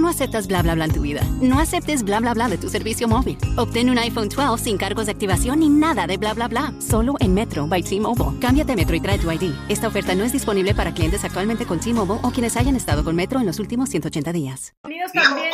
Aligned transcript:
Tú 0.00 0.04
no 0.04 0.12
aceptas 0.12 0.46
bla 0.46 0.62
bla 0.62 0.74
bla 0.74 0.86
en 0.86 0.94
tu 0.94 1.02
vida. 1.02 1.20
No 1.42 1.60
aceptes 1.60 2.02
bla 2.02 2.20
bla 2.20 2.32
bla 2.32 2.48
de 2.48 2.56
tu 2.56 2.70
servicio 2.70 3.06
móvil. 3.06 3.36
Obtén 3.58 3.90
un 3.90 3.98
iPhone 3.98 4.30
12 4.30 4.64
sin 4.64 4.78
cargos 4.78 5.04
de 5.04 5.12
activación 5.12 5.60
ni 5.60 5.68
nada 5.68 6.06
de 6.06 6.16
bla 6.16 6.32
bla 6.32 6.48
bla. 6.48 6.72
Solo 6.78 7.16
en 7.20 7.34
Metro 7.34 7.66
by 7.66 7.82
T-Mobile. 7.82 8.40
Cámbiate 8.40 8.72
a 8.72 8.76
Metro 8.76 8.96
y 8.96 9.00
trae 9.00 9.18
tu 9.18 9.30
ID. 9.30 9.52
Esta 9.68 9.88
oferta 9.88 10.14
no 10.14 10.24
es 10.24 10.32
disponible 10.32 10.74
para 10.74 10.94
clientes 10.94 11.22
actualmente 11.22 11.66
con 11.66 11.80
T-Mobile 11.80 12.20
o 12.22 12.30
quienes 12.30 12.56
hayan 12.56 12.76
estado 12.76 13.04
con 13.04 13.14
Metro 13.14 13.40
en 13.40 13.44
los 13.44 13.58
últimos 13.58 13.90
180 13.90 14.32
días. 14.32 14.74
Bienvenidos 14.84 15.12
también. 15.12 15.52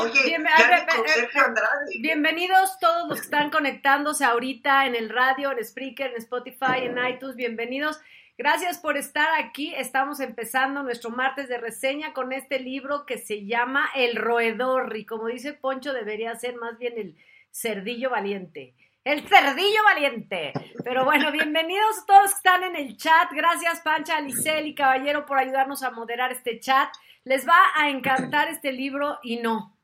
Bienvenidos 2.00 2.78
todos 2.80 3.08
los 3.08 3.18
que 3.18 3.24
están 3.24 3.50
conectándose 3.50 4.24
ahorita 4.24 4.86
en 4.86 4.94
el 4.94 5.08
radio, 5.08 5.50
en 5.50 5.64
Spreaker, 5.64 6.12
en 6.12 6.18
Spotify, 6.18 6.84
en 6.84 6.96
iTunes. 7.04 7.34
Bienvenidos. 7.34 7.98
Gracias 8.38 8.76
por 8.76 8.98
estar 8.98 9.28
aquí. 9.40 9.72
Estamos 9.74 10.20
empezando 10.20 10.82
nuestro 10.82 11.08
martes 11.08 11.48
de 11.48 11.56
reseña 11.56 12.12
con 12.12 12.34
este 12.34 12.60
libro 12.60 13.06
que 13.06 13.16
se 13.16 13.46
llama 13.46 13.88
El 13.94 14.14
Roedor. 14.14 14.94
Y 14.94 15.06
como 15.06 15.28
dice 15.28 15.54
Poncho, 15.54 15.94
debería 15.94 16.34
ser 16.34 16.56
más 16.56 16.76
bien 16.78 16.98
el 16.98 17.16
cerdillo 17.50 18.10
valiente. 18.10 18.74
El 19.04 19.26
cerdillo 19.26 19.82
valiente. 19.84 20.52
Pero 20.84 21.06
bueno, 21.06 21.32
bienvenidos 21.32 22.04
todos 22.06 22.32
que 22.32 22.36
están 22.36 22.62
en 22.64 22.76
el 22.76 22.98
chat. 22.98 23.32
Gracias, 23.32 23.80
Pancha, 23.80 24.20
Licel 24.20 24.66
y 24.66 24.74
Caballero, 24.74 25.24
por 25.24 25.38
ayudarnos 25.38 25.82
a 25.82 25.90
moderar 25.90 26.30
este 26.30 26.60
chat. 26.60 26.90
Les 27.24 27.48
va 27.48 27.58
a 27.74 27.88
encantar 27.88 28.48
este 28.48 28.70
libro 28.70 29.18
y 29.22 29.38
no. 29.38 29.75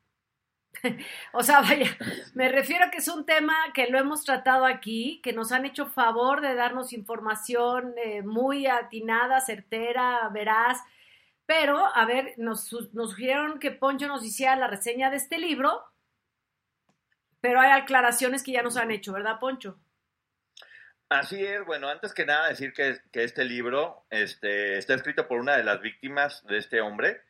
O 1.32 1.42
sea, 1.42 1.60
vaya, 1.60 1.96
me 2.34 2.48
refiero 2.48 2.86
a 2.86 2.90
que 2.90 2.98
es 2.98 3.08
un 3.08 3.24
tema 3.24 3.55
que 3.74 3.88
lo 3.88 3.98
hemos 3.98 4.24
tratado 4.24 4.66
aquí, 4.66 5.20
que 5.22 5.33
nos 5.33 5.52
han 5.52 5.64
hecho 5.64 5.86
favor 5.86 6.41
de 6.41 6.55
darnos 6.55 6.92
información 6.92 7.94
eh, 8.02 8.22
muy 8.22 8.66
atinada, 8.66 9.41
certera, 9.41 10.28
veraz. 10.32 10.78
Pero, 11.47 11.84
a 11.94 12.05
ver, 12.05 12.34
nos, 12.36 12.72
nos 12.92 13.10
sugirieron 13.10 13.58
que 13.58 13.70
Poncho 13.70 14.06
nos 14.06 14.24
hiciera 14.24 14.56
la 14.56 14.69
reseña 14.69 15.10
de 15.10 15.16
este 15.16 15.38
libro, 15.38 15.84
pero 17.41 17.60
hay 17.60 17.72
aclaraciones 17.72 18.42
que 18.42 18.52
ya 18.52 18.62
nos 18.62 18.77
han 18.77 18.91
hecho, 18.91 19.12
¿verdad, 19.12 19.38
Poncho? 19.41 19.78
Así 21.08 21.44
es, 21.44 21.62
bueno, 21.66 21.88
antes 21.88 22.14
que 22.14 22.25
nada 22.25 22.48
decir 22.48 22.72
que, 22.72 22.98
que 23.12 23.25
este 23.25 23.44
libro 23.44 24.06
este, 24.08 24.78
está 24.78 24.94
escrito 24.94 25.28
por 25.28 25.41
una 25.41 25.56
de 25.56 25.64
las 25.64 25.82
víctimas 25.82 26.42
de 26.47 26.56
este 26.56 26.80
hombre. 26.80 27.20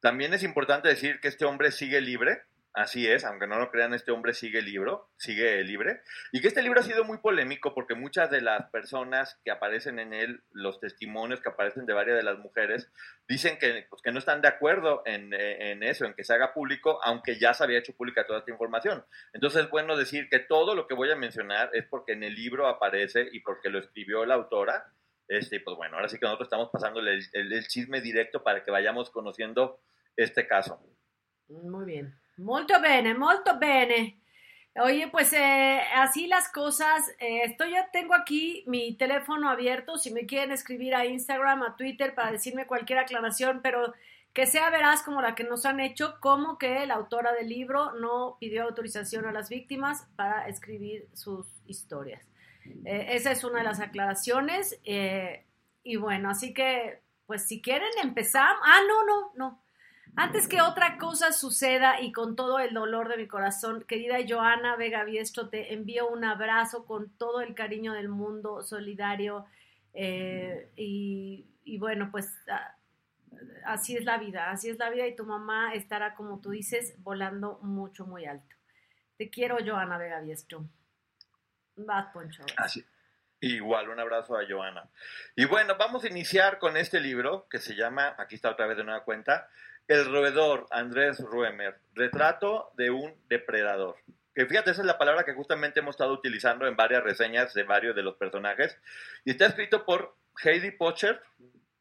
También 0.00 0.34
es 0.34 0.42
importante 0.42 0.88
decir 0.88 1.18
que 1.20 1.28
este 1.28 1.46
hombre 1.46 1.70
sigue 1.70 2.02
libre, 2.02 2.42
así 2.74 3.06
es, 3.06 3.24
aunque 3.24 3.46
no 3.46 3.58
lo 3.58 3.70
crean, 3.70 3.94
este 3.94 4.12
hombre 4.12 4.34
sigue 4.34 4.62
libro, 4.62 5.10
sigue 5.16 5.62
libre, 5.64 6.00
y 6.32 6.40
que 6.40 6.48
este 6.48 6.62
libro 6.62 6.80
ha 6.80 6.84
sido 6.84 7.04
muy 7.04 7.18
polémico 7.18 7.74
porque 7.74 7.94
muchas 7.94 8.30
de 8.30 8.40
las 8.40 8.70
personas 8.70 9.38
que 9.44 9.50
aparecen 9.50 9.98
en 9.98 10.12
él, 10.12 10.42
los 10.52 10.80
testimonios 10.80 11.40
que 11.40 11.50
aparecen 11.50 11.86
de 11.86 11.92
varias 11.92 12.16
de 12.16 12.22
las 12.22 12.38
mujeres, 12.38 12.90
dicen 13.28 13.58
que, 13.58 13.86
pues, 13.88 14.02
que 14.02 14.12
no 14.12 14.18
están 14.18 14.40
de 14.40 14.48
acuerdo 14.48 15.02
en, 15.04 15.32
eh, 15.34 15.72
en 15.72 15.82
eso, 15.82 16.06
en 16.06 16.14
que 16.14 16.24
se 16.24 16.34
haga 16.34 16.54
público, 16.54 16.98
aunque 17.04 17.38
ya 17.38 17.52
se 17.54 17.64
había 17.64 17.78
hecho 17.78 17.94
pública 17.94 18.26
toda 18.26 18.38
esta 18.38 18.50
información. 18.50 19.04
Entonces 19.32 19.64
es 19.64 19.70
bueno 19.70 19.96
decir 19.96 20.28
que 20.30 20.38
todo 20.38 20.74
lo 20.74 20.86
que 20.86 20.94
voy 20.94 21.10
a 21.10 21.16
mencionar 21.16 21.70
es 21.74 21.86
porque 21.86 22.12
en 22.12 22.24
el 22.24 22.34
libro 22.34 22.66
aparece 22.66 23.28
y 23.32 23.40
porque 23.40 23.70
lo 23.70 23.78
escribió 23.78 24.24
la 24.24 24.34
autora. 24.34 24.92
Este, 25.28 25.60
pues 25.60 25.76
bueno, 25.76 25.96
ahora 25.96 26.08
sí 26.08 26.18
que 26.18 26.26
nosotros 26.26 26.46
estamos 26.46 26.70
pasándole 26.70 27.18
el 27.32 27.66
chisme 27.68 28.00
directo 28.00 28.42
para 28.42 28.62
que 28.62 28.70
vayamos 28.70 29.10
conociendo 29.10 29.80
este 30.16 30.46
caso. 30.46 30.82
Muy 31.48 31.84
bien. 31.84 32.21
Molto 32.36 32.80
bene, 32.80 33.14
molto 33.14 33.58
bene. 33.58 34.18
Oye, 34.76 35.08
pues 35.08 35.32
eh, 35.34 35.80
así 35.94 36.26
las 36.26 36.48
cosas. 36.50 37.08
Eh, 37.18 37.42
estoy 37.44 37.72
ya 37.72 37.90
tengo 37.90 38.14
aquí 38.14 38.64
mi 38.66 38.94
teléfono 38.96 39.50
abierto. 39.50 39.98
Si 39.98 40.10
me 40.12 40.26
quieren 40.26 40.50
escribir 40.52 40.94
a 40.94 41.04
Instagram, 41.04 41.62
a 41.62 41.76
Twitter 41.76 42.14
para 42.14 42.32
decirme 42.32 42.66
cualquier 42.66 42.98
aclaración, 42.98 43.60
pero 43.62 43.92
que 44.32 44.46
sea 44.46 44.70
veraz 44.70 45.02
como 45.02 45.20
la 45.20 45.34
que 45.34 45.44
nos 45.44 45.66
han 45.66 45.78
hecho, 45.80 46.16
como 46.20 46.56
que 46.56 46.86
la 46.86 46.94
autora 46.94 47.32
del 47.32 47.48
libro 47.50 47.92
no 47.94 48.38
pidió 48.40 48.62
autorización 48.64 49.26
a 49.26 49.32
las 49.32 49.50
víctimas 49.50 50.08
para 50.16 50.48
escribir 50.48 51.06
sus 51.12 51.46
historias. 51.66 52.26
Eh, 52.86 53.08
esa 53.10 53.30
es 53.32 53.44
una 53.44 53.58
de 53.58 53.64
las 53.64 53.80
aclaraciones. 53.80 54.80
eh, 54.84 55.44
y 55.84 55.96
bueno, 55.96 56.30
así 56.30 56.54
que, 56.54 57.02
pues 57.26 57.46
si 57.46 57.60
quieren 57.60 57.90
empezar. 58.02 58.54
Ah, 58.62 58.80
no, 58.88 59.04
no, 59.04 59.32
no. 59.34 59.62
Antes 60.14 60.46
que 60.46 60.60
otra 60.60 60.98
cosa 60.98 61.32
suceda 61.32 62.00
y 62.00 62.12
con 62.12 62.36
todo 62.36 62.58
el 62.58 62.74
dolor 62.74 63.08
de 63.08 63.16
mi 63.16 63.26
corazón, 63.26 63.84
querida 63.88 64.18
Joana 64.28 64.76
Vega 64.76 65.04
Biestro, 65.04 65.48
te 65.48 65.72
envío 65.72 66.08
un 66.08 66.24
abrazo 66.24 66.84
con 66.84 67.10
todo 67.16 67.40
el 67.40 67.54
cariño 67.54 67.94
del 67.94 68.08
mundo, 68.08 68.62
solidario. 68.62 69.46
eh, 69.94 70.70
y, 70.76 71.46
y 71.64 71.78
bueno, 71.78 72.10
pues 72.10 72.34
ah, 72.48 72.76
así 73.64 73.96
es 73.96 74.04
la 74.04 74.18
vida, 74.18 74.50
así 74.50 74.68
es 74.68 74.78
la 74.78 74.90
vida 74.90 75.06
y 75.06 75.16
tu 75.16 75.24
mamá 75.24 75.74
estará, 75.74 76.14
como 76.14 76.40
tú 76.40 76.50
dices, 76.50 76.94
volando 76.98 77.58
mucho, 77.62 78.06
muy 78.06 78.26
alto. 78.26 78.54
Te 79.16 79.30
quiero, 79.30 79.56
Joana 79.64 79.98
Vega 79.98 80.20
Biestro. 80.20 80.66
Vas, 81.76 82.12
Poncho. 82.12 82.42
Así. 82.56 82.84
Igual, 83.40 83.88
un 83.88 83.98
abrazo 83.98 84.36
a 84.36 84.46
Joana. 84.48 84.88
Y 85.34 85.46
bueno, 85.46 85.74
vamos 85.76 86.04
a 86.04 86.08
iniciar 86.08 86.58
con 86.58 86.76
este 86.76 87.00
libro 87.00 87.48
que 87.48 87.58
se 87.58 87.74
llama, 87.74 88.14
aquí 88.18 88.36
está 88.36 88.50
otra 88.50 88.66
vez 88.66 88.76
de 88.76 88.84
nueva 88.84 89.04
cuenta, 89.04 89.48
El 89.88 90.06
roedor, 90.10 90.66
Andrés 90.70 91.18
Ruemer, 91.20 91.78
retrato 91.94 92.70
de 92.76 92.90
un 92.90 93.14
depredador. 93.28 93.96
Que 94.34 94.46
fíjate, 94.46 94.70
esa 94.70 94.80
es 94.80 94.86
la 94.86 94.96
palabra 94.98 95.24
que 95.24 95.34
justamente 95.34 95.80
hemos 95.80 95.94
estado 95.94 96.12
utilizando 96.14 96.66
en 96.66 96.76
varias 96.76 97.02
reseñas 97.02 97.52
de 97.52 97.64
varios 97.64 97.94
de 97.94 98.02
los 98.02 98.16
personajes. 98.16 98.78
Y 99.24 99.32
está 99.32 99.46
escrito 99.46 99.84
por 99.84 100.16
Heidi 100.42 100.70
Pocher 100.70 101.20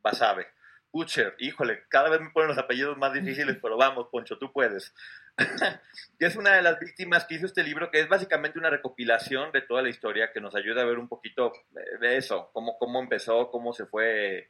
Basabe. 0.02 0.48
Butcher, 0.94 1.36
híjole, 1.40 1.86
cada 1.88 2.10
vez 2.10 2.20
me 2.20 2.32
ponen 2.32 2.50
los 2.50 2.58
apellidos 2.58 2.98
más 2.98 3.14
difíciles, 3.14 3.58
pero 3.62 3.78
vamos, 3.78 4.10
Poncho, 4.12 4.38
tú 4.38 4.52
puedes. 4.52 4.94
que 6.20 6.26
es 6.26 6.36
una 6.36 6.54
de 6.56 6.62
las 6.62 6.78
víctimas 6.80 7.24
que 7.24 7.36
hizo 7.36 7.46
este 7.46 7.64
libro, 7.64 7.90
que 7.92 8.02
es 8.02 8.10
básicamente 8.10 8.60
una 8.60 8.70
recopilación 8.70 9.54
de 9.54 9.62
toda 9.62 9.82
la 9.82 9.88
historia 9.88 10.34
que 10.34 10.42
nos 10.42 10.54
ayuda 10.54 10.82
a 10.82 10.86
ver 10.86 11.00
un 11.00 11.08
poquito 11.08 11.54
de- 11.70 11.98
de 12.06 12.18
eso, 12.18 12.50
cómo, 12.52 12.78
cómo 12.78 13.00
empezó, 13.00 13.50
cómo 13.52 13.72
se 13.72 13.86
fue, 13.86 14.50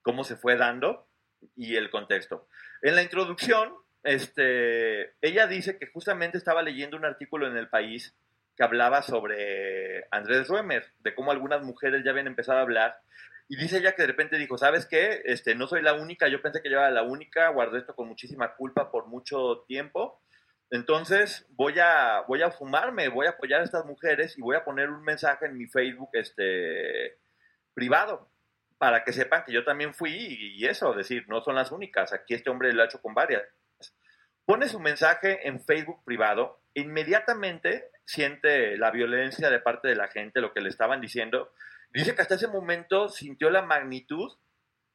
cómo 0.00 0.24
se 0.24 0.36
fue 0.36 0.56
dando 0.56 1.06
y 1.56 1.76
el 1.76 1.90
contexto. 1.90 2.48
En 2.82 2.94
la 2.94 3.02
introducción, 3.02 3.72
este, 4.02 5.14
ella 5.20 5.46
dice 5.46 5.78
que 5.78 5.86
justamente 5.86 6.38
estaba 6.38 6.62
leyendo 6.62 6.96
un 6.96 7.04
artículo 7.04 7.46
en 7.46 7.56
El 7.56 7.68
País 7.68 8.14
que 8.56 8.64
hablaba 8.64 9.02
sobre 9.02 10.06
Andrés 10.10 10.48
Ruemer, 10.48 10.84
de 11.00 11.14
cómo 11.14 11.30
algunas 11.30 11.62
mujeres 11.62 12.02
ya 12.04 12.10
habían 12.10 12.26
empezado 12.26 12.58
a 12.58 12.62
hablar 12.62 12.96
y 13.52 13.56
dice 13.56 13.78
ella 13.78 13.94
que 13.94 14.00
de 14.00 14.08
repente 14.08 14.38
dijo, 14.38 14.56
¿sabes 14.56 14.86
qué? 14.86 15.20
Este, 15.26 15.54
no 15.54 15.66
soy 15.66 15.82
la 15.82 15.92
única, 15.92 16.26
yo 16.28 16.40
pensé 16.40 16.62
que 16.62 16.70
yo 16.70 16.78
era 16.78 16.90
la 16.90 17.02
única, 17.02 17.50
guardé 17.50 17.80
esto 17.80 17.94
con 17.94 18.08
muchísima 18.08 18.54
culpa 18.54 18.90
por 18.90 19.08
mucho 19.08 19.64
tiempo. 19.68 20.22
Entonces 20.70 21.46
voy 21.50 21.78
a, 21.78 22.22
voy 22.26 22.40
a 22.40 22.50
fumarme, 22.50 23.08
voy 23.08 23.26
a 23.26 23.30
apoyar 23.32 23.60
a 23.60 23.64
estas 23.64 23.84
mujeres 23.84 24.38
y 24.38 24.40
voy 24.40 24.56
a 24.56 24.64
poner 24.64 24.88
un 24.88 25.02
mensaje 25.04 25.44
en 25.44 25.58
mi 25.58 25.66
Facebook 25.66 26.08
este, 26.14 27.18
privado 27.74 28.31
para 28.82 29.04
que 29.04 29.12
sepan 29.12 29.44
que 29.44 29.52
yo 29.52 29.62
también 29.62 29.94
fui 29.94 30.10
y, 30.12 30.66
eso, 30.66 30.92
decir, 30.92 31.24
no 31.28 31.40
son 31.40 31.54
las 31.54 31.70
únicas, 31.70 32.12
aquí 32.12 32.34
este 32.34 32.50
hombre 32.50 32.72
lo 32.72 32.82
ha 32.82 32.86
hecho 32.86 33.00
con 33.00 33.14
varias. 33.14 33.44
Pone 34.44 34.68
su 34.68 34.80
mensaje 34.80 35.46
en 35.46 35.64
Facebook 35.64 36.02
privado, 36.04 36.60
inmediatamente 36.74 37.92
siente 38.04 38.76
la 38.76 38.90
violencia 38.90 39.50
de 39.50 39.60
parte 39.60 39.86
de 39.86 39.94
la 39.94 40.08
gente, 40.08 40.40
lo 40.40 40.52
que 40.52 40.60
le 40.60 40.68
estaban 40.68 41.00
diciendo, 41.00 41.52
Dice 41.92 42.16
que 42.16 42.22
hasta 42.22 42.34
ese 42.34 42.48
momento 42.48 43.08
sintió 43.08 43.50
la 43.50 43.62
magnitud 43.62 44.32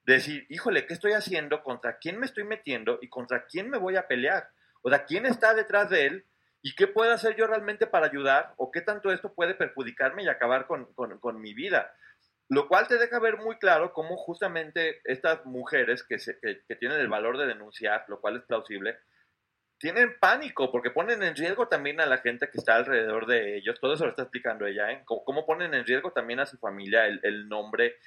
de 0.03 0.15
decir, 0.15 0.45
híjole, 0.49 0.85
¿qué 0.85 0.93
estoy 0.93 1.13
haciendo? 1.13 1.63
¿Contra 1.63 1.97
quién 1.97 2.19
me 2.19 2.25
estoy 2.25 2.43
metiendo? 2.43 2.99
¿Y 3.01 3.07
contra 3.07 3.45
quién 3.45 3.69
me 3.69 3.77
voy 3.77 3.95
a 3.95 4.07
pelear? 4.07 4.49
O 4.81 4.89
sea, 4.89 5.05
¿quién 5.05 5.25
está 5.25 5.53
detrás 5.53 5.89
de 5.89 6.07
él? 6.07 6.25
¿Y 6.61 6.75
qué 6.75 6.87
puedo 6.87 7.13
hacer 7.13 7.37
yo 7.37 7.47
realmente 7.47 7.87
para 7.87 8.07
ayudar? 8.07 8.53
¿O 8.57 8.69
qué 8.69 8.81
tanto 8.81 9.13
esto 9.13 9.33
puede 9.33 9.53
perjudicarme 9.53 10.23
y 10.23 10.27
acabar 10.27 10.67
con, 10.67 10.91
con, 10.93 11.19
con 11.19 11.39
mi 11.39 11.53
vida? 11.53 11.93
Lo 12.49 12.67
cual 12.67 12.87
te 12.87 12.97
deja 12.97 13.19
ver 13.19 13.37
muy 13.37 13.57
claro 13.57 13.91
cómo 13.91 14.15
justamente 14.15 15.01
estas 15.03 15.45
mujeres 15.45 16.03
que, 16.03 16.17
se, 16.17 16.39
que, 16.39 16.61
que 16.65 16.75
tienen 16.75 16.99
el 16.99 17.09
valor 17.09 17.37
de 17.37 17.45
denunciar, 17.45 18.05
lo 18.07 18.21
cual 18.21 18.37
es 18.37 18.43
plausible, 18.43 18.97
tienen 19.79 20.17
pánico 20.19 20.71
porque 20.71 20.89
ponen 20.89 21.21
en 21.23 21.35
riesgo 21.35 21.67
también 21.67 21.99
a 21.99 22.05
la 22.05 22.17
gente 22.19 22.49
que 22.49 22.57
está 22.57 22.75
alrededor 22.75 23.27
de 23.27 23.57
ellos. 23.57 23.79
Todo 23.79 23.93
eso 23.93 24.05
lo 24.05 24.11
está 24.11 24.23
explicando 24.23 24.65
ella, 24.65 24.91
¿eh? 24.91 25.01
Cómo, 25.05 25.23
cómo 25.23 25.45
ponen 25.45 25.73
en 25.73 25.85
riesgo 25.85 26.11
también 26.11 26.39
a 26.39 26.45
su 26.45 26.57
familia, 26.57 27.05
el, 27.05 27.19
el 27.23 27.47
nombre. 27.49 27.97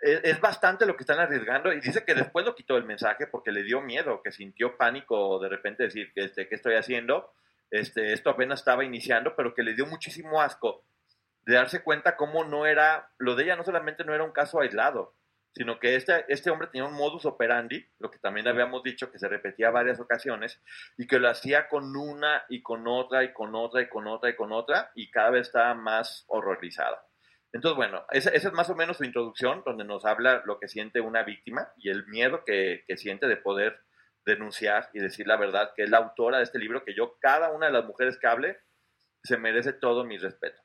Es, 0.00 0.20
es, 0.22 0.40
bastante 0.40 0.86
lo 0.86 0.96
que 0.96 1.02
están 1.02 1.18
arriesgando 1.18 1.72
y 1.72 1.80
dice 1.80 2.04
que 2.04 2.14
después 2.14 2.46
lo 2.46 2.54
quitó 2.54 2.76
el 2.76 2.84
mensaje 2.84 3.26
porque 3.26 3.50
le 3.50 3.62
dio 3.62 3.80
miedo, 3.80 4.22
que 4.22 4.30
sintió 4.30 4.76
pánico 4.76 5.38
de 5.40 5.48
repente 5.48 5.84
decir, 5.84 6.12
este, 6.14 6.48
¿qué 6.48 6.54
estoy 6.54 6.74
haciendo? 6.74 7.32
Este, 7.70 8.12
esto 8.12 8.30
apenas 8.30 8.60
estaba 8.60 8.84
iniciando, 8.84 9.34
pero 9.34 9.54
que 9.54 9.62
le 9.62 9.74
dio 9.74 9.86
muchísimo 9.86 10.40
asco 10.40 10.84
de 11.46 11.54
darse 11.54 11.82
cuenta 11.82 12.16
cómo 12.16 12.44
no 12.44 12.66
era, 12.66 13.10
lo 13.18 13.36
de 13.36 13.44
ella 13.44 13.56
no 13.56 13.64
solamente 13.64 14.04
no 14.04 14.12
era 14.14 14.24
un 14.24 14.32
caso 14.32 14.60
aislado, 14.60 15.14
sino 15.54 15.78
que 15.78 15.94
este, 15.94 16.26
este 16.28 16.50
hombre 16.50 16.68
tenía 16.68 16.86
un 16.86 16.94
modus 16.94 17.24
operandi, 17.24 17.86
lo 17.98 18.10
que 18.10 18.18
también 18.18 18.46
habíamos 18.48 18.82
dicho, 18.82 19.10
que 19.10 19.18
se 19.18 19.28
repetía 19.28 19.70
varias 19.70 20.00
ocasiones, 20.00 20.60
y 20.98 21.06
que 21.06 21.20
lo 21.20 21.30
hacía 21.30 21.68
con 21.68 21.96
una 21.96 22.44
y 22.48 22.62
con 22.62 22.86
otra 22.88 23.24
y 23.24 23.32
con 23.32 23.54
otra 23.54 23.80
y 23.80 23.88
con 23.88 24.06
otra 24.06 24.30
y 24.30 24.36
con 24.36 24.52
otra, 24.52 24.90
y 24.94 25.10
cada 25.10 25.30
vez 25.30 25.46
estaba 25.46 25.74
más 25.74 26.24
horrorizada. 26.26 27.06
Entonces, 27.52 27.76
bueno, 27.76 28.04
esa, 28.10 28.30
es 28.30 28.52
más 28.52 28.68
o 28.68 28.74
menos 28.74 28.98
su 28.98 29.04
introducción, 29.04 29.62
donde 29.64 29.84
nos 29.84 30.04
habla 30.04 30.42
lo 30.44 30.58
que 30.58 30.68
siente 30.68 31.00
una 31.00 31.22
víctima 31.22 31.72
y 31.78 31.90
el 31.90 32.06
miedo 32.06 32.44
que, 32.44 32.84
que 32.86 32.96
siente 32.98 33.28
de 33.28 33.36
poder 33.36 33.80
denunciar 34.26 34.90
y 34.92 34.98
decir 34.98 35.26
la 35.28 35.36
verdad, 35.36 35.72
que 35.74 35.84
es 35.84 35.90
la 35.90 35.98
autora 35.98 36.38
de 36.38 36.44
este 36.44 36.58
libro, 36.58 36.84
que 36.84 36.94
yo, 36.94 37.16
cada 37.20 37.52
una 37.52 37.66
de 37.66 37.72
las 37.72 37.86
mujeres 37.86 38.18
que 38.18 38.26
hable, 38.26 38.58
se 39.22 39.38
merece 39.38 39.72
todo 39.72 40.04
mi 40.04 40.18
respeto. 40.18 40.60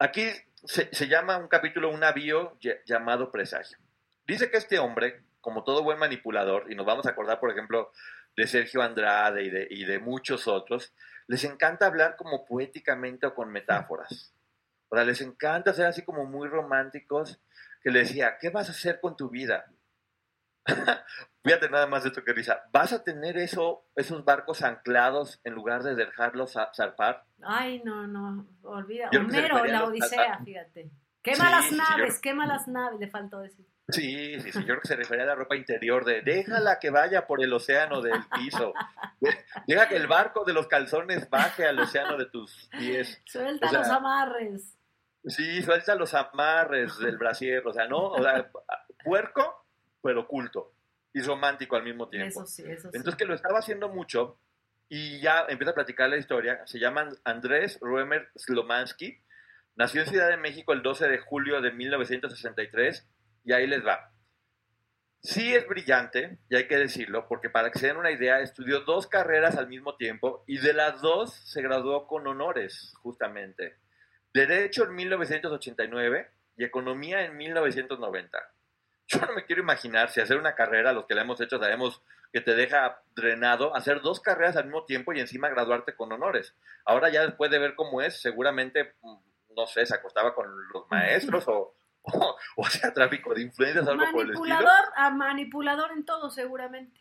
Aquí 0.00 0.30
se, 0.64 1.08
llama 1.08 1.38
un 1.38 1.48
capítulo 1.48 1.90
un 1.90 2.04
avío 2.04 2.56
llamado 2.86 3.32
presagio. 3.32 3.78
Dice 4.26 4.48
que 4.50 4.56
este 4.58 4.78
hombre, 4.78 5.24
como 5.40 5.64
todo 5.64 5.82
buen 5.82 5.98
manipulador, 5.98 6.70
y 6.70 6.76
nos 6.76 6.86
vamos 6.86 7.06
a 7.06 7.10
acordar, 7.10 7.40
por 7.40 7.50
ejemplo, 7.50 7.90
de 8.36 8.46
Sergio 8.46 8.82
Andrade 8.82 9.42
y 9.42 9.50
de, 9.50 9.66
y 9.68 9.84
de 9.84 9.98
muchos 9.98 10.46
otros, 10.46 10.94
les 11.26 11.42
encanta 11.42 11.86
hablar 11.86 12.14
como 12.16 12.46
poéticamente 12.46 13.26
o 13.26 13.34
con 13.34 13.50
metáforas. 13.50 14.32
O 14.88 14.94
sea, 14.94 15.04
les 15.04 15.20
encanta 15.20 15.72
ser 15.72 15.86
así 15.86 16.04
como 16.04 16.24
muy 16.24 16.48
románticos, 16.48 17.40
que 17.82 17.90
le 17.90 18.00
decía, 18.00 18.38
¿qué 18.40 18.50
vas 18.50 18.68
a 18.68 18.72
hacer 18.72 19.00
con 19.00 19.16
tu 19.16 19.28
vida? 19.28 19.66
Fíjate 21.48 21.70
nada 21.70 21.86
más 21.86 22.02
de 22.02 22.10
esto 22.10 22.22
que 22.22 22.34
risa. 22.34 22.62
¿Vas 22.72 22.92
a 22.92 23.02
tener 23.02 23.38
eso, 23.38 23.86
esos 23.96 24.22
barcos 24.22 24.62
anclados 24.62 25.40
en 25.44 25.54
lugar 25.54 25.82
de 25.82 25.94
dejarlos 25.94 26.52
zarpar? 26.76 27.24
Ay, 27.42 27.80
no, 27.84 28.06
no, 28.06 28.46
olvida. 28.64 29.08
Homero, 29.18 29.64
la 29.64 29.84
Odisea, 29.84 30.40
fíjate. 30.44 30.90
Quema 31.22 31.48
las 31.50 31.72
naves, 31.72 32.20
quema 32.20 32.46
las 32.46 32.68
naves, 32.68 33.00
le 33.00 33.08
faltó 33.08 33.40
decir. 33.40 33.64
Sí, 33.88 34.38
sí, 34.40 34.52
sí, 34.52 34.60
yo 34.60 34.66
creo 34.66 34.80
que 34.82 34.88
se 34.88 34.96
refería 34.96 35.24
a 35.24 35.28
la 35.28 35.34
ropa 35.34 35.56
interior 35.56 36.04
de 36.04 36.20
déjala 36.20 36.78
que 36.78 36.90
vaya 36.90 37.26
por 37.26 37.42
el 37.42 37.50
océano 37.50 38.02
del 38.02 38.20
piso. 38.34 38.74
Deja 39.66 39.88
que 39.88 39.96
el 39.96 40.06
barco 40.06 40.44
de 40.44 40.52
los 40.52 40.66
calzones 40.66 41.30
baje 41.30 41.66
al 41.66 41.78
océano 41.78 42.18
de 42.18 42.26
tus 42.26 42.68
pies. 42.78 43.22
Suelta 43.24 43.72
los 43.72 43.88
amarres. 43.88 44.76
Sí, 45.24 45.62
suelta 45.62 45.94
los 45.94 46.12
amarres 46.12 46.98
del 46.98 47.16
brasier, 47.16 47.66
o 47.66 47.72
sea, 47.72 47.88
no, 47.88 48.08
o 48.08 48.22
sea, 48.22 48.50
puerco, 49.02 49.64
pero 50.02 50.20
oculto 50.20 50.74
y 51.18 51.22
romántico 51.22 51.76
al 51.76 51.82
mismo 51.82 52.08
tiempo. 52.08 52.42
Eso 52.42 52.46
sí, 52.46 52.62
eso 52.66 52.90
sí. 52.90 52.96
Entonces 52.96 53.16
que 53.16 53.26
lo 53.26 53.34
estaba 53.34 53.58
haciendo 53.58 53.88
mucho 53.88 54.38
y 54.88 55.20
ya 55.20 55.44
empieza 55.48 55.72
a 55.72 55.74
platicar 55.74 56.08
la 56.08 56.16
historia. 56.16 56.66
Se 56.66 56.78
llama 56.78 57.08
Andrés 57.24 57.78
Ruemer 57.80 58.30
Slomansky. 58.36 59.20
Nació 59.76 60.02
en 60.02 60.08
Ciudad 60.08 60.28
de 60.28 60.36
México 60.36 60.72
el 60.72 60.82
12 60.82 61.08
de 61.08 61.18
julio 61.18 61.60
de 61.60 61.72
1963 61.72 63.06
y 63.44 63.52
ahí 63.52 63.66
les 63.66 63.84
va. 63.84 64.12
Sí 65.20 65.52
es 65.52 65.66
brillante, 65.66 66.38
y 66.48 66.54
hay 66.54 66.68
que 66.68 66.76
decirlo, 66.76 67.26
porque 67.28 67.50
para 67.50 67.72
que 67.72 67.80
se 67.80 67.88
den 67.88 67.96
una 67.96 68.12
idea, 68.12 68.40
estudió 68.40 68.80
dos 68.82 69.08
carreras 69.08 69.56
al 69.56 69.66
mismo 69.66 69.96
tiempo 69.96 70.44
y 70.46 70.58
de 70.58 70.72
las 70.72 71.02
dos 71.02 71.34
se 71.34 71.60
graduó 71.60 72.06
con 72.06 72.26
honores, 72.28 72.94
justamente. 73.02 73.76
Derecho 74.32 74.84
en 74.84 74.94
1989 74.94 76.30
y 76.56 76.64
Economía 76.64 77.24
en 77.24 77.36
1990 77.36 78.38
yo 79.08 79.20
no 79.20 79.32
me 79.32 79.44
quiero 79.44 79.62
imaginar 79.62 80.10
si 80.10 80.20
hacer 80.20 80.36
una 80.36 80.54
carrera, 80.54 80.92
los 80.92 81.06
que 81.06 81.14
la 81.14 81.22
hemos 81.22 81.40
hecho 81.40 81.58
sabemos 81.58 82.02
que 82.30 82.42
te 82.42 82.54
deja 82.54 83.00
drenado, 83.14 83.74
hacer 83.74 84.02
dos 84.02 84.20
carreras 84.20 84.56
al 84.56 84.64
mismo 84.64 84.84
tiempo 84.84 85.14
y 85.14 85.20
encima 85.20 85.48
graduarte 85.48 85.96
con 85.96 86.12
honores. 86.12 86.54
Ahora 86.84 87.08
ya 87.08 87.22
después 87.22 87.50
de 87.50 87.58
ver 87.58 87.74
cómo 87.74 88.02
es, 88.02 88.20
seguramente, 88.20 88.96
mm, 89.00 89.16
no 89.56 89.66
sé, 89.66 89.86
se 89.86 89.94
acostaba 89.94 90.34
con 90.34 90.46
los 90.74 90.90
maestros 90.90 91.48
o, 91.48 91.74
o, 92.02 92.64
sea 92.68 92.92
tráfico 92.92 93.32
de 93.32 93.42
influencias, 93.42 93.88
algo 93.88 94.04
por 94.12 94.26
el 94.26 94.34
estilo. 94.34 94.68
A 94.94 95.10
manipulador 95.10 95.92
en 95.92 96.04
todo, 96.04 96.28
seguramente. 96.28 97.00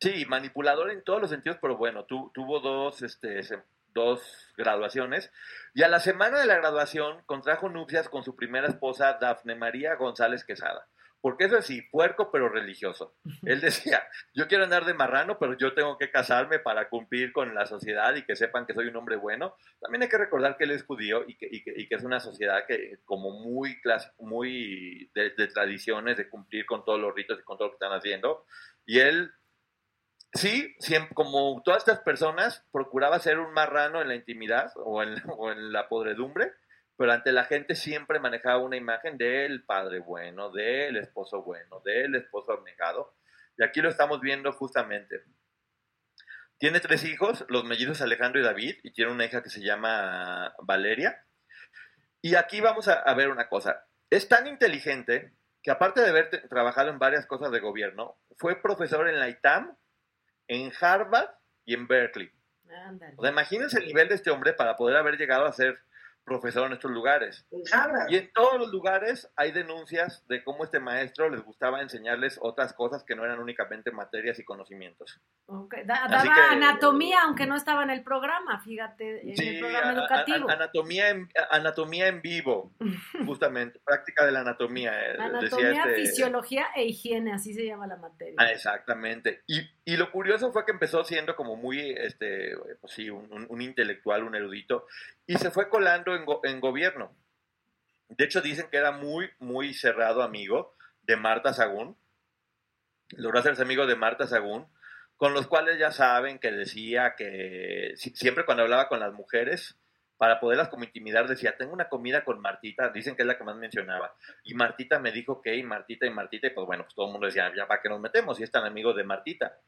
Sí, 0.00 0.24
manipulador 0.26 0.90
en 0.90 1.04
todos 1.04 1.20
los 1.20 1.30
sentidos, 1.30 1.58
pero 1.60 1.76
bueno, 1.76 2.04
tuvo 2.04 2.60
dos, 2.60 3.02
este, 3.02 3.42
dos 3.88 4.54
graduaciones 4.56 5.30
y 5.74 5.82
a 5.82 5.88
la 5.88 6.00
semana 6.00 6.38
de 6.38 6.46
la 6.46 6.56
graduación 6.56 7.22
contrajo 7.24 7.68
nupcias 7.68 8.08
con 8.08 8.22
su 8.22 8.36
primera 8.36 8.68
esposa, 8.68 9.18
Dafne 9.20 9.54
María 9.54 9.96
González 9.96 10.44
Quesada 10.44 10.86
porque 11.20 11.44
eso 11.44 11.60
sí, 11.62 11.82
puerco 11.82 12.30
pero 12.30 12.48
religioso. 12.48 13.16
Él 13.42 13.60
decía, 13.60 14.06
yo 14.34 14.46
quiero 14.48 14.64
andar 14.64 14.84
de 14.84 14.94
marrano, 14.94 15.38
pero 15.38 15.56
yo 15.56 15.74
tengo 15.74 15.98
que 15.98 16.10
casarme 16.10 16.58
para 16.58 16.88
cumplir 16.88 17.32
con 17.32 17.54
la 17.54 17.66
sociedad 17.66 18.14
y 18.14 18.24
que 18.24 18.36
sepan 18.36 18.66
que 18.66 18.74
soy 18.74 18.88
un 18.88 18.96
hombre 18.96 19.16
bueno. 19.16 19.56
También 19.80 20.02
hay 20.02 20.08
que 20.08 20.18
recordar 20.18 20.56
que 20.56 20.64
él 20.64 20.70
es 20.72 20.84
judío 20.84 21.24
y 21.26 21.36
que, 21.36 21.48
y 21.50 21.62
que, 21.62 21.94
es 21.94 22.04
una 22.04 22.20
sociedad 22.20 22.64
que 22.66 22.98
como 23.04 23.30
muy, 23.30 23.76
muy 24.18 25.10
de, 25.14 25.30
tradiciones, 25.48 26.16
de 26.16 26.28
cumplir 26.28 26.66
con 26.66 26.84
todos 26.84 27.00
los 27.00 27.14
ritos 27.14 27.38
y 27.40 27.42
con 27.42 27.56
todo 27.56 27.68
lo 27.68 27.72
que 27.72 27.84
están 27.84 27.98
haciendo. 27.98 28.44
Y 28.84 29.00
él, 29.00 29.32
sí, 30.34 30.74
siempre, 30.78 31.14
como 31.14 31.62
todas 31.64 31.78
estas 31.78 32.00
personas, 32.00 32.64
procuraba 32.72 33.18
ser 33.18 33.38
un 33.38 33.52
marrano 33.52 34.00
en 34.00 34.08
la 34.08 34.14
intimidad 34.14 34.72
o 34.76 35.02
en, 35.02 35.14
o 35.28 35.50
en 35.50 35.72
la 35.72 35.88
podredumbre 35.88 36.52
pero 36.96 37.12
ante 37.12 37.32
la 37.32 37.44
gente 37.44 37.74
siempre 37.74 38.20
manejaba 38.20 38.58
una 38.58 38.76
imagen 38.76 39.18
del 39.18 39.64
padre 39.64 40.00
bueno, 40.00 40.50
del 40.50 40.96
esposo 40.96 41.42
bueno, 41.42 41.80
del 41.84 42.14
esposo 42.14 42.52
abnegado. 42.52 43.14
Y 43.58 43.64
aquí 43.64 43.80
lo 43.80 43.88
estamos 43.88 44.20
viendo 44.20 44.52
justamente. 44.52 45.22
Tiene 46.58 46.80
tres 46.80 47.04
hijos, 47.04 47.44
los 47.48 47.64
mellizos 47.64 48.00
Alejandro 48.00 48.40
y 48.40 48.44
David, 48.44 48.76
y 48.82 48.92
tiene 48.92 49.12
una 49.12 49.26
hija 49.26 49.42
que 49.42 49.50
se 49.50 49.60
llama 49.60 50.54
Valeria. 50.62 51.22
Y 52.22 52.34
aquí 52.34 52.60
vamos 52.62 52.88
a, 52.88 53.12
ver 53.14 53.28
una 53.28 53.48
cosa. 53.48 53.86
Es 54.08 54.28
tan 54.28 54.46
inteligente 54.46 55.32
que 55.62 55.70
aparte 55.70 56.00
de 56.00 56.08
haber 56.08 56.30
trabajado 56.48 56.90
en 56.90 56.98
varias 56.98 57.26
cosas 57.26 57.50
de 57.50 57.60
gobierno, 57.60 58.18
fue 58.38 58.62
profesor 58.62 59.08
en 59.08 59.20
la 59.20 59.28
ITAM, 59.28 59.76
en 60.48 60.72
Harvard 60.80 61.28
y 61.66 61.74
en 61.74 61.86
Berkeley. 61.86 62.30
O 63.16 63.22
sea, 63.22 63.30
imagínense 63.30 63.78
el 63.78 63.86
nivel 63.86 64.08
de 64.08 64.14
este 64.14 64.30
hombre 64.30 64.54
para 64.54 64.76
poder 64.76 64.96
haber 64.96 65.16
llegado 65.18 65.44
a 65.44 65.52
ser 65.52 65.78
profesor 66.26 66.66
en 66.66 66.72
estos 66.72 66.90
lugares. 66.90 67.46
Y 68.08 68.16
en 68.16 68.30
todos 68.32 68.58
los 68.58 68.68
lugares 68.70 69.32
hay 69.36 69.52
denuncias 69.52 70.26
de 70.26 70.42
cómo 70.42 70.64
este 70.64 70.80
maestro 70.80 71.30
les 71.30 71.42
gustaba 71.42 71.80
enseñarles 71.80 72.38
otras 72.42 72.74
cosas 72.74 73.04
que 73.04 73.14
no 73.14 73.24
eran 73.24 73.38
únicamente 73.38 73.92
materias 73.92 74.38
y 74.40 74.44
conocimientos. 74.44 75.20
daba 75.84 76.50
anatomía, 76.50 77.20
aunque 77.24 77.46
no 77.46 77.54
estaba 77.54 77.84
en 77.84 77.90
el 77.90 78.02
programa, 78.02 78.60
fíjate, 78.60 79.22
en 79.22 79.40
el 79.40 79.60
programa 79.60 79.92
educativo. 79.92 80.50
anatomía, 80.50 81.10
en, 81.10 81.28
anatomía 81.50 82.08
en 82.08 82.20
vivo, 82.20 82.72
justamente, 83.26 83.80
práctica 83.84 84.26
de 84.26 84.32
la 84.32 84.40
anatomía. 84.40 84.92
Eh, 85.00 85.16
anatomía, 85.18 85.84
este 85.84 85.94
fisiología 85.94 86.66
e 86.74 86.86
higiene, 86.86 87.32
así 87.32 87.54
se 87.54 87.64
llama 87.64 87.86
la 87.86 87.96
materia. 87.96 88.34
Ah, 88.38 88.50
exactamente. 88.50 89.42
Y, 89.46 89.60
y, 89.86 89.96
lo 89.96 90.10
curioso 90.10 90.52
fue 90.52 90.66
que 90.66 90.72
empezó 90.72 91.04
siendo 91.04 91.36
como 91.36 91.56
muy, 91.56 91.92
este, 91.92 92.54
pues 92.80 92.92
sí, 92.92 93.08
un, 93.08 93.62
intelectual, 93.62 94.24
un 94.24 94.34
erudito, 94.34 94.86
y 95.26 95.36
se 95.36 95.50
fue 95.50 95.68
colando 95.68 96.14
en, 96.14 96.60
gobierno. 96.60 97.16
De 98.08 98.24
hecho, 98.24 98.40
dicen 98.40 98.68
que 98.70 98.76
era 98.76 98.92
muy, 98.92 99.30
muy 99.38 99.72
cerrado 99.72 100.22
amigo 100.22 100.74
de 101.02 101.16
Marta 101.16 101.52
Sagún. 101.52 101.96
Logró 103.10 103.38
hacerse 103.38 103.62
amigo 103.62 103.86
de 103.86 103.96
Marta 103.96 104.26
Sagún, 104.26 104.66
con 105.16 105.32
los 105.32 105.46
cuales 105.46 105.78
ya 105.78 105.92
saben 105.92 106.38
que 106.38 106.50
decía 106.50 107.14
que 107.16 107.94
siempre 107.96 108.44
cuando 108.44 108.64
hablaba 108.64 108.88
con 108.88 109.00
las 109.00 109.12
mujeres, 109.12 109.76
para 110.16 110.40
poderlas 110.40 110.68
como 110.68 110.84
intimidar, 110.84 111.28
decía, 111.28 111.56
tengo 111.56 111.72
una 111.72 111.88
comida 111.88 112.24
con 112.24 112.40
Martita, 112.40 112.88
dicen 112.90 113.16
que 113.16 113.22
es 113.22 113.28
la 113.28 113.36
que 113.36 113.44
más 113.44 113.56
mencionaba. 113.56 114.14
Y 114.44 114.54
Martita 114.54 114.98
me 114.98 115.12
dijo 115.12 115.42
que, 115.42 115.54
y 115.54 115.62
Martita 115.62 116.06
y 116.06 116.10
Martita, 116.10 116.46
y 116.46 116.50
pues 116.50 116.66
bueno, 116.66 116.84
pues 116.84 116.94
todo 116.94 117.06
el 117.06 117.12
mundo 117.12 117.26
decía, 117.26 117.52
ya 117.54 117.66
para 117.66 117.82
qué 117.82 117.88
nos 117.88 118.00
metemos, 118.00 118.40
y 118.40 118.42
es 118.42 118.50
tan 118.50 118.64
amigo 118.64 118.94
de 118.94 119.04
Martita. 119.04 119.58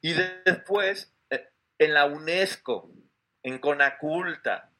Y 0.00 0.14
después, 0.44 1.14
eh, 1.30 1.48
en 1.78 1.94
la 1.94 2.06
UNESCO, 2.06 2.90
en 3.42 3.58
Conaculta, 3.58 4.70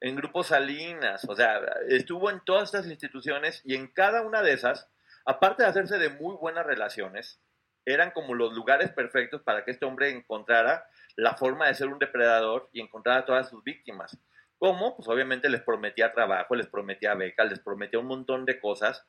en 0.00 0.16
Grupo 0.16 0.42
Salinas, 0.42 1.24
o 1.28 1.34
sea, 1.34 1.60
estuvo 1.88 2.30
en 2.30 2.40
todas 2.40 2.64
estas 2.64 2.86
instituciones 2.86 3.62
y 3.64 3.74
en 3.74 3.88
cada 3.88 4.22
una 4.22 4.42
de 4.42 4.52
esas, 4.52 4.88
aparte 5.24 5.62
de 5.62 5.68
hacerse 5.68 5.98
de 5.98 6.10
muy 6.10 6.36
buenas 6.36 6.66
relaciones, 6.66 7.40
eran 7.86 8.10
como 8.12 8.34
los 8.34 8.52
lugares 8.54 8.90
perfectos 8.90 9.42
para 9.42 9.64
que 9.64 9.70
este 9.70 9.84
hombre 9.84 10.10
encontrara 10.10 10.86
la 11.16 11.34
forma 11.36 11.68
de 11.68 11.74
ser 11.74 11.88
un 11.88 11.98
depredador 11.98 12.68
y 12.72 12.80
encontrar 12.80 13.18
a 13.18 13.24
todas 13.24 13.48
sus 13.48 13.62
víctimas. 13.62 14.18
¿Cómo? 14.58 14.96
Pues 14.96 15.08
obviamente 15.08 15.48
les 15.48 15.62
prometía 15.62 16.12
trabajo, 16.12 16.54
les 16.54 16.66
prometía 16.66 17.14
becas, 17.14 17.50
les 17.50 17.60
prometía 17.60 17.98
un 17.98 18.06
montón 18.06 18.44
de 18.44 18.60
cosas. 18.60 19.06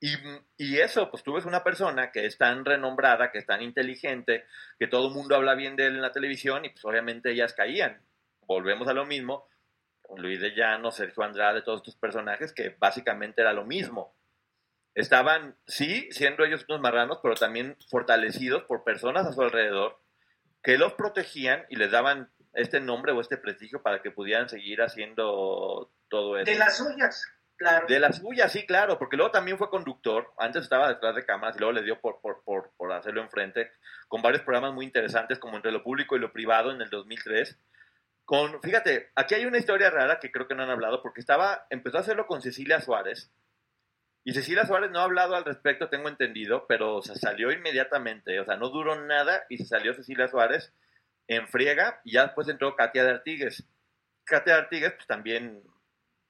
Y, 0.00 0.78
eso, 0.78 1.10
pues 1.10 1.24
tú 1.24 1.32
ves 1.32 1.44
una 1.44 1.64
persona 1.64 2.12
que 2.12 2.24
es 2.24 2.38
tan 2.38 2.64
renombrada, 2.64 3.32
que 3.32 3.38
es 3.38 3.46
tan 3.46 3.62
inteligente, 3.62 4.44
que 4.78 4.86
todo 4.86 5.08
el 5.08 5.14
mundo 5.14 5.34
habla 5.34 5.54
bien 5.54 5.74
de 5.74 5.86
él 5.86 5.96
en 5.96 6.02
la 6.02 6.12
televisión 6.12 6.64
y 6.64 6.70
pues 6.70 6.84
obviamente 6.84 7.32
ellas 7.32 7.52
caían. 7.52 8.00
Volvemos 8.42 8.86
a 8.88 8.94
lo 8.94 9.04
mismo, 9.06 9.48
Luis 10.16 10.40
de 10.40 10.54
Llano, 10.54 10.92
Sergio 10.92 11.24
Andrade, 11.24 11.62
todos 11.62 11.80
estos 11.80 11.96
personajes 11.96 12.52
que 12.52 12.76
básicamente 12.78 13.40
era 13.40 13.52
lo 13.52 13.64
mismo. 13.64 14.14
Estaban, 14.94 15.56
sí, 15.66 16.08
siendo 16.12 16.44
ellos 16.44 16.64
unos 16.68 16.80
marranos, 16.80 17.18
pero 17.22 17.34
también 17.34 17.76
fortalecidos 17.90 18.64
por 18.64 18.84
personas 18.84 19.26
a 19.26 19.32
su 19.32 19.42
alrededor 19.42 20.00
que 20.62 20.78
los 20.78 20.94
protegían 20.94 21.64
y 21.68 21.76
les 21.76 21.90
daban 21.90 22.30
este 22.58 22.80
nombre 22.80 23.12
o 23.12 23.20
este 23.20 23.36
prestigio 23.36 23.82
para 23.82 24.02
que 24.02 24.10
pudieran 24.10 24.48
seguir 24.48 24.82
haciendo 24.82 25.90
todo 26.08 26.38
eso. 26.38 26.50
De 26.50 26.58
las 26.58 26.76
suyas. 26.76 27.24
Claro. 27.56 27.86
De 27.88 27.98
la 27.98 28.12
suya, 28.12 28.48
sí, 28.48 28.66
claro, 28.66 28.98
porque 28.98 29.16
luego 29.16 29.32
también 29.32 29.58
fue 29.58 29.68
conductor, 29.68 30.32
antes 30.38 30.62
estaba 30.62 30.88
detrás 30.88 31.16
de 31.16 31.26
cámaras 31.26 31.56
y 31.56 31.58
luego 31.58 31.72
le 31.72 31.82
dio 31.82 32.00
por, 32.00 32.20
por, 32.20 32.44
por, 32.44 32.70
por 32.76 32.92
hacerlo 32.92 33.20
enfrente, 33.20 33.72
con 34.06 34.22
varios 34.22 34.42
programas 34.42 34.74
muy 34.74 34.84
interesantes 34.84 35.40
como 35.40 35.56
Entre 35.56 35.72
lo 35.72 35.82
Público 35.82 36.14
y 36.14 36.20
lo 36.20 36.32
Privado 36.32 36.70
en 36.70 36.80
el 36.80 36.88
2003. 36.88 37.58
Con, 38.24 38.62
fíjate, 38.62 39.10
aquí 39.16 39.34
hay 39.34 39.44
una 39.44 39.58
historia 39.58 39.90
rara 39.90 40.20
que 40.20 40.30
creo 40.30 40.46
que 40.46 40.54
no 40.54 40.62
han 40.62 40.70
hablado, 40.70 41.02
porque 41.02 41.20
estaba, 41.20 41.66
empezó 41.70 41.96
a 41.96 42.02
hacerlo 42.02 42.28
con 42.28 42.42
Cecilia 42.42 42.80
Suárez, 42.80 43.32
y 44.22 44.34
Cecilia 44.34 44.66
Suárez 44.66 44.90
no 44.90 45.00
ha 45.00 45.04
hablado 45.04 45.34
al 45.34 45.44
respecto, 45.44 45.88
tengo 45.88 46.08
entendido, 46.08 46.66
pero 46.68 47.02
se 47.02 47.16
salió 47.16 47.50
inmediatamente, 47.50 48.38
o 48.38 48.44
sea, 48.44 48.56
no 48.56 48.68
duró 48.68 48.94
nada 49.06 49.44
y 49.48 49.58
se 49.58 49.64
salió 49.64 49.94
Cecilia 49.94 50.28
Suárez 50.28 50.72
en 51.28 51.46
friega 51.46 52.00
y 52.04 52.12
ya 52.12 52.24
después 52.24 52.48
entró 52.48 52.74
Katia 52.74 53.04
de 53.04 53.10
Artigues. 53.10 53.64
Katia 54.24 54.54
de 54.54 54.60
Artigues 54.60 54.92
pues 54.94 55.06
también 55.06 55.62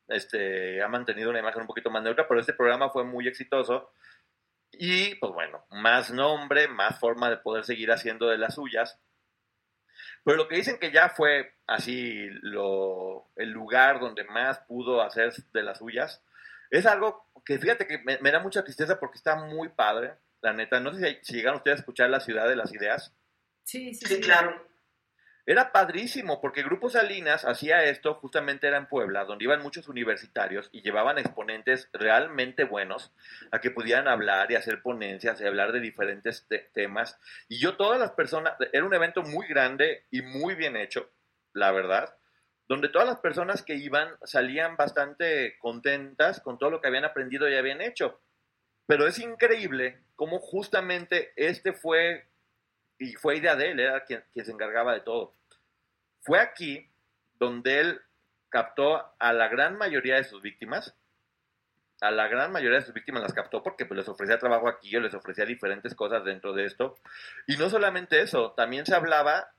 este, 0.08 0.82
ha 0.82 0.88
mantenido 0.88 1.30
una 1.30 1.38
imagen 1.38 1.62
un 1.62 1.66
poquito 1.66 1.90
más 1.90 2.02
neutra, 2.02 2.26
pero 2.28 2.40
este 2.40 2.52
programa 2.52 2.90
fue 2.90 3.04
muy 3.04 3.26
exitoso. 3.28 3.92
Y 4.72 5.14
pues 5.14 5.32
bueno, 5.32 5.64
más 5.70 6.10
nombre, 6.10 6.68
más 6.68 6.98
forma 6.98 7.30
de 7.30 7.38
poder 7.38 7.64
seguir 7.64 7.90
haciendo 7.90 8.28
de 8.28 8.38
las 8.38 8.56
suyas. 8.56 9.00
Pero 10.24 10.36
lo 10.36 10.48
que 10.48 10.56
dicen 10.56 10.78
que 10.78 10.92
ya 10.92 11.08
fue 11.08 11.54
así 11.66 12.28
lo, 12.42 13.30
el 13.36 13.50
lugar 13.50 14.00
donde 14.00 14.24
más 14.24 14.58
pudo 14.60 15.00
hacer 15.00 15.32
de 15.52 15.62
las 15.62 15.78
suyas, 15.78 16.22
es 16.70 16.86
algo 16.86 17.26
que 17.44 17.58
fíjate 17.58 17.86
que 17.86 17.98
me, 17.98 18.18
me 18.18 18.30
da 18.30 18.40
mucha 18.40 18.62
tristeza 18.62 19.00
porque 19.00 19.16
está 19.16 19.36
muy 19.36 19.70
padre, 19.70 20.14
la 20.42 20.52
neta. 20.52 20.80
No 20.80 20.92
sé 20.92 20.98
si, 20.98 21.18
si 21.22 21.34
llegaron 21.36 21.58
ustedes 21.58 21.78
a 21.78 21.80
escuchar 21.80 22.10
La 22.10 22.20
Ciudad 22.20 22.46
de 22.48 22.56
las 22.56 22.72
Ideas. 22.74 23.14
Sí, 23.64 23.94
sí, 23.94 24.06
Sí, 24.06 24.14
sí. 24.16 24.20
claro. 24.20 24.67
Era 25.50 25.72
padrísimo 25.72 26.42
porque 26.42 26.62
Grupo 26.62 26.90
Salinas 26.90 27.46
hacía 27.46 27.82
esto, 27.84 28.12
justamente 28.16 28.66
era 28.66 28.76
en 28.76 28.84
Puebla, 28.86 29.24
donde 29.24 29.44
iban 29.44 29.62
muchos 29.62 29.88
universitarios 29.88 30.68
y 30.72 30.82
llevaban 30.82 31.16
exponentes 31.16 31.88
realmente 31.94 32.64
buenos 32.64 33.14
a 33.50 33.58
que 33.58 33.70
pudieran 33.70 34.08
hablar 34.08 34.52
y 34.52 34.56
hacer 34.56 34.82
ponencias 34.82 35.40
y 35.40 35.46
hablar 35.46 35.72
de 35.72 35.80
diferentes 35.80 36.46
te- 36.48 36.68
temas. 36.74 37.18
Y 37.48 37.58
yo, 37.60 37.78
todas 37.78 37.98
las 37.98 38.10
personas, 38.10 38.56
era 38.74 38.84
un 38.84 38.92
evento 38.92 39.22
muy 39.22 39.46
grande 39.46 40.04
y 40.10 40.20
muy 40.20 40.54
bien 40.54 40.76
hecho, 40.76 41.10
la 41.54 41.72
verdad, 41.72 42.14
donde 42.68 42.90
todas 42.90 43.08
las 43.08 43.20
personas 43.20 43.62
que 43.62 43.76
iban 43.76 44.18
salían 44.24 44.76
bastante 44.76 45.56
contentas 45.60 46.40
con 46.42 46.58
todo 46.58 46.68
lo 46.72 46.82
que 46.82 46.88
habían 46.88 47.06
aprendido 47.06 47.48
y 47.48 47.56
habían 47.56 47.80
hecho. 47.80 48.20
Pero 48.84 49.06
es 49.06 49.18
increíble 49.18 50.02
cómo 50.14 50.40
justamente 50.40 51.32
este 51.36 51.72
fue, 51.72 52.28
y 52.98 53.14
fue 53.14 53.38
idea 53.38 53.56
de 53.56 53.70
él, 53.70 53.80
era 53.80 54.04
quien, 54.04 54.22
quien 54.34 54.44
se 54.44 54.52
encargaba 54.52 54.92
de 54.92 55.00
todo. 55.00 55.37
Fue 56.20 56.40
aquí 56.40 56.88
donde 57.38 57.80
él 57.80 58.00
captó 58.48 59.14
a 59.18 59.32
la 59.32 59.48
gran 59.48 59.76
mayoría 59.76 60.16
de 60.16 60.24
sus 60.24 60.42
víctimas. 60.42 60.94
A 62.00 62.10
la 62.10 62.28
gran 62.28 62.52
mayoría 62.52 62.78
de 62.78 62.84
sus 62.84 62.94
víctimas 62.94 63.22
las 63.22 63.34
captó 63.34 63.62
porque 63.62 63.84
pues, 63.84 63.98
les 63.98 64.08
ofrecía 64.08 64.38
trabajo 64.38 64.68
aquí 64.68 64.94
o 64.96 65.00
les 65.00 65.14
ofrecía 65.14 65.44
diferentes 65.44 65.94
cosas 65.94 66.24
dentro 66.24 66.52
de 66.52 66.64
esto. 66.64 66.96
Y 67.46 67.56
no 67.56 67.68
solamente 67.70 68.20
eso, 68.20 68.52
también 68.52 68.86
se 68.86 68.94
hablaba 68.94 69.52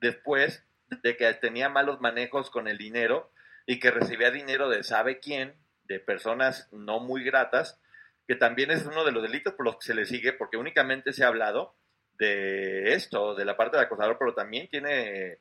después 0.00 0.64
de 1.02 1.16
que 1.16 1.32
tenía 1.34 1.68
malos 1.68 2.00
manejos 2.00 2.50
con 2.50 2.68
el 2.68 2.78
dinero 2.78 3.30
y 3.66 3.78
que 3.80 3.90
recibía 3.90 4.30
dinero 4.30 4.68
de 4.68 4.82
sabe 4.82 5.20
quién, 5.20 5.54
de 5.84 6.00
personas 6.00 6.68
no 6.72 7.00
muy 7.00 7.24
gratas, 7.24 7.80
que 8.26 8.34
también 8.34 8.70
es 8.70 8.84
uno 8.86 9.04
de 9.04 9.12
los 9.12 9.22
delitos 9.22 9.54
por 9.54 9.64
los 9.64 9.76
que 9.76 9.86
se 9.86 9.94
le 9.94 10.06
sigue, 10.06 10.32
porque 10.32 10.56
únicamente 10.56 11.12
se 11.12 11.24
ha 11.24 11.28
hablado 11.28 11.74
de 12.18 12.94
esto, 12.94 13.34
de 13.34 13.44
la 13.44 13.56
parte 13.56 13.76
del 13.76 13.86
acosador, 13.86 14.16
pero 14.18 14.34
también 14.34 14.68
tiene, 14.68 15.38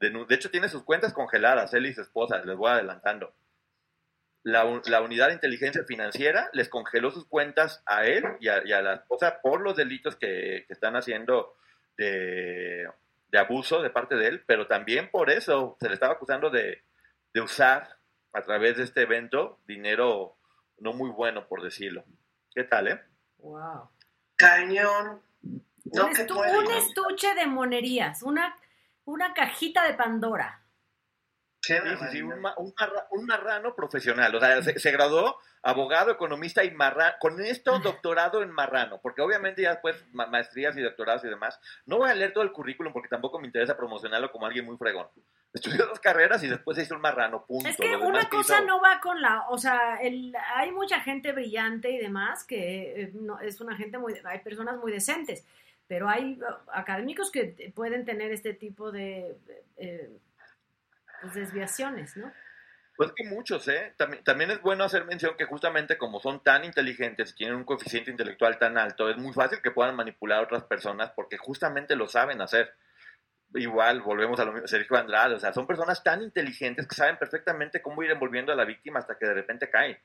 de, 0.00 0.10
de 0.10 0.34
hecho 0.34 0.50
tiene 0.50 0.68
sus 0.68 0.82
cuentas 0.84 1.12
congeladas, 1.12 1.74
él 1.74 1.86
y 1.86 1.94
su 1.94 2.02
esposa, 2.02 2.38
les 2.44 2.56
voy 2.56 2.70
adelantando. 2.70 3.34
La, 4.44 4.64
la 4.86 5.02
unidad 5.02 5.28
de 5.28 5.34
inteligencia 5.34 5.82
financiera 5.84 6.48
les 6.52 6.68
congeló 6.68 7.10
sus 7.10 7.26
cuentas 7.26 7.82
a 7.86 8.06
él 8.06 8.24
y 8.40 8.48
a, 8.48 8.62
y 8.64 8.72
a 8.72 8.80
la 8.80 8.94
esposa 8.94 9.40
por 9.42 9.60
los 9.60 9.76
delitos 9.76 10.16
que, 10.16 10.64
que 10.66 10.72
están 10.72 10.96
haciendo 10.96 11.56
de, 11.96 12.88
de 13.30 13.38
abuso 13.38 13.82
de 13.82 13.90
parte 13.90 14.14
de 14.14 14.28
él, 14.28 14.44
pero 14.46 14.66
también 14.66 15.10
por 15.10 15.28
eso 15.30 15.76
se 15.80 15.88
le 15.88 15.94
estaba 15.94 16.14
acusando 16.14 16.50
de, 16.50 16.82
de 17.34 17.40
usar 17.40 17.96
a 18.32 18.42
través 18.42 18.76
de 18.76 18.84
este 18.84 19.02
evento 19.02 19.58
dinero 19.66 20.36
no 20.78 20.92
muy 20.92 21.10
bueno, 21.10 21.46
por 21.48 21.60
decirlo. 21.62 22.04
¿Qué 22.54 22.62
tal, 22.64 22.88
eh? 22.88 23.00
Wow. 23.38 23.90
Cañón. 24.36 25.20
No, 25.42 26.06
un, 26.06 26.12
que 26.14 26.26
estu- 26.26 26.34
puede. 26.36 26.56
un 26.58 26.70
estuche 26.72 27.34
de 27.34 27.46
monerías, 27.46 28.22
una, 28.22 28.56
una 29.08 29.32
cajita 29.34 29.86
de 29.86 29.94
Pandora. 29.94 30.62
Sí, 31.60 31.74
sí, 31.74 31.80
sí, 32.12 32.22
un, 32.22 32.28
barbaridad. 32.30 32.36
ma- 32.40 32.54
un 32.58 32.72
marra- 32.78 33.06
un 33.10 33.26
marrano 33.26 33.74
profesional. 33.74 34.34
O 34.34 34.40
sea, 34.40 34.62
se, 34.62 34.78
se 34.78 34.90
graduó 34.92 35.36
abogado, 35.62 36.10
economista 36.12 36.62
y 36.62 36.70
marrano. 36.70 37.16
Con 37.20 37.40
esto, 37.40 37.78
doctorado 37.80 38.42
en 38.42 38.50
marrano. 38.50 39.00
Porque 39.02 39.22
obviamente 39.22 39.62
ya 39.62 39.70
después 39.72 39.96
ma- 40.12 40.26
maestrías 40.28 40.76
y 40.76 40.82
doctorados 40.82 41.24
y 41.24 41.28
demás. 41.28 41.58
No 41.84 41.98
voy 41.98 42.10
a 42.10 42.14
leer 42.14 42.32
todo 42.32 42.44
el 42.44 42.52
currículum 42.52 42.92
porque 42.92 43.08
tampoco 43.08 43.40
me 43.40 43.46
interesa 43.48 43.76
promocionarlo 43.76 44.30
como 44.30 44.46
alguien 44.46 44.64
muy 44.66 44.76
fregón. 44.76 45.08
Estudió 45.52 45.86
dos 45.86 45.98
carreras 46.00 46.42
y 46.44 46.48
después 46.48 46.76
se 46.76 46.84
hizo 46.84 46.94
un 46.94 47.00
marrano, 47.00 47.44
punto. 47.44 47.68
Es 47.68 47.76
que 47.76 47.96
una 47.96 48.28
cosa 48.28 48.58
hizo- 48.58 48.66
no 48.66 48.80
va 48.80 49.00
con 49.00 49.20
la, 49.20 49.46
o 49.48 49.58
sea, 49.58 49.96
el, 50.00 50.32
hay 50.54 50.70
mucha 50.70 51.00
gente 51.00 51.32
brillante 51.32 51.90
y 51.90 51.98
demás 51.98 52.44
que 52.44 53.02
eh, 53.02 53.10
no, 53.14 53.40
es 53.40 53.60
una 53.60 53.74
gente 53.76 53.98
muy, 53.98 54.14
hay 54.24 54.38
personas 54.40 54.76
muy 54.76 54.92
decentes, 54.92 55.44
pero 55.88 56.08
hay 56.08 56.38
uh, 56.40 56.70
académicos 56.72 57.32
que 57.32 57.72
pueden 57.74 58.04
tener 58.04 58.30
este 58.30 58.52
tipo 58.52 58.92
de 58.92 59.36
eh, 59.78 60.10
pues, 61.22 61.34
desviaciones, 61.34 62.16
¿no? 62.16 62.30
Pues 62.96 63.12
que 63.14 63.24
muchos, 63.24 63.66
¿eh? 63.68 63.94
También, 63.96 64.24
también 64.24 64.50
es 64.50 64.60
bueno 64.60 64.84
hacer 64.84 65.04
mención 65.04 65.36
que 65.36 65.44
justamente 65.44 65.96
como 65.96 66.20
son 66.20 66.42
tan 66.42 66.64
inteligentes 66.64 67.30
y 67.30 67.36
tienen 67.36 67.56
un 67.56 67.64
coeficiente 67.64 68.10
intelectual 68.10 68.58
tan 68.58 68.76
alto, 68.76 69.08
es 69.08 69.16
muy 69.16 69.32
fácil 69.32 69.62
que 69.62 69.70
puedan 69.70 69.94
manipular 69.94 70.40
a 70.40 70.42
otras 70.42 70.64
personas 70.64 71.12
porque 71.14 71.38
justamente 71.38 71.96
lo 71.96 72.08
saben 72.08 72.40
hacer. 72.40 72.74
Igual, 73.54 74.02
volvemos 74.02 74.38
a 74.40 74.44
lo 74.44 74.52
mismo, 74.52 74.66
Sergio 74.66 74.96
Andrade, 74.96 75.36
o 75.36 75.40
sea, 75.40 75.54
son 75.54 75.66
personas 75.66 76.02
tan 76.02 76.22
inteligentes 76.22 76.86
que 76.86 76.94
saben 76.94 77.16
perfectamente 77.16 77.80
cómo 77.80 78.02
ir 78.02 78.10
envolviendo 78.10 78.52
a 78.52 78.56
la 78.56 78.64
víctima 78.64 78.98
hasta 78.98 79.16
que 79.16 79.26
de 79.26 79.34
repente 79.34 79.70
cae. 79.70 80.02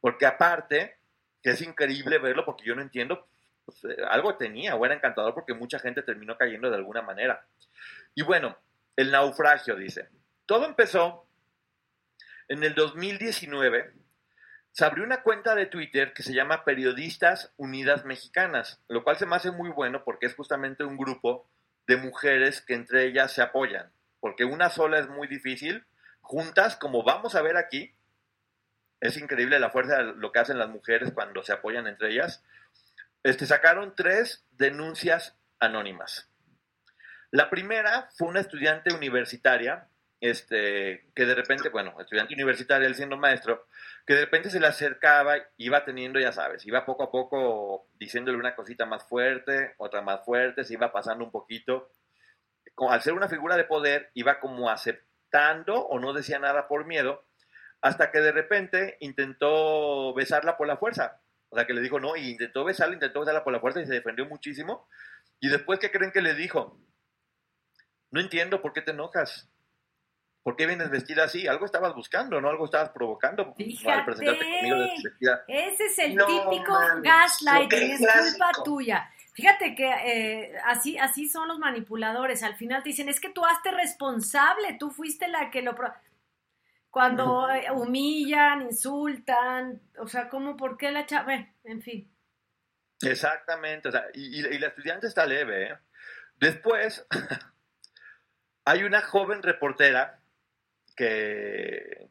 Porque 0.00 0.26
aparte, 0.26 0.96
que 1.42 1.50
es 1.50 1.62
increíble 1.62 2.18
verlo 2.18 2.44
porque 2.44 2.64
yo 2.64 2.74
no 2.74 2.82
entiendo, 2.82 3.28
algo 4.08 4.36
tenía 4.36 4.74
o 4.74 4.84
era 4.84 4.94
encantador 4.94 5.34
porque 5.34 5.54
mucha 5.54 5.78
gente 5.78 6.02
terminó 6.02 6.36
cayendo 6.36 6.70
de 6.70 6.76
alguna 6.76 7.02
manera. 7.02 7.46
Y 8.14 8.22
bueno, 8.22 8.56
el 8.96 9.10
naufragio, 9.10 9.76
dice. 9.76 10.08
Todo 10.46 10.66
empezó 10.66 11.26
en 12.48 12.62
el 12.64 12.74
2019 12.74 13.94
se 14.72 14.86
abrió 14.86 15.04
una 15.04 15.22
cuenta 15.22 15.54
de 15.54 15.66
Twitter 15.66 16.14
que 16.14 16.22
se 16.22 16.32
llama 16.32 16.64
Periodistas 16.64 17.52
Unidas 17.58 18.06
Mexicanas, 18.06 18.80
lo 18.88 19.04
cual 19.04 19.16
se 19.16 19.26
me 19.26 19.36
hace 19.36 19.50
muy 19.50 19.68
bueno 19.68 20.02
porque 20.02 20.26
es 20.26 20.34
justamente 20.34 20.82
un 20.82 20.96
grupo 20.96 21.46
de 21.86 21.98
mujeres 21.98 22.62
que 22.62 22.74
entre 22.74 23.04
ellas 23.04 23.32
se 23.32 23.42
apoyan, 23.42 23.92
porque 24.20 24.46
una 24.46 24.70
sola 24.70 24.98
es 24.98 25.08
muy 25.08 25.28
difícil, 25.28 25.84
juntas, 26.22 26.76
como 26.76 27.02
vamos 27.02 27.34
a 27.34 27.42
ver 27.42 27.58
aquí, 27.58 27.94
es 29.00 29.18
increíble 29.18 29.58
la 29.58 29.70
fuerza 29.70 29.98
de 29.98 30.14
lo 30.14 30.32
que 30.32 30.38
hacen 30.38 30.58
las 30.58 30.70
mujeres 30.70 31.12
cuando 31.12 31.42
se 31.42 31.52
apoyan 31.52 31.86
entre 31.86 32.10
ellas, 32.10 32.42
este, 33.22 33.46
sacaron 33.46 33.94
tres 33.94 34.44
denuncias 34.50 35.36
anónimas. 35.58 36.28
La 37.30 37.48
primera 37.48 38.08
fue 38.16 38.28
una 38.28 38.40
estudiante 38.40 38.92
universitaria 38.94 39.88
este, 40.22 41.10
que 41.16 41.26
de 41.26 41.34
repente, 41.34 41.68
bueno, 41.68 41.96
estudiante 41.98 42.34
universitario, 42.34 42.86
él 42.86 42.94
siendo 42.94 43.16
maestro, 43.16 43.66
que 44.06 44.14
de 44.14 44.20
repente 44.20 44.50
se 44.50 44.60
le 44.60 44.68
acercaba, 44.68 45.34
iba 45.56 45.84
teniendo, 45.84 46.20
ya 46.20 46.30
sabes, 46.30 46.64
iba 46.64 46.86
poco 46.86 47.02
a 47.02 47.10
poco 47.10 47.88
diciéndole 47.98 48.38
una 48.38 48.54
cosita 48.54 48.86
más 48.86 49.02
fuerte, 49.02 49.74
otra 49.78 50.00
más 50.00 50.24
fuerte, 50.24 50.62
se 50.62 50.74
iba 50.74 50.92
pasando 50.92 51.24
un 51.24 51.32
poquito. 51.32 51.90
Al 52.88 53.02
ser 53.02 53.14
una 53.14 53.28
figura 53.28 53.56
de 53.56 53.64
poder, 53.64 54.10
iba 54.14 54.38
como 54.38 54.70
aceptando 54.70 55.86
o 55.86 55.98
no 55.98 56.12
decía 56.12 56.38
nada 56.38 56.68
por 56.68 56.86
miedo, 56.86 57.24
hasta 57.80 58.12
que 58.12 58.20
de 58.20 58.30
repente 58.30 58.98
intentó 59.00 60.14
besarla 60.14 60.56
por 60.56 60.68
la 60.68 60.76
fuerza. 60.76 61.21
O 61.52 61.54
sea, 61.54 61.66
que 61.66 61.74
le 61.74 61.82
dijo 61.82 62.00
no, 62.00 62.16
y 62.16 62.30
intentó 62.30 62.64
besarla, 62.64 62.94
intentó 62.94 63.20
besarla 63.20 63.44
por 63.44 63.52
la 63.52 63.60
fuerza 63.60 63.82
y 63.82 63.86
se 63.86 63.92
defendió 63.92 64.24
muchísimo. 64.24 64.88
Y 65.38 65.50
después, 65.50 65.78
¿qué 65.78 65.90
creen 65.90 66.10
que 66.10 66.22
le 66.22 66.34
dijo? 66.34 66.80
No 68.10 68.20
entiendo 68.22 68.62
por 68.62 68.72
qué 68.72 68.80
te 68.80 68.92
enojas. 68.92 69.50
¿Por 70.42 70.56
qué 70.56 70.66
vienes 70.66 70.88
vestida 70.88 71.24
así? 71.24 71.46
Algo 71.46 71.66
estabas 71.66 71.94
buscando, 71.94 72.40
¿no? 72.40 72.48
Algo 72.48 72.64
estabas 72.64 72.88
provocando 72.88 73.54
Fíjate. 73.54 73.92
al 73.92 74.04
presentarte 74.06 74.44
conmigo 74.50 74.78
vestida. 74.78 75.44
Ese 75.46 75.84
es 75.84 75.98
el 75.98 76.14
No 76.14 76.24
típico 76.24 76.74
gaslighting, 77.02 77.90
es 77.92 78.00
culpa 78.00 78.50
tuya. 78.64 79.10
Fíjate 79.34 79.74
que 79.74 79.90
eh, 79.90 80.56
así, 80.64 80.96
así 80.96 81.28
son 81.28 81.48
los 81.48 81.58
manipuladores. 81.58 82.42
Al 82.42 82.56
final 82.56 82.82
te 82.82 82.88
dicen, 82.88 83.10
es 83.10 83.20
que 83.20 83.28
tú 83.28 83.44
hazte 83.44 83.72
responsable, 83.72 84.78
tú 84.80 84.90
fuiste 84.90 85.28
la 85.28 85.50
que 85.50 85.60
lo... 85.60 85.74
pro-". 85.74 85.92
Cuando 86.92 87.48
eh, 87.50 87.70
humillan, 87.72 88.62
insultan, 88.62 89.80
o 89.98 90.06
sea, 90.06 90.28
¿cómo, 90.28 90.56
por 90.58 90.76
qué 90.76 90.92
la 90.92 91.06
chava? 91.06 91.24
Bueno, 91.24 91.48
en 91.64 91.80
fin. 91.82 92.14
Exactamente, 93.00 93.88
o 93.88 93.92
sea, 93.92 94.04
y, 94.12 94.40
y- 94.40 94.46
y 94.46 94.58
la 94.58 94.68
estudiante 94.68 95.06
está 95.06 95.24
leve. 95.26 95.72
¿eh? 95.72 95.78
Después, 96.36 97.06
hay 98.66 98.84
una 98.84 99.00
joven 99.00 99.42
reportera 99.42 100.20
que, 100.94 102.10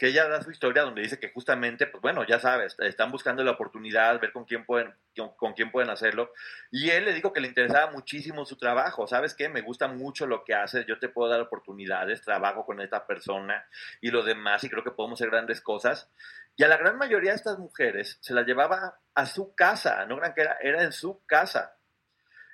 que 0.00 0.06
ella 0.06 0.26
da 0.28 0.42
su 0.42 0.50
historia 0.50 0.82
donde 0.82 1.02
dice 1.02 1.20
que 1.20 1.30
justamente, 1.30 1.86
pues 1.86 2.00
bueno, 2.00 2.24
ya 2.26 2.40
sabes, 2.40 2.74
están 2.78 3.12
buscando 3.12 3.44
la 3.44 3.50
oportunidad, 3.50 4.18
ver 4.18 4.32
con 4.32 4.46
quién 4.46 4.64
pueden, 4.64 4.94
con, 5.36 5.52
quién 5.52 5.70
pueden 5.70 5.90
hacerlo. 5.90 6.32
Y 6.70 6.88
él 6.88 7.04
le 7.04 7.12
dijo 7.12 7.34
que 7.34 7.42
le 7.42 7.48
interesaba 7.48 7.92
muchísimo 7.92 8.46
su 8.46 8.56
trabajo. 8.56 9.06
¿Sabes 9.06 9.34
qué? 9.34 9.50
Me 9.50 9.60
gusta 9.60 9.88
mucho 9.88 10.26
lo 10.26 10.42
que 10.42 10.54
haces, 10.54 10.86
yo 10.86 10.98
te 10.98 11.10
puedo 11.10 11.30
dar 11.30 11.42
oportunidades, 11.42 12.22
trabajo 12.22 12.64
con 12.64 12.80
esta 12.80 13.06
persona 13.06 13.62
y 14.00 14.10
lo 14.10 14.22
demás, 14.22 14.64
y 14.64 14.70
creo 14.70 14.82
que 14.82 14.90
podemos 14.90 15.20
hacer 15.20 15.28
grandes 15.28 15.60
cosas. 15.60 16.08
Y 16.56 16.64
a 16.64 16.68
la 16.68 16.78
gran 16.78 16.96
mayoría 16.96 17.32
de 17.32 17.36
estas 17.36 17.58
mujeres 17.58 18.16
se 18.22 18.32
las 18.32 18.46
llevaba 18.46 19.00
a 19.14 19.26
su 19.26 19.54
casa, 19.54 20.06
no 20.06 20.16
gran 20.16 20.32
que 20.32 20.40
era, 20.40 20.56
era 20.62 20.82
en 20.82 20.92
su 20.92 21.20
casa. 21.26 21.76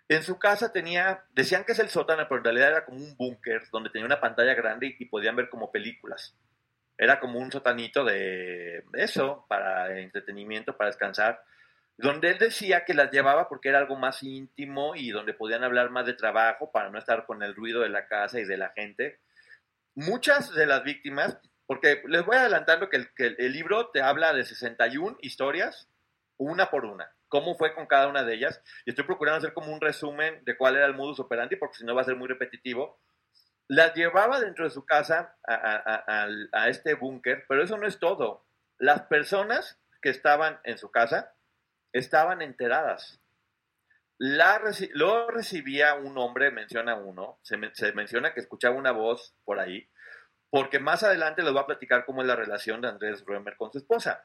En 0.08 0.24
su 0.24 0.36
casa 0.40 0.72
tenía, 0.72 1.22
decían 1.32 1.62
que 1.62 1.72
es 1.72 1.78
el 1.78 1.90
sótano, 1.90 2.26
pero 2.28 2.38
en 2.38 2.44
realidad 2.44 2.70
era 2.70 2.84
como 2.84 2.98
un 2.98 3.16
búnker 3.16 3.62
donde 3.70 3.90
tenía 3.90 4.06
una 4.06 4.20
pantalla 4.20 4.54
grande 4.54 4.96
y 4.98 5.04
podían 5.04 5.36
ver 5.36 5.48
como 5.48 5.70
películas. 5.70 6.36
Era 6.98 7.20
como 7.20 7.38
un 7.38 7.52
sotanito 7.52 8.04
de 8.04 8.84
eso, 8.94 9.44
para 9.48 9.98
entretenimiento, 10.00 10.76
para 10.76 10.90
descansar, 10.90 11.42
donde 11.98 12.30
él 12.30 12.38
decía 12.38 12.84
que 12.84 12.94
las 12.94 13.10
llevaba 13.10 13.48
porque 13.48 13.68
era 13.68 13.78
algo 13.78 13.96
más 13.96 14.22
íntimo 14.22 14.94
y 14.94 15.10
donde 15.10 15.34
podían 15.34 15.64
hablar 15.64 15.90
más 15.90 16.06
de 16.06 16.14
trabajo 16.14 16.70
para 16.70 16.90
no 16.90 16.98
estar 16.98 17.26
con 17.26 17.42
el 17.42 17.54
ruido 17.54 17.80
de 17.80 17.88
la 17.88 18.06
casa 18.06 18.38
y 18.40 18.44
de 18.44 18.56
la 18.56 18.70
gente. 18.70 19.20
Muchas 19.94 20.54
de 20.54 20.66
las 20.66 20.84
víctimas, 20.84 21.38
porque 21.66 22.02
les 22.06 22.24
voy 22.24 22.36
adelantando 22.36 22.88
que 22.90 22.98
el, 22.98 23.14
que 23.14 23.34
el 23.38 23.52
libro 23.52 23.88
te 23.90 24.02
habla 24.02 24.32
de 24.34 24.44
61 24.44 25.16
historias, 25.20 25.88
una 26.38 26.70
por 26.70 26.84
una 26.84 27.16
cómo 27.28 27.56
fue 27.56 27.74
con 27.74 27.86
cada 27.86 28.08
una 28.08 28.24
de 28.24 28.34
ellas. 28.34 28.62
Y 28.84 28.90
estoy 28.90 29.04
procurando 29.04 29.38
hacer 29.38 29.52
como 29.52 29.72
un 29.72 29.80
resumen 29.80 30.42
de 30.44 30.56
cuál 30.56 30.76
era 30.76 30.86
el 30.86 30.94
modus 30.94 31.20
operandi, 31.20 31.56
porque 31.56 31.78
si 31.78 31.84
no 31.84 31.94
va 31.94 32.02
a 32.02 32.04
ser 32.04 32.16
muy 32.16 32.28
repetitivo. 32.28 33.00
Las 33.68 33.94
llevaba 33.94 34.40
dentro 34.40 34.64
de 34.64 34.70
su 34.70 34.84
casa 34.84 35.36
a, 35.46 35.54
a, 35.54 36.28
a, 36.52 36.68
este 36.68 36.94
búnker, 36.94 37.44
pero 37.48 37.64
eso 37.64 37.76
no 37.76 37.86
es 37.86 37.98
todo. 37.98 38.46
Las 38.78 39.02
personas 39.02 39.80
que 40.00 40.10
estaban 40.10 40.60
en 40.64 40.78
su 40.78 40.90
casa 40.90 41.34
estaban 41.92 42.42
enteradas. 42.42 43.20
La, 44.18 44.62
lo 44.94 45.28
recibía 45.30 45.94
un 45.94 46.16
hombre, 46.16 46.50
menciona 46.50 46.94
uno, 46.94 47.38
se, 47.42 47.58
se 47.74 47.92
menciona 47.92 48.32
que 48.32 48.40
escuchaba 48.40 48.76
una 48.76 48.92
voz 48.92 49.36
por 49.44 49.58
ahí, 49.58 49.90
porque 50.48 50.78
más 50.78 51.02
adelante 51.02 51.42
les 51.42 51.52
voy 51.52 51.62
a 51.62 51.66
platicar 51.66 52.06
cómo 52.06 52.22
es 52.22 52.28
la 52.28 52.36
relación 52.36 52.80
de 52.80 52.88
Andrés 52.88 53.24
Römer 53.26 53.56
con 53.56 53.72
su 53.72 53.78
esposa. 53.78 54.24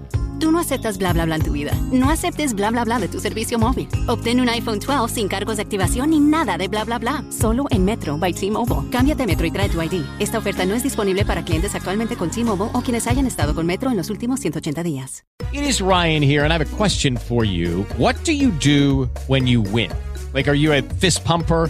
Tú 0.41 0.51
no 0.51 0.57
aceptas 0.57 0.97
bla 0.97 1.13
bla 1.13 1.25
bla 1.25 1.35
en 1.35 1.43
tu 1.43 1.51
vida. 1.51 1.71
No 1.91 2.09
aceptes 2.09 2.55
bla 2.55 2.71
bla 2.71 2.83
bla 2.83 2.97
de 2.97 3.07
tu 3.07 3.19
servicio 3.19 3.59
móvil. 3.59 3.87
Obtén 4.07 4.41
un 4.41 4.49
iPhone 4.49 4.79
12 4.79 5.13
sin 5.13 5.27
cargos 5.27 5.57
de 5.57 5.61
activación 5.61 6.09
ni 6.09 6.19
nada 6.19 6.57
de 6.57 6.67
bla 6.67 6.83
bla 6.83 6.97
bla. 6.97 7.23
Solo 7.29 7.65
en 7.69 7.85
Metro 7.85 8.17
by 8.17 8.33
T-Mobile. 8.33 8.89
Cámbiate 8.89 9.27
Metro 9.27 9.45
y 9.45 9.51
trae 9.51 9.69
tu 9.69 9.79
ID. 9.79 10.03
Esta 10.17 10.39
oferta 10.39 10.65
no 10.65 10.73
es 10.73 10.81
disponible 10.81 11.25
para 11.25 11.45
clientes 11.45 11.75
actualmente 11.75 12.15
con 12.15 12.31
T-Mobile 12.31 12.71
o 12.73 12.81
quienes 12.81 13.05
hayan 13.05 13.27
estado 13.27 13.53
con 13.53 13.67
Metro 13.67 13.91
en 13.91 13.97
los 13.97 14.09
últimos 14.09 14.39
180 14.39 14.81
días. 14.81 15.23
It 15.53 15.61
is 15.61 15.79
Ryan 15.79 16.23
here 16.23 16.43
and 16.43 16.51
I 16.51 16.57
have 16.57 16.65
a 16.65 16.75
question 16.75 17.17
for 17.17 17.45
you. 17.45 17.85
What 17.99 18.15
do 18.25 18.31
you 18.31 18.49
do 18.49 19.07
when 19.27 19.45
you 19.45 19.61
win? 19.61 19.91
Like, 20.33 20.49
are 20.49 20.57
you 20.57 20.73
a 20.73 20.81
fist 20.81 21.23
pumper? 21.23 21.69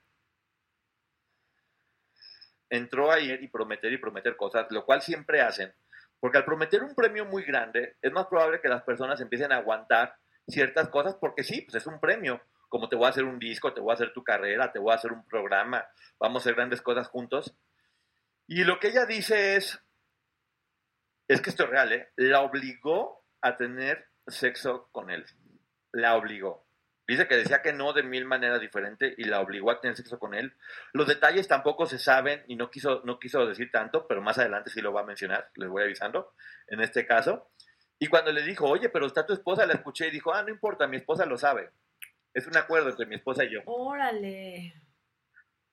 entró 2.71 3.11
ayer 3.11 3.43
y 3.43 3.49
prometer 3.49 3.91
y 3.91 3.97
prometer 3.97 4.35
cosas, 4.37 4.65
lo 4.71 4.85
cual 4.85 5.01
siempre 5.01 5.41
hacen, 5.41 5.73
porque 6.19 6.37
al 6.37 6.45
prometer 6.45 6.81
un 6.81 6.95
premio 6.95 7.25
muy 7.25 7.43
grande, 7.43 7.97
es 8.01 8.11
más 8.11 8.27
probable 8.27 8.61
que 8.61 8.69
las 8.69 8.83
personas 8.83 9.19
empiecen 9.19 9.51
a 9.51 9.57
aguantar 9.57 10.15
ciertas 10.47 10.87
cosas, 10.89 11.15
porque 11.19 11.43
sí, 11.43 11.61
pues 11.61 11.75
es 11.75 11.85
un 11.85 11.99
premio, 11.99 12.41
como 12.69 12.87
te 12.87 12.95
voy 12.95 13.05
a 13.05 13.09
hacer 13.09 13.25
un 13.25 13.39
disco, 13.39 13.73
te 13.73 13.81
voy 13.81 13.91
a 13.91 13.95
hacer 13.95 14.13
tu 14.13 14.23
carrera, 14.23 14.71
te 14.71 14.79
voy 14.79 14.93
a 14.93 14.95
hacer 14.95 15.11
un 15.11 15.25
programa, 15.27 15.85
vamos 16.17 16.37
a 16.37 16.43
hacer 16.43 16.55
grandes 16.55 16.81
cosas 16.81 17.09
juntos. 17.09 17.53
Y 18.47 18.63
lo 18.63 18.79
que 18.79 18.87
ella 18.87 19.05
dice 19.05 19.57
es, 19.57 19.83
es 21.27 21.41
que 21.41 21.49
esto 21.49 21.65
es 21.65 21.69
real, 21.69 21.91
¿eh? 21.91 22.09
la 22.15 22.41
obligó 22.41 23.25
a 23.41 23.57
tener 23.57 24.07
sexo 24.27 24.87
con 24.93 25.09
él, 25.09 25.25
la 25.91 26.15
obligó. 26.15 26.65
Dice 27.11 27.27
que 27.27 27.35
decía 27.35 27.61
que 27.61 27.73
no 27.73 27.91
de 27.91 28.03
mil 28.03 28.23
maneras 28.23 28.61
diferentes 28.61 29.13
y 29.17 29.25
la 29.25 29.41
obligó 29.41 29.69
a 29.69 29.81
tener 29.81 29.97
sexo 29.97 30.17
con 30.17 30.33
él. 30.33 30.53
Los 30.93 31.07
detalles 31.07 31.45
tampoco 31.45 31.85
se 31.85 31.99
saben 31.99 32.41
y 32.47 32.55
no 32.55 32.71
quiso, 32.71 33.01
no 33.03 33.19
quiso 33.19 33.45
decir 33.45 33.69
tanto, 33.69 34.07
pero 34.07 34.21
más 34.21 34.37
adelante 34.37 34.69
sí 34.69 34.79
lo 34.79 34.93
va 34.93 35.01
a 35.01 35.05
mencionar, 35.05 35.49
les 35.55 35.67
voy 35.67 35.83
avisando 35.83 36.31
en 36.67 36.79
este 36.79 37.05
caso. 37.05 37.49
Y 37.99 38.07
cuando 38.07 38.31
le 38.31 38.43
dijo, 38.43 38.65
oye, 38.65 38.87
pero 38.87 39.07
está 39.07 39.25
tu 39.25 39.33
esposa, 39.33 39.65
la 39.65 39.73
escuché 39.73 40.07
y 40.07 40.11
dijo, 40.11 40.33
ah, 40.33 40.41
no 40.43 40.51
importa, 40.51 40.87
mi 40.87 40.95
esposa 40.95 41.25
lo 41.25 41.37
sabe. 41.37 41.71
Es 42.33 42.47
un 42.47 42.55
acuerdo 42.55 42.87
entre 42.87 43.05
mi 43.05 43.15
esposa 43.15 43.43
y 43.43 43.55
yo. 43.55 43.59
Órale. 43.65 44.73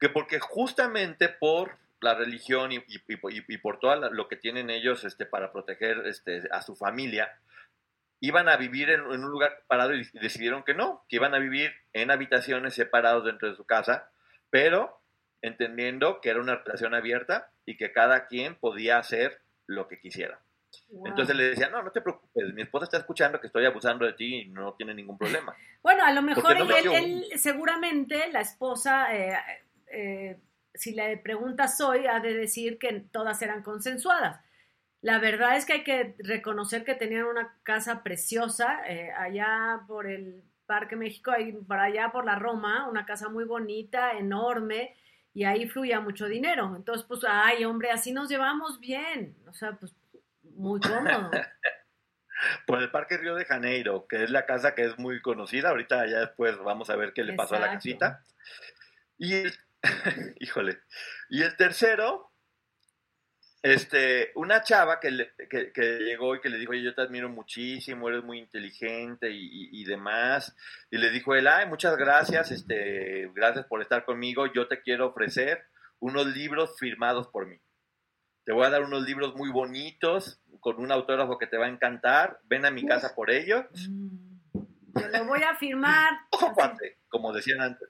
Que 0.01 0.09
porque 0.09 0.41
justamente 0.41 1.29
por 1.29 1.79
la 2.01 2.17
religión 2.17 2.73
y, 2.73 2.79
y, 2.79 2.99
y, 3.15 3.45
y 3.47 3.59
por 3.59 3.79
todo 3.79 4.11
lo 4.11 4.27
que 4.27 4.35
tienen 4.35 4.71
ellos 4.71 5.05
este, 5.05 5.25
para 5.25 5.53
proteger 5.53 6.05
este, 6.05 6.49
a 6.51 6.63
su 6.63 6.75
familia, 6.75 7.39
iban 8.21 8.49
a 8.49 8.57
vivir 8.57 8.91
en, 8.91 9.01
en, 9.01 9.25
un 9.25 9.31
lugar 9.31 9.57
separado 9.59 9.95
y 9.95 10.05
decidieron 10.15 10.65
que 10.65 10.75
no, 10.75 11.05
que 11.09 11.17
iban 11.17 11.35
a 11.35 11.39
vivir 11.39 11.73
en 11.93 12.11
habitaciones 12.11 12.75
separados 12.75 13.25
dentro 13.25 13.49
de 13.49 13.57
su 13.57 13.65
casa, 13.65 14.11
pero 14.51 15.01
entendiendo 15.43 16.21
que 16.21 16.31
era 16.31 16.41
una 16.41 16.57
relación 16.57 16.95
abierta 16.95 17.51
y 17.65 17.77
que 17.77 17.93
cada 17.93 18.27
quien 18.27 18.57
podía 18.57 18.99
hacer 18.99 19.41
lo 19.67 19.87
que 19.87 20.01
quisiera. 20.01 20.41
Wow. 20.89 21.07
Entonces 21.07 21.37
le 21.37 21.45
decía, 21.45 21.69
no, 21.69 21.83
no 21.83 21.91
te 21.93 22.01
preocupes, 22.01 22.53
mi 22.55 22.63
esposa 22.63 22.85
está 22.85 22.99
escuchando 22.99 23.41
que 23.41 23.47
estoy 23.47 23.65
abusando 23.65 24.05
de 24.05 24.15
ti 24.15 24.43
y 24.43 24.49
no 24.49 24.75
tiene 24.75 24.95
ningún 24.95 25.17
problema. 25.17 25.55
Bueno, 25.83 26.05
a 26.05 26.13
lo 26.13 26.23
mejor 26.23 26.59
no 26.59 26.77
él, 26.77 26.87
él, 26.93 27.25
seguramente 27.37 28.31
la 28.33 28.41
esposa, 28.41 29.15
eh, 29.15 29.39
eh, 29.87 30.41
si 30.75 30.93
le 30.93 31.17
preguntas 31.19 31.81
hoy, 31.81 32.07
ha 32.07 32.21
de 32.21 32.35
decir 32.35 32.79
que 32.79 33.01
todas 33.13 33.41
eran 33.43 33.63
consensuadas 33.63 34.41
la 35.01 35.19
verdad 35.19 35.57
es 35.57 35.65
que 35.65 35.75
hay 35.75 35.85
que 35.85 36.17
reconocer 36.19 36.85
que 36.85 36.95
tenían 36.95 37.25
una 37.25 37.57
casa 37.63 38.03
preciosa 38.03 38.81
eh, 38.89 39.11
allá 39.17 39.83
por 39.87 40.07
el 40.07 40.43
Parque 40.67 40.97
México, 40.97 41.31
ahí, 41.31 41.53
por 41.53 41.79
allá 41.79 42.11
por 42.13 42.25
la 42.25 42.39
Roma, 42.39 42.89
una 42.89 43.07
casa 43.07 43.29
muy 43.29 43.45
bonita, 43.45 44.13
enorme, 44.13 44.95
y 45.33 45.45
ahí 45.45 45.69
fluía 45.69 46.01
mucho 46.01 46.27
dinero. 46.27 46.75
Entonces, 46.77 47.07
pues, 47.07 47.21
ay, 47.27 47.65
hombre, 47.65 47.91
así 47.91 48.13
nos 48.13 48.29
llevamos 48.29 48.81
bien. 48.81 49.37
O 49.47 49.53
sea, 49.55 49.73
pues, 49.73 49.95
muy 50.43 50.81
cómodo. 50.81 51.31
por 52.67 52.83
el 52.83 52.91
Parque 52.91 53.17
Río 53.17 53.35
de 53.35 53.45
Janeiro, 53.45 54.07
que 54.09 54.25
es 54.25 54.31
la 54.31 54.47
casa 54.47 54.75
que 54.75 54.85
es 54.85 54.99
muy 54.99 55.21
conocida. 55.23 55.71
Ahorita 55.71 56.07
ya 56.07 56.21
después 56.21 56.59
vamos 56.59 56.91
a 56.91 56.97
ver 56.97 57.13
qué 57.13 57.25
le 57.25 57.35
pasó 57.35 57.57
a 57.57 57.61
la 57.61 57.73
casita. 57.73 58.25
Y 59.17 59.35
el, 59.35 59.55
híjole, 60.41 60.79
y 61.29 61.43
el 61.43 61.57
tercero, 61.57 62.28
este, 63.63 64.31
una 64.35 64.63
chava 64.63 65.01
que, 65.01 65.11
le, 65.11 65.33
que, 65.51 65.73
que, 65.73 65.99
llegó 65.99 66.37
y 66.37 66.41
que 66.41 66.49
le 66.49 66.59
dijo, 66.59 66.73
oye, 66.73 66.83
yo 66.83 66.95
te 66.95 67.03
admiro 67.03 67.29
muchísimo, 67.29 68.09
eres 68.09 68.25
muy 68.25 68.39
inteligente 68.39 69.31
y, 69.31 69.47
y, 69.47 69.83
y, 69.83 69.85
demás. 69.85 70.55
Y 70.91 70.99
le 70.99 71.11
dijo 71.11 71.35
él, 71.35 71.49
ay, 71.49 71.67
muchas 71.67 71.97
gracias, 71.97 72.51
este, 72.51 73.31
gracias 73.35 73.67
por 73.67 73.83
estar 73.83 74.05
conmigo, 74.05 74.47
yo 74.53 74.69
te 74.69 74.81
quiero 74.81 75.09
ofrecer 75.09 75.65
unos 75.99 76.27
libros 76.27 76.77
firmados 76.79 77.29
por 77.29 77.47
mí. 77.47 77.57
Te 78.45 78.53
voy 78.53 78.65
a 78.65 78.71
dar 78.71 78.83
unos 78.83 79.03
libros 79.03 79.35
muy 79.35 79.51
bonitos, 79.51 80.41
con 80.61 80.79
un 80.79 80.91
autógrafo 80.91 81.37
que 81.39 81.47
te 81.47 81.59
va 81.59 81.67
a 81.67 81.71
encantar, 81.71 82.41
ven 82.45 82.65
a 82.65 82.71
mi 82.71 82.87
casa 82.87 83.15
por 83.15 83.31
ellos. 83.31 83.67
Te 84.95 85.09
lo 85.11 85.27
voy 85.27 85.43
a 85.43 85.55
firmar. 85.57 86.13
Ojo, 86.31 86.55
cuate, 86.55 86.99
como 87.09 87.33
decían 87.33 87.61
antes. 87.61 87.89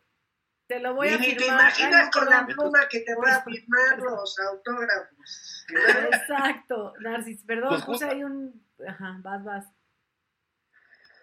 Te 0.68 0.78
lo 0.80 0.94
voy 0.94 1.08
a 1.08 1.16
Ni 1.16 1.30
firmar. 1.30 1.38
te 1.38 1.46
imaginas 1.46 2.10
con 2.10 2.26
la 2.26 2.46
pluma 2.46 2.86
que 2.88 3.00
te 3.00 3.14
voy 3.14 3.30
a 3.30 3.42
firmar 3.42 3.98
los 3.98 4.38
autógrafos. 4.38 5.66
Exacto, 6.12 6.92
Narcis. 7.00 7.42
Perdón, 7.44 7.70
pues 7.70 7.84
puse 7.84 8.04
ahí 8.04 8.22
un. 8.22 8.62
Ajá, 8.86 9.16
vas, 9.22 9.42
vas. 9.44 9.66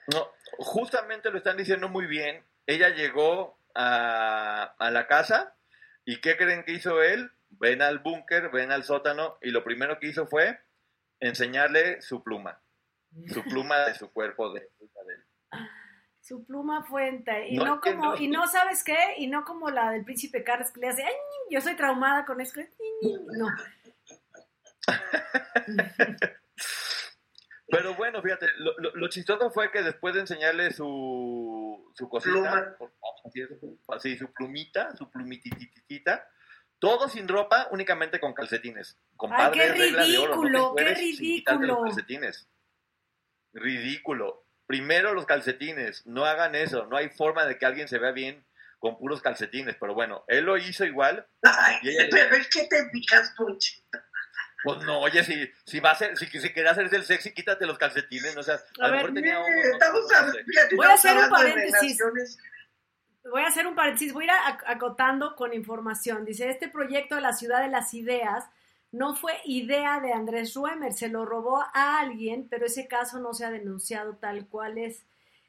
No, 0.08 0.28
justamente 0.58 1.30
lo 1.30 1.38
están 1.38 1.58
diciendo 1.58 1.88
muy 1.90 2.08
bien. 2.08 2.44
Ella 2.66 2.90
llegó 2.90 3.60
a, 3.76 4.76
a 4.78 4.92
la 4.92 5.08
casa 5.08 5.56
y 6.06 6.22
¿qué 6.22 6.38
creen 6.38 6.64
que 6.64 6.74
hizo 6.74 7.02
él? 7.04 7.32
Ven 7.50 7.82
al 7.84 8.00
búnker, 8.00 8.50
ven 8.50 8.72
al 8.72 8.84
sótano 8.84 9.38
y 9.42 9.52
lo 9.52 9.64
primero 9.64 10.00
que 10.00 10.08
hizo 10.08 10.28
fue 10.28 10.60
enseñarle 11.20 12.02
su 12.02 12.24
pluma. 12.24 12.60
Su 13.32 13.44
pluma 13.44 13.80
de 13.86 13.96
su 13.96 14.12
cuerpo 14.12 14.54
de, 14.54 14.60
de 14.60 14.66
él. 14.66 14.75
Su 16.28 16.44
pluma 16.44 16.84
fuente. 16.86 17.50
Y 17.50 17.58
No 17.58 17.66
no, 17.66 17.80
como, 17.80 18.16
y 18.18 18.28
no 18.28 18.48
sabes 18.48 18.84
qué, 18.84 18.98
y 19.18 19.28
no 19.28 19.44
como 19.44 19.70
la 19.70 19.92
del 19.92 20.04
príncipe 20.04 20.44
Carlos 20.44 20.72
que 20.72 20.80
le 20.80 20.88
hace, 20.88 21.04
"Ay, 21.04 21.14
yo 21.52 21.62
soy 21.62 21.76
traumada 21.76 22.26
con 22.26 22.42
esto. 22.42 22.62
No. 23.38 23.48
Pero 27.68 27.96
bueno, 27.96 28.22
fíjate, 28.22 28.48
lo, 28.58 28.74
lo- 28.78 28.96
lo 28.96 29.08
chistoso 29.10 29.50
fue 29.52 29.72
que 29.72 29.82
después 29.84 30.14
de 30.14 30.22
enseñarle 30.22 30.72
su, 30.72 31.92
su 31.96 32.08
cosita, 32.10 32.76
así, 33.90 34.18
su 34.18 34.32
plumita, 34.34 34.96
su 34.96 35.10
plumitititita, 35.10 36.28
todo 36.80 37.10
sin 37.10 37.28
ropa, 37.28 37.68
únicamente 37.72 38.20
con 38.20 38.34
calcetines. 38.34 38.98
Compadre, 39.16 39.60
qué 39.60 39.66
es 39.66 39.78
regla 39.80 40.06
de 40.06 40.18
oro, 40.18 40.36
no 40.44 40.74
te 40.76 40.84
ridículo, 40.84 40.86
qué 40.86 40.94
ridículo. 40.96 41.82
calcetines. 41.84 42.48
Ridículo. 43.54 44.45
Primero 44.68 45.14
los 45.14 45.26
calcetines, 45.26 46.06
no 46.06 46.26
hagan 46.26 46.56
eso, 46.56 46.86
no 46.88 46.98
hay 46.98 47.10
forma 47.10 47.46
de 47.46 47.58
que 47.58 47.66
alguien 47.66 47.88
se 47.88 48.00
vea 48.00 48.12
bien 48.12 48.46
con 48.80 48.98
puros 48.98 49.22
calcetines, 49.22 49.76
pero 49.80 49.94
bueno, 49.94 50.24
él 50.28 50.46
lo 50.46 50.58
hizo 50.58 50.86
igual. 50.86 51.28
Ay, 51.44 51.78
ella- 51.84 52.08
pero 52.12 52.36
es 52.36 52.48
que 52.50 52.66
te 52.68 52.86
picas, 52.92 53.34
Ponchito. 53.38 54.00
Pues 54.64 54.80
no, 54.82 55.00
oye, 55.00 55.24
si, 55.24 55.48
si 55.66 55.80
va 55.80 55.92
a 55.92 55.96
ser, 55.96 56.18
si, 56.18 56.26
si 56.26 56.52
quería 56.52 56.72
hacerse 56.72 56.96
el 56.96 57.04
sexy, 57.04 57.32
quítate 57.34 57.68
los 57.68 57.78
calcetines, 57.78 58.34
no 58.34 58.42
o 58.42 58.44
sea, 58.44 58.56
a, 58.56 58.86
A 58.86 58.88
lo 58.88 58.94
ver, 58.94 59.02
mejor 59.02 59.14
tenía 59.14 59.40
uno, 59.40 59.48
no- 59.48 59.72
Estamos 59.74 60.02
no 60.12 60.44
fíjate, 60.46 60.76
Voy 60.76 60.86
a 60.88 60.94
hacer 60.94 61.18
un 61.18 61.30
paréntesis. 61.30 62.00
Voy 63.32 63.42
a 63.42 63.48
hacer 63.48 63.68
un 63.68 63.76
paréntesis, 63.76 64.14
voy 64.14 64.26
a 64.26 64.28
ir 64.28 64.58
acotando 64.68 65.36
con 65.36 65.54
información. 65.54 66.26
Dice, 66.26 66.50
este 66.50 66.68
proyecto 66.70 67.16
de 67.16 67.22
la 67.22 67.34
ciudad 67.34 67.62
de 67.62 67.70
las 67.70 67.94
ideas 67.94 68.44
no 68.92 69.16
fue 69.16 69.34
idea 69.46 70.00
de 70.00 70.14
Andrés 70.14 70.54
Ruemer, 70.54 70.94
se 70.94 71.10
lo 71.10 71.26
robó 71.26 71.62
a 71.74 72.00
alguien, 72.00 72.48
pero 72.50 72.66
ese 72.66 72.88
caso 72.88 73.20
no 73.20 73.34
se 73.34 73.46
ha 73.46 73.52
denunciado 73.52 74.16
tal 74.16 74.48
cual 74.48 74.78
es. 74.78 75.06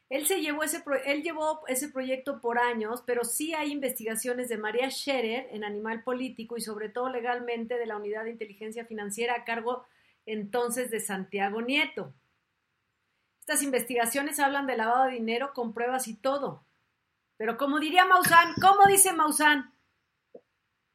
Él 0.09 0.27
se 0.27 0.41
llevó 0.41 0.63
ese 0.63 0.81
pro- 0.81 1.03
él 1.05 1.23
llevó 1.23 1.67
ese 1.67 1.89
proyecto 1.89 2.41
por 2.41 2.59
años, 2.59 3.03
pero 3.07 3.25
sí 3.25 3.55
hay 3.55 3.73
investigaciones 3.73 4.49
de 4.49 4.57
María 4.57 4.89
Scherer 4.91 5.49
en 5.51 5.65
Animal 5.65 6.03
Político 6.03 6.57
y 6.57 6.61
sobre 6.61 6.89
todo 6.89 7.09
legalmente 7.11 7.77
de 7.77 7.87
la 7.87 7.97
Unidad 7.97 8.25
de 8.25 8.31
Inteligencia 8.31 8.85
Financiera 8.85 9.35
a 9.35 9.45
cargo 9.45 9.85
entonces 10.25 10.91
de 10.91 11.01
Santiago 11.01 11.61
Nieto. 11.61 12.13
Estas 13.41 13.63
investigaciones 13.63 14.39
hablan 14.41 14.67
de 14.67 14.77
lavado 14.77 15.05
de 15.05 15.13
dinero 15.13 15.53
con 15.55 15.73
pruebas 15.73 16.09
y 16.09 16.15
todo. 16.15 16.65
Pero 17.37 17.57
como 17.57 17.79
diría 17.81 18.05
Maussan, 18.05 18.55
¿cómo 18.61 18.87
dice 18.87 19.13
Maussan? 19.13 19.73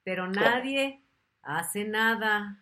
Pero 0.03 0.27
nadie 0.27 1.00
hace 1.43 1.85
nada. 1.85 2.57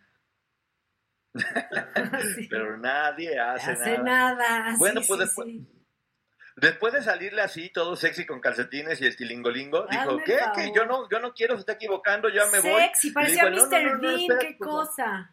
Sí, 2.34 2.48
Pero 2.50 2.76
nadie 2.76 3.38
hace, 3.38 3.70
hace 3.70 3.98
nada. 3.98 4.34
nada. 4.34 4.76
Bueno, 4.78 5.00
sí, 5.00 5.06
pues 5.08 5.20
sí, 5.20 5.26
después-. 5.26 5.80
Después 6.56 6.92
de 6.92 7.02
salirle 7.02 7.40
así, 7.40 7.70
todo 7.70 7.96
sexy 7.96 8.26
con 8.26 8.40
calcetines 8.40 9.00
y 9.00 9.06
el 9.06 9.16
tilingolingo, 9.16 9.86
dijo, 9.86 10.18
¿qué? 10.26 10.38
Que 10.54 10.72
yo 10.74 10.84
no, 10.84 11.08
yo 11.08 11.18
no 11.18 11.32
quiero, 11.32 11.54
se 11.54 11.60
está 11.60 11.72
equivocando, 11.72 12.28
ya 12.28 12.44
me 12.46 12.60
voy. 12.60 12.82
Sexy, 12.82 13.12
parecía 13.12 13.46
digo, 13.48 13.66
Mr. 13.66 13.70
no, 13.70 13.78
no, 13.80 13.88
no, 13.88 13.94
no, 13.94 14.00
Bean, 14.00 14.20
espera, 14.20 14.38
qué 14.40 14.56
pues, 14.58 14.70
cosa. 14.70 15.30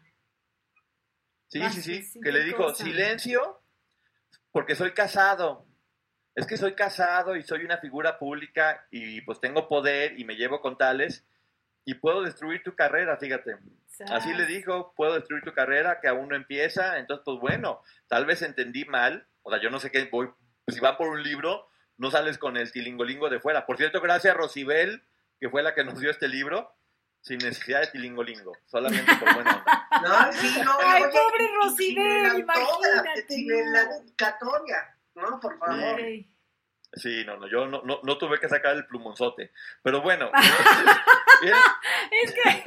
Sí, 1.48 1.60
sí, 1.70 1.82
sí, 1.82 2.02
sí, 2.02 2.20
que 2.20 2.30
qué 2.30 2.32
le 2.32 2.44
dijo, 2.44 2.64
cosa. 2.64 2.82
silencio, 2.84 3.62
porque 4.52 4.74
soy 4.74 4.92
casado. 4.92 5.66
Es 6.34 6.46
que 6.46 6.56
soy 6.56 6.74
casado 6.74 7.36
y 7.36 7.42
soy 7.42 7.64
una 7.64 7.78
figura 7.78 8.18
pública 8.18 8.86
y 8.90 9.20
pues 9.22 9.40
tengo 9.40 9.68
poder 9.68 10.18
y 10.18 10.24
me 10.24 10.36
llevo 10.36 10.60
con 10.60 10.78
tales 10.78 11.26
y 11.88 11.94
puedo 11.94 12.20
destruir 12.20 12.62
tu 12.62 12.74
carrera, 12.74 13.16
fíjate. 13.16 13.56
Así 14.10 14.34
le 14.34 14.44
dijo, 14.44 14.92
puedo 14.94 15.14
destruir 15.14 15.42
tu 15.42 15.54
carrera, 15.54 16.00
que 16.02 16.08
aún 16.08 16.28
no 16.28 16.36
empieza. 16.36 16.98
Entonces, 16.98 17.22
pues 17.24 17.40
bueno, 17.40 17.82
tal 18.08 18.26
vez 18.26 18.42
entendí 18.42 18.84
mal. 18.84 19.26
O 19.40 19.50
sea, 19.50 19.58
yo 19.58 19.70
no 19.70 19.80
sé 19.80 19.90
qué 19.90 20.04
voy. 20.12 20.28
Si 20.66 20.80
va 20.80 20.98
por 20.98 21.08
un 21.08 21.22
libro, 21.22 21.66
no 21.96 22.10
sales 22.10 22.36
con 22.36 22.58
el 22.58 22.70
tilingolingo 22.70 23.30
de 23.30 23.40
fuera. 23.40 23.64
Por 23.64 23.78
cierto, 23.78 24.02
gracias 24.02 24.34
a 24.34 24.36
Rosibel, 24.36 25.02
que 25.40 25.48
fue 25.48 25.62
la 25.62 25.74
que 25.74 25.82
nos 25.82 25.98
dio 25.98 26.10
este 26.10 26.28
libro, 26.28 26.70
sin 27.22 27.38
necesidad 27.38 27.80
de 27.80 27.86
tilingolingo, 27.86 28.52
solamente 28.66 29.10
por 29.18 29.32
buena. 29.32 29.64
No, 30.02 30.32
sí, 30.34 30.60
no, 30.62 30.76
Ay, 30.84 31.04
oye, 31.04 31.10
pobre 31.10 31.48
Rosibel, 31.56 32.38
imagínate, 32.40 33.26
Sin 33.26 33.48
no. 33.48 33.70
la 33.72 33.84
dedicatoria, 33.86 34.94
¿no? 35.14 35.40
Por 35.40 35.58
favor. 35.58 35.94
Ok. 35.94 36.26
Sí, 36.92 37.22
no, 37.26 37.36
no, 37.36 37.48
yo 37.48 37.66
no, 37.66 37.82
no, 37.84 38.00
no 38.02 38.18
tuve 38.18 38.40
que 38.40 38.48
sacar 38.48 38.74
el 38.74 38.86
plumonzote. 38.86 39.52
Pero 39.82 40.00
bueno, 40.00 40.30
Es 42.10 42.32
que, 42.32 42.64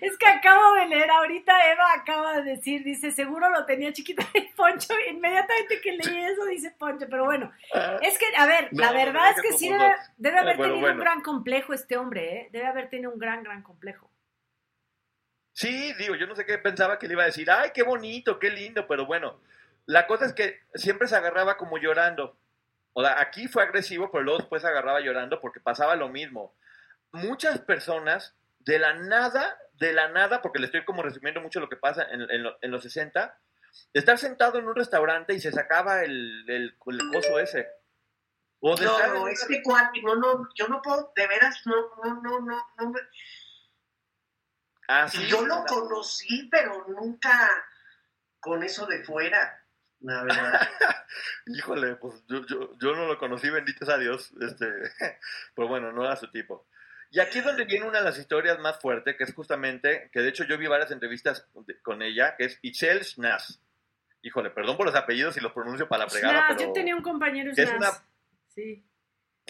es 0.00 0.16
que 0.16 0.26
acabo 0.26 0.74
de 0.74 0.86
leer, 0.86 1.10
ahorita 1.10 1.72
Eva 1.72 1.92
acaba 1.94 2.40
de 2.40 2.52
decir, 2.52 2.82
dice, 2.82 3.10
seguro 3.10 3.50
lo 3.50 3.66
tenía 3.66 3.92
chiquito 3.92 4.24
el 4.34 4.48
Poncho, 4.56 4.94
inmediatamente 5.10 5.80
que 5.80 5.92
leí 5.92 6.24
eso 6.24 6.44
dice 6.46 6.70
Poncho, 6.78 7.06
pero 7.10 7.24
bueno, 7.24 7.52
es 8.00 8.18
que, 8.18 8.26
a 8.36 8.46
ver, 8.46 8.68
No, 8.72 8.82
la 8.82 8.92
verdad 8.92 9.32
no 9.32 9.36
es 9.36 9.42
que 9.42 9.52
sí 9.58 9.68
debe, 10.16 10.38
haber 10.38 10.54
Eh, 10.54 10.56
bueno, 10.56 10.74
tenido 10.74 10.92
un 10.92 10.98
gran 10.98 11.20
complejo 11.22 11.72
este 11.74 11.96
hombre, 11.96 12.36
¿eh? 12.36 12.48
Debe 12.52 12.66
haber 12.66 12.88
tenido 12.88 13.10
un 13.12 13.18
gran, 13.18 13.42
gran 13.42 13.62
complejo. 13.62 14.10
Sí, 15.52 15.92
digo, 15.98 16.14
yo 16.14 16.26
no 16.26 16.34
sé 16.34 16.46
qué 16.46 16.58
pensaba 16.58 16.98
que 16.98 17.06
le 17.06 17.14
iba 17.14 17.24
a 17.24 17.26
decir, 17.26 17.50
ay, 17.50 17.70
qué 17.74 17.82
bonito, 17.82 18.38
qué 18.38 18.50
lindo, 18.50 18.86
pero 18.86 19.04
bueno, 19.04 19.40
la 19.84 20.06
cosa 20.06 20.24
es 20.24 20.32
que 20.32 20.60
siempre 20.74 21.08
se 21.08 21.16
agarraba 21.16 21.56
como 21.56 21.76
llorando. 21.76 22.38
O 22.92 23.02
sea, 23.02 23.20
aquí 23.20 23.48
fue 23.48 23.62
agresivo, 23.62 24.10
pero 24.10 24.24
luego 24.24 24.38
después 24.40 24.62
se 24.62 24.68
agarraba 24.68 25.00
llorando 25.00 25.40
porque 25.40 25.60
pasaba 25.60 25.94
lo 25.96 26.08
mismo. 26.08 26.54
Muchas 27.12 27.60
personas, 27.60 28.36
de 28.58 28.78
la 28.78 28.94
nada, 28.94 29.58
de 29.74 29.92
la 29.92 30.08
nada, 30.08 30.42
porque 30.42 30.58
le 30.58 30.66
estoy 30.66 30.84
como 30.84 31.02
resumiendo 31.02 31.40
mucho 31.40 31.60
lo 31.60 31.68
que 31.68 31.76
pasa 31.76 32.04
en, 32.10 32.22
en 32.30 32.42
lo- 32.42 32.58
en 32.60 32.70
los 32.70 32.82
60, 32.82 33.38
de 33.94 34.00
estar 34.00 34.18
sentado 34.18 34.58
en 34.58 34.66
un 34.66 34.74
restaurante 34.74 35.32
y 35.34 35.40
se 35.40 35.52
sacaba 35.52 36.02
el, 36.02 36.44
el, 36.48 36.76
el 36.86 37.10
coso 37.12 37.38
ese. 37.38 37.68
O 38.60 38.76
de 38.76 38.84
No, 38.84 38.92
estar 38.92 39.10
no, 39.14 39.22
un- 39.22 39.30
este 39.30 39.62
cuate, 39.62 40.02
no, 40.02 40.16
no, 40.16 40.48
yo 40.54 40.68
no 40.68 40.82
puedo, 40.82 41.12
de 41.16 41.26
veras, 41.26 41.62
no, 41.66 41.74
no, 42.04 42.20
no, 42.20 42.40
no, 42.40 42.66
no 42.78 42.90
me- 42.90 43.00
Ah, 44.88 45.06
yo 45.28 45.46
lo 45.46 45.64
conocí, 45.66 46.48
pero 46.50 46.84
nunca 46.88 47.48
con 48.40 48.62
eso 48.64 48.86
de 48.86 49.04
fuera, 49.04 49.59
la 50.00 50.22
verdad. 50.24 50.68
Híjole, 51.46 51.96
pues 51.96 52.24
yo, 52.28 52.44
yo, 52.46 52.76
yo 52.78 52.94
no 52.94 53.06
lo 53.06 53.18
conocí, 53.18 53.50
benditos 53.50 53.88
a 53.88 53.98
Dios, 53.98 54.32
este, 54.40 54.66
pues 55.54 55.68
bueno, 55.68 55.92
no 55.92 56.04
era 56.04 56.16
su 56.16 56.30
tipo. 56.30 56.66
Y 57.12 57.18
aquí 57.18 57.38
es 57.40 57.44
donde 57.44 57.64
viene 57.64 57.86
una 57.86 57.98
de 57.98 58.04
las 58.04 58.18
historias 58.18 58.58
más 58.60 58.78
fuertes, 58.78 59.16
que 59.16 59.24
es 59.24 59.34
justamente, 59.34 60.10
que 60.12 60.20
de 60.20 60.28
hecho 60.28 60.44
yo 60.44 60.56
vi 60.56 60.68
varias 60.68 60.92
entrevistas 60.92 61.44
de- 61.66 61.80
con 61.82 62.02
ella, 62.02 62.36
que 62.36 62.44
es 62.44 62.58
Itzel 62.62 63.04
Schnass. 63.04 63.60
Híjole, 64.22 64.50
perdón 64.50 64.76
por 64.76 64.86
los 64.86 64.94
apellidos 64.94 65.36
y 65.36 65.40
los 65.40 65.52
pronuncio 65.52 65.88
para 65.88 66.04
la 66.04 66.10
fregada, 66.10 66.44
pero... 66.48 66.60
yo 66.60 66.72
tenía 66.72 66.94
un 66.94 67.02
compañero 67.02 67.52
que 67.54 67.62
es 67.62 67.70
una- 67.72 67.90
Sí. 68.54 68.84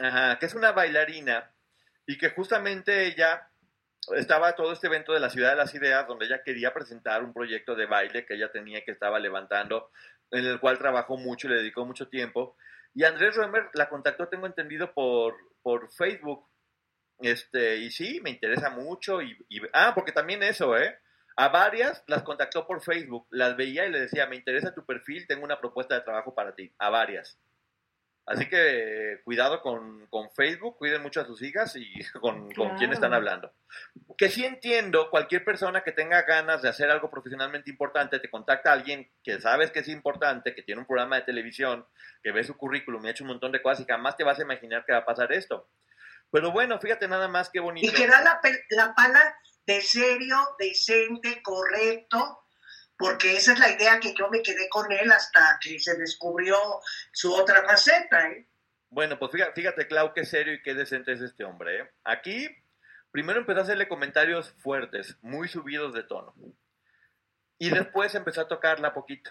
Ajá, 0.00 0.38
que 0.38 0.46
es 0.46 0.54
una 0.54 0.72
bailarina 0.72 1.50
y 2.06 2.16
que 2.16 2.30
justamente 2.30 3.06
ella 3.06 3.50
estaba 4.16 4.54
todo 4.54 4.72
este 4.72 4.86
evento 4.86 5.12
de 5.12 5.20
la 5.20 5.28
Ciudad 5.28 5.50
de 5.50 5.56
las 5.56 5.74
Ideas 5.74 6.06
donde 6.06 6.24
ella 6.26 6.42
quería 6.42 6.72
presentar 6.72 7.22
un 7.22 7.34
proyecto 7.34 7.74
de 7.74 7.84
baile 7.86 8.24
que 8.24 8.34
ella 8.34 8.50
tenía 8.50 8.82
que 8.84 8.92
estaba 8.92 9.18
levantando, 9.18 9.90
en 10.30 10.46
el 10.46 10.60
cual 10.60 10.78
trabajó 10.78 11.16
mucho 11.16 11.46
y 11.46 11.50
le 11.50 11.56
dedicó 11.58 11.84
mucho 11.84 12.08
tiempo. 12.08 12.56
Y 12.94 13.04
Andrés 13.04 13.36
Roemer 13.36 13.70
la 13.74 13.88
contactó, 13.88 14.28
tengo 14.28 14.46
entendido, 14.46 14.92
por, 14.92 15.34
por 15.62 15.92
Facebook. 15.92 16.48
Este, 17.20 17.76
y 17.78 17.90
sí, 17.90 18.20
me 18.22 18.30
interesa 18.30 18.70
mucho. 18.70 19.22
Y, 19.22 19.36
y- 19.48 19.60
ah, 19.72 19.92
porque 19.94 20.12
también 20.12 20.42
eso, 20.42 20.76
¿eh? 20.76 20.98
A 21.36 21.48
varias 21.48 22.02
las 22.06 22.22
contactó 22.22 22.66
por 22.66 22.82
Facebook, 22.82 23.26
las 23.30 23.56
veía 23.56 23.86
y 23.86 23.90
le 23.90 24.00
decía, 24.00 24.26
me 24.26 24.36
interesa 24.36 24.74
tu 24.74 24.84
perfil, 24.84 25.26
tengo 25.26 25.44
una 25.44 25.60
propuesta 25.60 25.94
de 25.94 26.00
trabajo 26.02 26.34
para 26.34 26.54
ti. 26.54 26.72
A 26.78 26.90
varias. 26.90 27.38
Así 28.30 28.48
que 28.48 29.20
cuidado 29.24 29.60
con, 29.60 30.06
con 30.06 30.30
Facebook, 30.30 30.78
cuiden 30.78 31.02
mucho 31.02 31.20
a 31.20 31.24
sus 31.24 31.42
hijas 31.42 31.74
y 31.74 31.92
con, 32.20 32.48
con 32.54 32.76
quién 32.78 32.92
están 32.92 33.10
Claro. 33.10 33.16
hablando. 33.16 33.52
Que 34.16 34.28
sí 34.28 34.44
entiendo, 34.44 35.10
cualquier 35.10 35.44
persona 35.44 35.82
que 35.82 35.90
tenga 35.90 36.22
ganas 36.22 36.62
de 36.62 36.68
hacer 36.68 36.88
algo 36.90 37.10
profesionalmente 37.10 37.70
importante, 37.70 38.20
te 38.20 38.30
contacta 38.30 38.70
a 38.70 38.74
alguien 38.74 39.10
que 39.24 39.40
sabes 39.40 39.72
que 39.72 39.80
es 39.80 39.88
importante, 39.88 40.54
que 40.54 40.62
tiene 40.62 40.80
un 40.80 40.86
programa 40.86 41.16
de 41.16 41.22
televisión, 41.22 41.84
que 42.22 42.30
ve 42.30 42.44
su 42.44 42.56
currículum 42.56 43.04
y 43.04 43.08
ha 43.08 43.10
hecho 43.10 43.24
un 43.24 43.30
montón 43.30 43.50
de 43.50 43.62
cosas 43.62 43.80
y 43.80 43.90
jamás 43.90 44.16
te 44.16 44.22
vas 44.22 44.38
a 44.38 44.42
imaginar 44.42 44.84
que 44.86 44.92
va 44.92 44.98
a 44.98 45.04
pasar 45.04 45.32
esto. 45.32 45.68
Pero 46.30 46.52
bueno, 46.52 46.78
fíjate 46.78 47.08
nada 47.08 47.26
más 47.26 47.50
qué 47.50 47.58
bonito. 47.58 47.84
Y 47.84 47.92
que 47.92 48.06
da 48.06 48.20
la, 48.22 48.40
la 48.70 48.94
pala 48.94 49.36
de 49.66 49.80
serio, 49.80 50.36
decente, 50.56 51.42
correcto, 51.42 52.44
porque 53.00 53.34
esa 53.34 53.54
es 53.54 53.58
la 53.58 53.70
idea 53.70 53.98
que 53.98 54.14
yo 54.14 54.28
me 54.28 54.42
quedé 54.42 54.68
con 54.68 54.92
él 54.92 55.10
hasta 55.10 55.58
que 55.58 55.80
se 55.80 55.96
descubrió 55.96 56.54
su 57.12 57.32
otra 57.32 57.64
faceta. 57.64 58.28
¿eh? 58.28 58.46
Bueno, 58.90 59.18
pues 59.18 59.32
fíjate, 59.32 59.52
fíjate, 59.54 59.88
Clau, 59.88 60.12
qué 60.12 60.26
serio 60.26 60.52
y 60.52 60.62
qué 60.62 60.74
decente 60.74 61.12
es 61.12 61.22
este 61.22 61.44
hombre. 61.44 61.80
¿eh? 61.80 61.90
Aquí, 62.04 62.46
primero 63.10 63.40
empezó 63.40 63.60
a 63.60 63.62
hacerle 63.62 63.88
comentarios 63.88 64.52
fuertes, 64.58 65.16
muy 65.22 65.48
subidos 65.48 65.94
de 65.94 66.02
tono. 66.02 66.34
Y 67.56 67.70
después 67.70 68.14
empezó 68.14 68.42
a 68.42 68.48
tocarla 68.48 68.92
poquito, 68.92 69.30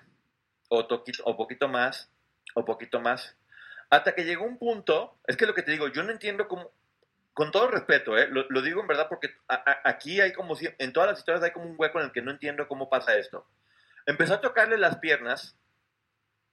o, 0.70 0.88
toquito, 0.88 1.24
o 1.26 1.38
poquito 1.38 1.68
más, 1.68 2.10
o 2.56 2.66
poquito 2.66 3.00
más. 3.00 3.38
Hasta 3.92 4.16
que 4.16 4.26
llegó 4.26 4.46
un 4.46 4.58
punto, 4.58 5.20
es 5.28 5.38
que 5.38 5.46
lo 5.46 5.54
que 5.54 5.62
te 5.62 5.72
digo, 5.72 5.90
yo 5.90 6.02
no 6.02 6.12
entiendo 6.12 6.48
cómo, 6.48 6.72
con 7.34 7.52
todo 7.52 7.70
respeto, 7.70 8.18
¿eh? 8.18 8.28
lo, 8.30 8.62
digo 8.62 8.82
en 8.82 8.88
verdad 8.88 9.08
porque 9.08 9.30
aquí 9.86 10.20
hay 10.20 10.34
como, 10.34 10.58
en 10.60 10.92
todas 10.92 11.10
las 11.10 11.20
historias 11.20 11.44
hay 11.44 11.52
como 11.52 11.70
un 11.70 11.76
hueco 11.78 12.00
en 12.00 12.08
el 12.08 12.12
que 12.12 12.22
no 12.22 12.32
entiendo 12.32 12.68
cómo 12.68 12.90
pasa 12.90 13.16
esto. 13.16 13.48
Empezó 14.10 14.34
a 14.34 14.42
tocarle 14.42 14.76
las 14.80 14.98
piernas 14.98 15.56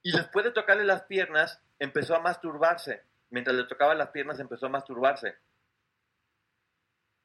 y 0.03 0.13
después 0.13 0.45
de 0.45 0.53
tocarle 0.53 0.85
las 0.85 1.05
piernas, 1.05 1.63
empezó 1.79 2.15
a 2.15 2.21
masturbarse. 2.21 3.03
Mientras 3.31 3.57
le 3.57 3.65
tocaba 3.65 3.95
las 3.95 4.11
piernas 4.11 4.39
empezó 4.41 4.67
a 4.67 4.69
masturbarse. 4.69 5.37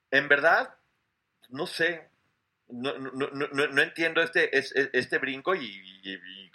En 0.09 0.29
verdad, 0.29 0.73
no 1.49 1.67
sé, 1.67 2.09
no, 2.69 2.97
no, 2.97 3.11
no, 3.11 3.47
no 3.51 3.81
entiendo 3.81 4.21
este, 4.21 4.57
este 4.57 5.17
brinco 5.17 5.53
y, 5.53 5.65
y, 6.01 6.49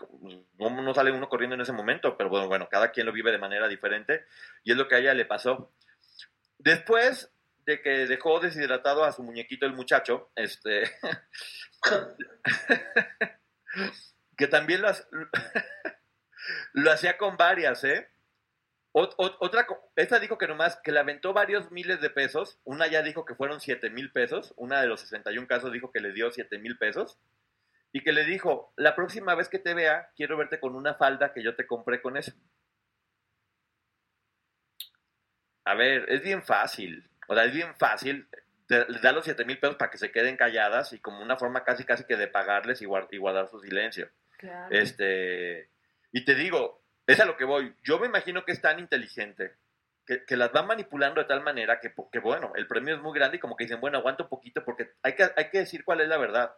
no, 0.57 0.95
sale 0.95 1.13
uno 1.13 1.29
corriendo 1.29 1.55
en 1.55 1.61
ese 1.61 1.73
momento, 1.73 2.17
pero 2.17 2.31
bueno, 2.31 2.49
bueno, 2.49 2.69
cada 2.71 2.91
quien 2.93 3.05
lo 3.05 3.13
vive 3.13 3.31
de 3.31 3.37
manera 3.37 3.69
diferente 3.69 4.25
y 4.65 4.71
es 4.73 4.79
lo 4.79 4.89
que 4.89 4.95
a 4.95 4.99
ella 5.01 5.13
le 5.13 5.27
pasó. 5.27 5.71
Después 6.57 7.31
de 7.67 7.83
que 7.83 8.07
dejó 8.07 8.41
deshidratado 8.41 9.05
a 9.05 9.13
su 9.13 9.23
muñequito 9.23 9.67
el 9.67 9.75
muchacho, 9.75 10.31
este, 10.35 10.91
que 14.37 14.47
también 14.47 14.83
lo, 14.83 14.91
lo 16.73 16.93
hacía 16.93 17.17
con 17.19 17.37
varias, 17.37 17.85
¿eh? 17.85 18.09
otra, 18.99 19.67
esta 19.95 20.19
dijo 20.19 20.39
que 20.39 20.49
nomás 20.49 20.81
que 20.83 20.91
le 20.91 21.01
aventó 21.01 21.35
varios 21.35 21.71
miles 21.71 22.01
de 22.01 22.09
pesos. 22.09 22.59
Una 22.65 22.87
ya 22.87 23.03
dijo 23.03 23.27
que 23.27 23.35
fueron 23.35 23.61
7 23.61 23.91
mil 23.91 24.11
pesos. 24.11 24.55
Una 24.57 24.81
de 24.81 24.87
los 24.87 25.03
61 25.03 25.47
casos 25.47 25.71
dijo 25.71 25.93
que 25.93 26.01
le 26.01 26.13
dio 26.13 26.31
7 26.31 26.59
mil 26.59 26.79
pesos. 26.79 27.19
Y 27.93 28.03
que 28.03 28.13
le 28.13 28.25
dijo, 28.25 28.73
la 28.77 28.97
próxima 28.97 29.35
vez 29.35 29.51
que 29.51 29.59
te 29.59 29.75
vea, 29.75 30.11
quiero 30.17 30.39
verte 30.39 30.61
con 30.61 30.75
una 30.75 30.95
falda 30.95 31.35
que 31.35 31.43
yo 31.43 31.55
te 31.55 31.67
compré 31.67 32.01
con 32.01 32.17
eso. 32.17 32.33
A 35.67 35.75
ver, 35.75 36.07
es 36.09 36.23
bien 36.23 36.43
fácil. 36.43 37.07
O 37.29 37.35
sea, 37.35 37.45
es 37.45 37.53
bien 37.53 37.75
fácil. 37.77 38.27
Le 38.69 38.99
da 39.01 39.13
los 39.13 39.25
7 39.25 39.45
mil 39.45 39.59
pesos 39.59 39.77
para 39.77 39.91
que 39.91 39.99
se 39.99 40.11
queden 40.11 40.37
calladas 40.37 40.93
y 40.93 40.99
como 40.99 41.23
una 41.23 41.37
forma 41.37 41.63
casi 41.63 41.85
casi 41.85 42.05
que 42.05 42.17
de 42.17 42.27
pagarles 42.27 42.83
y, 42.83 42.87
guardar 42.87 43.49
su 43.49 43.61
silencio. 43.61 44.11
Este, 44.71 45.71
y 46.13 46.25
te 46.25 46.35
digo, 46.35 46.83
es 47.07 47.21
a 47.21 47.25
lo 47.25 47.37
que 47.37 47.45
voy. 47.45 47.75
Yo 47.83 47.99
me 47.99 48.07
imagino 48.07 48.45
que 48.45 48.53
es 48.53 48.61
tan 48.61 48.79
inteligente 48.81 49.57
que, 50.07 50.37
las 50.37 50.51
va 50.55 50.63
manipulando 50.63 51.21
de 51.21 51.27
tal 51.27 51.43
manera 51.43 51.81
que, 51.81 51.93
que, 52.13 52.19
bueno, 52.21 52.53
el 52.55 52.67
premio 52.67 52.95
es 52.95 53.03
muy 53.03 53.17
grande 53.17 53.37
y 53.37 53.41
como 53.41 53.57
que 53.57 53.65
dicen, 53.65 53.81
bueno, 53.81 53.99
aguanto 53.99 54.25
un 54.25 54.29
poquito 54.29 54.65
porque 54.65 54.93
hay 55.03 55.15
que, 55.15 55.25
hay 55.37 55.51
que 55.51 55.59
decir 55.59 55.85
cuál 55.85 56.01
es 56.01 56.09
la 56.09 56.19
verdad. 56.19 56.55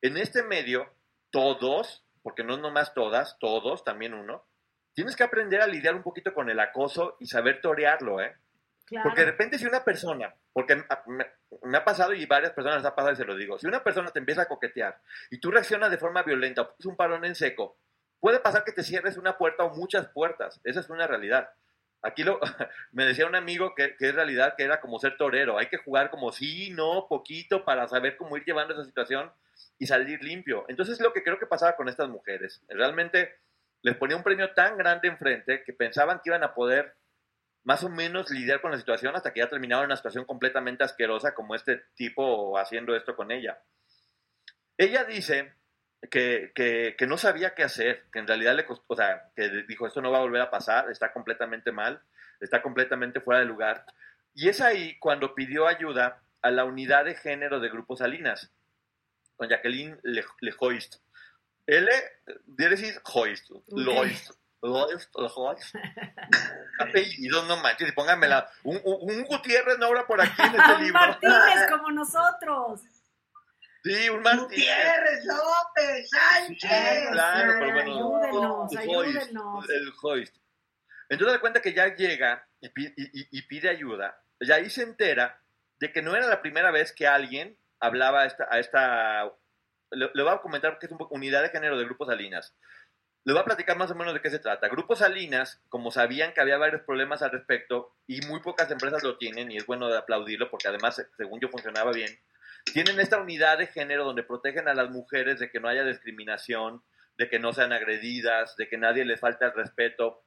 En 0.00 0.16
este 0.16 0.42
medio, 0.42 0.94
todos, 1.30 2.06
porque 2.22 2.44
no 2.44 2.56
nomás 2.56 2.94
todas, 2.94 3.38
todos, 3.38 3.84
también 3.84 4.14
uno, 4.14 4.46
tienes 4.94 5.16
que 5.16 5.24
aprender 5.24 5.60
a 5.60 5.66
lidiar 5.66 5.94
un 5.94 6.02
poquito 6.02 6.32
con 6.32 6.48
el 6.50 6.60
acoso 6.60 7.16
y 7.20 7.26
saber 7.26 7.60
torearlo, 7.60 8.20
¿eh? 8.20 8.36
Porque 9.02 9.20
de 9.20 9.30
repente 9.30 9.58
si 9.58 9.66
una 9.66 9.84
persona, 9.84 10.34
porque 10.52 10.76
me, 11.06 11.26
me, 11.62 11.78
ha 11.78 11.84
pasado 11.84 12.14
y 12.14 12.24
varias 12.26 12.52
personas 12.52 12.78
les 12.78 12.86
ha 12.86 12.94
pasado 12.94 13.12
y 13.12 13.16
se 13.16 13.24
lo 13.24 13.36
digo, 13.36 13.58
si 13.58 13.66
una 13.66 13.82
persona 13.82 14.10
te 14.10 14.18
empieza 14.18 14.42
a 14.42 14.48
coquetear 14.48 15.00
y 15.30 15.38
tú 15.38 15.50
reaccionas 15.50 15.90
de 15.90 15.98
forma 15.98 16.22
violenta 16.22 16.62
o 16.62 16.68
pones 16.68 16.86
un 16.86 16.96
parón 16.96 17.24
en 17.24 17.34
seco, 17.34 17.76
Puede 18.20 18.40
pasar 18.40 18.64
que 18.64 18.72
te 18.72 18.82
cierres 18.82 19.16
una 19.16 19.38
puerta 19.38 19.64
o 19.64 19.74
muchas 19.74 20.08
puertas, 20.08 20.60
esa 20.64 20.80
es 20.80 20.90
una 20.90 21.06
realidad. 21.06 21.50
Aquí 22.02 22.24
lo, 22.24 22.40
me 22.92 23.04
decía 23.04 23.26
un 23.26 23.34
amigo 23.34 23.74
que, 23.74 23.96
que, 23.96 24.08
es 24.08 24.14
realidad 24.14 24.54
que 24.56 24.64
era 24.64 24.80
como 24.80 24.98
ser 24.98 25.16
torero, 25.16 25.58
hay 25.58 25.66
que 25.66 25.78
jugar 25.78 26.10
como 26.10 26.32
sí, 26.32 26.70
no, 26.70 27.06
poquito 27.08 27.64
para 27.64 27.86
saber 27.88 28.16
cómo 28.16 28.36
ir 28.36 28.44
llevando 28.44 28.74
esa 28.74 28.84
situación 28.84 29.30
y 29.78 29.86
salir 29.86 30.22
limpio. 30.22 30.64
Entonces 30.68 31.00
lo 31.00 31.12
que 31.12 31.22
creo 31.22 31.38
que 31.38 31.46
pasaba 31.46 31.76
con 31.76 31.88
estas 31.88 32.08
mujeres, 32.08 32.62
realmente 32.68 33.36
les 33.82 33.96
ponía 33.96 34.16
un 34.16 34.24
premio 34.24 34.52
tan 34.52 34.76
grande 34.76 35.08
enfrente 35.08 35.62
que 35.64 35.72
pensaban 35.72 36.20
que 36.22 36.30
iban 36.30 36.42
a 36.42 36.54
poder 36.54 36.96
más 37.64 37.84
o 37.84 37.88
menos 37.88 38.30
lidiar 38.30 38.60
con 38.60 38.70
la 38.70 38.78
situación 38.78 39.14
hasta 39.14 39.32
que 39.32 39.40
ya 39.40 39.48
terminaron 39.48 39.86
una 39.86 39.96
situación 39.96 40.24
completamente 40.24 40.84
asquerosa 40.84 41.34
como 41.34 41.54
este 41.54 41.82
tipo 41.94 42.58
haciendo 42.58 42.96
esto 42.96 43.14
con 43.14 43.30
ella. 43.30 43.58
Ella 44.76 45.04
dice 45.04 45.52
que, 46.10 46.52
que, 46.54 47.06
no 47.06 47.18
sabía 47.18 47.54
qué 47.54 47.64
hacer, 47.64 48.04
que 48.12 48.20
en 48.20 48.26
realidad 48.26 48.54
le 48.54 48.64
costó, 48.64 48.84
o 48.88 48.96
sea, 48.96 49.30
que 49.34 49.50
dijo, 49.66 49.86
esto 49.86 50.00
no 50.00 50.10
va 50.10 50.18
a 50.18 50.22
volver 50.22 50.40
a 50.40 50.50
pasar, 50.50 50.90
está 50.90 51.12
completamente 51.12 51.72
mal, 51.72 52.00
está 52.40 52.62
completamente 52.62 53.20
fuera 53.20 53.40
de 53.40 53.46
lugar. 53.46 53.84
Y 54.34 54.48
es 54.48 54.60
ahí 54.60 54.98
cuando 55.00 55.34
pidió 55.34 55.66
ayuda 55.66 56.22
a 56.42 56.50
la 56.50 56.64
unidad 56.64 57.04
de 57.04 57.16
género 57.16 57.58
de 57.58 57.68
Grupo 57.68 57.96
Salinas, 57.96 58.52
con 59.36 59.48
Jacqueline 59.48 59.98
Lejoist. 60.40 60.96
L, 61.66 61.90
decir 62.46 62.94
Joist, 63.02 63.50
Loist. 63.68 64.32
Loist, 64.62 65.14
Loist. 65.14 65.74
Apellidos, 66.80 67.46
no 67.46 67.56
manches, 67.58 67.88
y 67.88 67.92
pónganmela. 67.92 68.50
Un, 68.64 68.80
un, 68.84 69.24
Gutiérrez 69.24 69.78
no 69.78 69.86
habrá 69.86 70.06
por 70.06 70.20
aquí 70.20 70.42
en 70.42 70.54
este 70.60 70.78
libro. 70.78 71.00
Martínez, 71.00 71.70
como 71.70 71.90
nosotros. 71.92 72.82
Sí, 73.84 74.08
un 74.10 74.22
Martínez. 74.22 74.48
Gutiérrez, 74.48 75.24
López, 75.24 76.10
Sánchez. 76.10 77.10
claro, 77.12 77.52
pero 77.58 77.72
bueno. 77.72 77.92
Ayúdenos, 77.92 78.76
ayúdenos. 78.76 79.70
El 79.70 79.92
hoist. 80.02 80.36
Entonces 81.08 81.34
da 81.34 81.40
cuenta 81.40 81.62
que 81.62 81.72
ya 81.72 81.94
llega 81.94 82.46
y, 82.60 82.68
y, 83.38 83.42
pide 83.42 83.70
ayuda. 83.70 84.20
Y 84.40 84.50
ahí 84.50 84.68
se 84.68 84.82
entera 84.82 85.40
de 85.78 85.92
que 85.92 86.02
no 86.02 86.14
era 86.14 86.26
la 86.26 86.42
primera 86.42 86.70
vez 86.70 86.92
que 86.92 87.06
alguien 87.06 87.56
hablaba 87.80 88.22
a 88.22 88.26
esta... 88.26 88.46
A 88.50 88.58
esta 88.58 89.32
le, 89.90 90.10
le 90.12 90.22
voy 90.22 90.32
a 90.32 90.42
comentar 90.42 90.78
que 90.78 90.84
es 90.84 90.92
una 90.92 91.06
unidad 91.08 91.42
de 91.42 91.48
género 91.48 91.78
de 91.78 91.84
Grupo 91.86 92.04
Salinas. 92.04 92.54
Le 93.28 93.34
voy 93.34 93.42
a 93.42 93.44
platicar 93.44 93.76
más 93.76 93.90
o 93.90 93.94
menos 93.94 94.14
de 94.14 94.22
qué 94.22 94.30
se 94.30 94.38
trata. 94.38 94.68
Grupo 94.68 94.96
Salinas, 94.96 95.60
como 95.68 95.90
sabían 95.90 96.32
que 96.32 96.40
había 96.40 96.56
varios 96.56 96.80
problemas 96.80 97.20
al 97.20 97.30
respecto, 97.30 97.94
y 98.06 98.22
muy 98.22 98.40
pocas 98.40 98.70
empresas 98.70 99.02
lo 99.02 99.18
tienen, 99.18 99.52
y 99.52 99.58
es 99.58 99.66
bueno 99.66 99.86
de 99.88 99.98
aplaudirlo 99.98 100.50
porque 100.50 100.68
además, 100.68 101.06
según 101.14 101.38
yo, 101.38 101.50
funcionaba 101.50 101.92
bien, 101.92 102.08
tienen 102.72 102.98
esta 102.98 103.20
unidad 103.20 103.58
de 103.58 103.66
género 103.66 104.06
donde 104.06 104.22
protegen 104.22 104.66
a 104.66 104.72
las 104.72 104.88
mujeres 104.88 105.38
de 105.40 105.50
que 105.50 105.60
no 105.60 105.68
haya 105.68 105.84
discriminación, 105.84 106.82
de 107.18 107.28
que 107.28 107.38
no 107.38 107.52
sean 107.52 107.74
agredidas, 107.74 108.56
de 108.56 108.66
que 108.66 108.78
nadie 108.78 109.04
les 109.04 109.20
falte 109.20 109.44
el 109.44 109.52
respeto. 109.52 110.24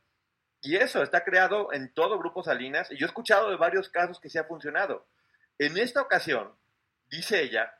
Y 0.61 0.75
eso 0.75 1.01
está 1.01 1.23
creado 1.23 1.73
en 1.73 1.91
todo 1.95 2.19
Grupo 2.19 2.43
Salinas 2.43 2.91
y 2.91 2.97
yo 2.97 3.07
he 3.07 3.09
escuchado 3.09 3.49
de 3.49 3.57
varios 3.57 3.89
casos 3.89 4.19
que 4.19 4.29
se 4.29 4.37
ha 4.37 4.43
funcionado. 4.43 5.07
En 5.57 5.75
esta 5.79 6.03
ocasión, 6.03 6.55
dice 7.07 7.41
ella, 7.41 7.73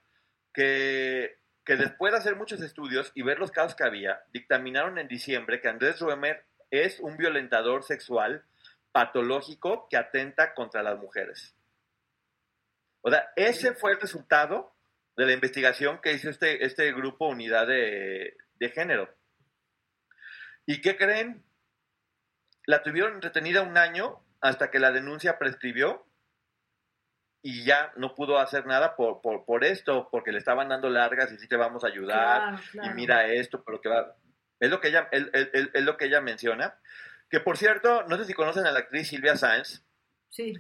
que, 0.52 1.41
que 1.65 1.76
después 1.76 2.12
de 2.12 2.19
hacer 2.19 2.36
muchos 2.36 2.62
estudios 2.62 3.12
y 3.13 3.21
ver 3.21 3.39
los 3.39 3.52
casos 3.52 3.76
que 3.76 3.84
había, 3.84 4.24
dictaminaron 4.34 4.97
en 4.97 5.08
diciembre 5.08 5.62
que 5.62 5.69
Andrés 5.69 6.00
Ruemer 6.00 6.45
es 6.71 7.00
un 7.00 7.17
violentador 7.17 7.84
sexual 7.84 8.43
patológico 8.91 9.88
que 9.89 9.97
atenta 9.97 10.54
contra 10.54 10.84
las 10.84 10.97
mujeres. 10.97 11.56
O 13.02 13.10
sea, 13.10 13.32
ese 13.36 13.74
fue 13.74 13.91
el 13.93 14.00
resultado 14.00 14.76
de 15.17 15.26
la 15.26 15.34
investigación 15.34 16.00
que 16.02 16.13
hizo 16.13 16.30
este, 16.30 16.65
este 16.65 16.91
grupo 16.93 17.28
Unidad 17.28 17.67
de, 17.67 18.36
Género. 18.74 19.10
¿Y 20.67 20.82
qué 20.82 20.95
creen? 20.95 21.43
La 22.67 22.84
tuvieron 22.84 23.21
retenida 23.21 23.63
un 23.63 23.76
año 23.76 24.24
hasta 24.39 24.69
que 24.69 24.80
la 24.80 24.91
denuncia 24.91 25.39
prescribió 25.39 26.06
y 27.44 27.64
ya 27.64 27.92
no 27.96 28.14
pudo 28.14 28.38
hacer 28.38 28.66
nada 28.66 28.96
por, 28.96 29.22
por, 29.22 29.64
esto, 29.64 30.10
porque 30.12 30.32
le 30.32 30.38
estaban 30.38 30.70
dando 30.70 30.90
largas 30.90 31.32
y 31.32 31.38
sí 31.38 31.48
te 31.48 31.56
vamos 31.56 31.84
a 31.84 31.88
ayudar 31.88 32.60
y 32.74 32.90
mira 32.92 33.28
esto, 33.28 33.64
pero 33.64 33.82
que 33.82 33.90
va... 33.90 34.16
Es 34.60 34.70
lo 34.70 34.80
que 34.80 34.90
ella, 34.90 35.10
es 35.12 35.84
lo 35.84 35.98
que 35.98 36.06
ella 36.06 36.22
menciona. 36.22 36.76
Que 37.30 37.40
por 37.40 37.58
cierto, 37.58 38.04
no 38.04 38.18
sé 38.18 38.26
si 38.26 38.34
conocen 38.34 38.68
a 38.68 38.72
la 38.72 38.80
actriz 38.80 39.08
Silvia 39.08 39.36
Sáenz. 39.36 39.84
Sí. 40.30 40.54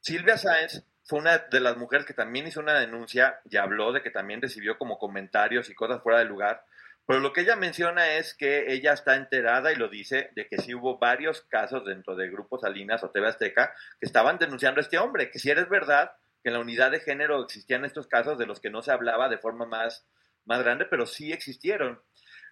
Silvia 0.00 0.36
Sáenz 0.36 0.84
fue 1.04 1.20
una 1.20 1.38
de 1.38 1.60
las 1.60 1.76
mujeres 1.76 2.04
que 2.04 2.14
también 2.14 2.48
hizo 2.48 2.60
una 2.60 2.80
denuncia 2.80 3.40
y 3.48 3.56
habló 3.56 3.92
de 3.92 4.02
que 4.02 4.10
también 4.10 4.42
recibió 4.42 4.76
como 4.76 4.98
comentarios 4.98 5.70
y 5.70 5.74
cosas 5.74 6.02
fuera 6.02 6.18
de 6.18 6.24
lugar. 6.24 6.64
Pero 7.06 7.20
lo 7.20 7.32
que 7.32 7.42
ella 7.42 7.54
menciona 7.54 8.14
es 8.14 8.34
que 8.34 8.72
ella 8.72 8.92
está 8.92 9.14
enterada 9.14 9.70
y 9.70 9.76
lo 9.76 9.88
dice 9.88 10.30
de 10.34 10.48
que 10.48 10.58
sí 10.58 10.74
hubo 10.74 10.98
varios 10.98 11.42
casos 11.42 11.84
dentro 11.84 12.16
de 12.16 12.30
Grupo 12.30 12.58
Salinas 12.58 13.04
o 13.04 13.10
TV 13.10 13.28
Azteca 13.28 13.74
que 14.00 14.06
estaban 14.06 14.38
denunciando 14.38 14.80
a 14.80 14.82
este 14.82 14.98
hombre, 14.98 15.30
que 15.30 15.38
si 15.38 15.50
eres 15.50 15.68
verdad 15.68 16.12
que 16.44 16.50
en 16.50 16.54
la 16.54 16.60
unidad 16.60 16.90
de 16.90 17.00
género 17.00 17.42
existían 17.42 17.86
estos 17.86 18.06
casos 18.06 18.36
de 18.36 18.44
los 18.44 18.60
que 18.60 18.68
no 18.68 18.82
se 18.82 18.92
hablaba 18.92 19.30
de 19.30 19.38
forma 19.38 19.64
más, 19.64 20.06
más 20.44 20.62
grande, 20.62 20.84
pero 20.84 21.06
sí 21.06 21.32
existieron. 21.32 22.02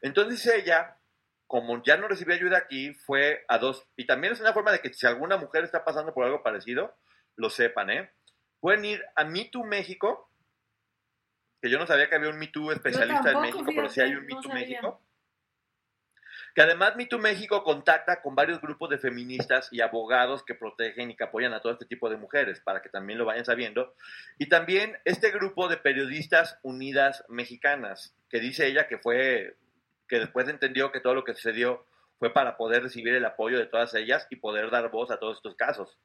Entonces 0.01 0.47
ella, 0.47 0.97
como 1.47 1.83
ya 1.83 1.99
no 1.99 2.09
recibió 2.09 2.35
ayuda 2.35 2.57
aquí, 2.57 2.95
fue 2.95 3.45
a 3.49 3.59
dos, 3.59 3.87
y 3.95 4.07
también 4.07 4.33
es 4.33 4.41
una 4.41 4.55
forma 4.55 4.73
de 4.73 4.81
que 4.81 4.95
si 4.95 5.07
alguna 5.07 5.37
mujer 5.37 5.63
está 5.63 5.85
pasando 5.85 6.15
por 6.15 6.25
algo 6.25 6.43
parecido, 6.43 6.97
lo 7.37 7.51
sepan, 7.51 7.91
¿eh? 7.91 8.11
Pueden 8.61 8.83
ir 8.87 9.05
a 9.15 9.25
MeToo 9.25 9.63
México, 9.63 10.31
que 11.61 11.69
yo 11.69 11.79
no 11.79 11.87
sabía 11.87 12.09
que 12.09 12.15
había 12.15 12.31
un 12.31 12.39
MeToo 12.39 12.73
especialista 12.73 13.33
en 13.33 13.41
México, 13.43 13.67
pero 13.67 13.91
sí 13.91 14.01
hay 14.01 14.15
un 14.15 14.25
MeToo 14.25 14.53
México. 14.55 15.03
Que 16.55 16.63
además 16.63 16.97
MeToo 16.97 17.19
México 17.19 17.65
contacta 17.65 18.21
con 18.21 18.35
varios 18.35 18.61
grupos 18.61 18.91
de 18.91 18.99
feministas 18.99 19.69
y 19.73 19.81
abogados 19.81 20.45
que 20.45 20.55
protegen 20.55 21.11
y 21.11 21.17
que 21.17 21.25
apoyan 21.25 21.53
a 21.55 21.61
todo 21.61 21.73
este 21.73 21.87
tipo 21.87 22.11
de 22.11 22.17
mujeres, 22.17 22.61
para 22.61 22.83
que 22.83 22.89
también 22.89 23.19
lo 23.19 23.25
vayan 23.25 23.45
sabiendo. 23.45 23.95
Y 24.39 24.49
también 24.49 24.99
este 25.05 25.31
grupo 25.31 25.69
de 25.69 25.77
periodistas 25.77 26.59
unidas 26.63 27.25
mexicanas, 27.29 28.15
que 28.29 28.41
dice 28.41 28.67
ella 28.67 28.89
que 28.89 28.99
fue, 28.99 29.57
que 30.09 30.19
después 30.19 30.49
entendió 30.49 30.93
que 30.93 31.01
todo 31.01 31.15
lo 31.15 31.25
que 31.25 31.35
sucedió 31.35 31.87
fue 32.19 32.33
para 32.33 32.57
poder 32.57 32.83
recibir 32.83 33.15
el 33.15 33.25
apoyo 33.25 33.59
de 33.59 33.67
todas 33.67 33.95
ellas 33.95 34.27
y 34.31 34.37
poder 34.37 34.71
dar 34.71 34.91
voz 34.91 35.11
a 35.11 35.19
todos 35.19 35.39
estos 35.39 35.57
casos. 35.57 35.99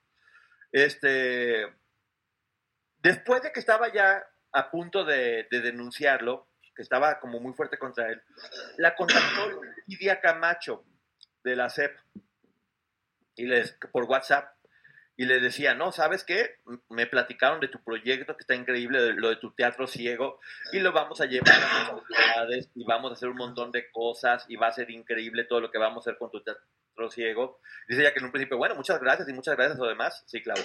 Este, 0.71 1.67
Después 3.07 3.41
de 3.41 3.51
que 3.51 3.60
estaba 3.60 3.91
ya 3.93 4.25
a 4.51 4.71
punto 4.71 5.05
de, 5.05 5.47
denunciarlo, 5.49 6.47
que 6.78 6.84
estaba 6.84 7.20
como 7.20 7.40
muy 7.40 7.54
fuerte 7.54 7.78
contra 7.78 8.10
él, 8.10 8.22
la 8.78 8.96
contactó 8.96 9.62
Lidia 9.88 10.22
Camacho 10.22 10.86
de 11.44 11.56
la 11.56 11.70
CEP. 11.70 11.98
y 13.36 13.48
les, 13.48 13.74
por 13.92 14.04
WhatsApp 14.06 14.54
y 15.20 15.26
le 15.26 15.40
decía, 15.40 15.74
no, 15.74 15.92
¿sabes 15.92 16.24
qué? 16.24 16.60
Me 16.90 17.08
platicaron 17.08 17.60
de 17.60 17.68
tu 17.68 17.84
proyecto 17.84 18.38
que 18.38 18.42
está 18.42 18.54
increíble, 18.54 19.02
de 19.02 19.13
lo 19.13 19.30
de 19.30 19.38
tu 19.38 19.52
teatro 19.52 19.88
ciego, 19.88 20.40
y 20.72 20.80
lo 20.80 20.92
vamos 20.92 21.20
a 21.22 21.26
llevar 21.26 21.56
a 21.60 21.92
muchas 21.92 22.08
ciudades 22.08 22.70
y 22.76 22.86
vamos 22.86 23.10
a 23.10 23.13
hacer 23.16 23.30
un 23.30 23.38
montón 23.38 23.72
de 23.72 23.90
cosas 23.90 24.46
y 24.48 24.56
va 24.56 24.68
a 24.68 24.72
ser 24.72 24.92
increíble 24.92 25.46
todo 25.46 25.60
lo 25.60 25.72
que 25.72 25.80
vamos 25.80 26.06
a 26.06 26.12
hacer 26.12 26.20
con 26.20 26.30
tu 26.30 26.44
teatro 26.44 27.10
ciego. 27.10 27.60
Dice 27.88 28.02
ella 28.02 28.13
que 28.13 28.20
en 28.20 28.26
un 28.26 28.32
principio, 28.32 28.58
bueno, 28.58 28.76
muchas 28.76 29.00
gracias 29.00 29.28
y 29.28 29.34
muchas 29.34 29.56
gracias 29.56 29.80
a 29.80 29.82
lo 29.82 29.90
demás. 29.90 30.24
Sí, 30.28 30.44
claro. 30.44 30.62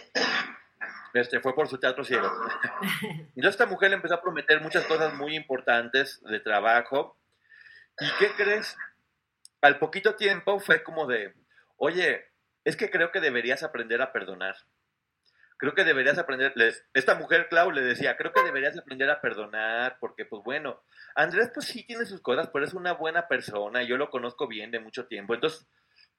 Este, 1.14 1.40
fue 1.40 1.54
por 1.54 1.68
su 1.68 1.78
teatro 1.78 2.04
ciego. 2.04 2.30
Entonces 3.02 3.50
esta 3.50 3.66
mujer 3.66 3.90
le 3.90 3.96
empezó 3.96 4.14
a 4.14 4.22
prometer 4.22 4.60
muchas 4.60 4.84
cosas 4.86 5.14
muy 5.14 5.36
importantes 5.36 6.22
de 6.24 6.40
trabajo. 6.40 7.18
¿Y 8.00 8.06
qué 8.18 8.32
crees? 8.32 8.76
Al 9.60 9.78
poquito 9.78 10.14
tiempo 10.16 10.58
fue 10.58 10.82
como 10.82 11.06
de, 11.06 11.34
oye, 11.76 12.24
es 12.64 12.76
que 12.76 12.90
creo 12.90 13.12
que 13.12 13.20
deberías 13.20 13.62
aprender 13.62 14.00
a 14.02 14.12
perdonar. 14.12 14.56
Creo 15.58 15.74
que 15.74 15.84
deberías 15.84 16.18
aprender, 16.18 16.52
les- 16.56 16.84
esta 16.92 17.14
mujer, 17.14 17.46
Clau, 17.48 17.70
le 17.70 17.82
decía, 17.82 18.16
creo 18.16 18.32
que 18.32 18.42
deberías 18.42 18.76
aprender 18.76 19.08
a 19.10 19.20
perdonar, 19.20 19.96
porque 20.00 20.24
pues 20.24 20.42
bueno, 20.42 20.82
Andrés 21.14 21.52
pues 21.54 21.66
sí 21.66 21.84
tiene 21.86 22.04
sus 22.04 22.20
cosas, 22.20 22.48
pero 22.52 22.64
es 22.64 22.74
una 22.74 22.94
buena 22.94 23.28
persona, 23.28 23.82
yo 23.84 23.96
lo 23.96 24.10
conozco 24.10 24.48
bien 24.48 24.72
de 24.72 24.80
mucho 24.80 25.06
tiempo. 25.06 25.34
Entonces, 25.34 25.68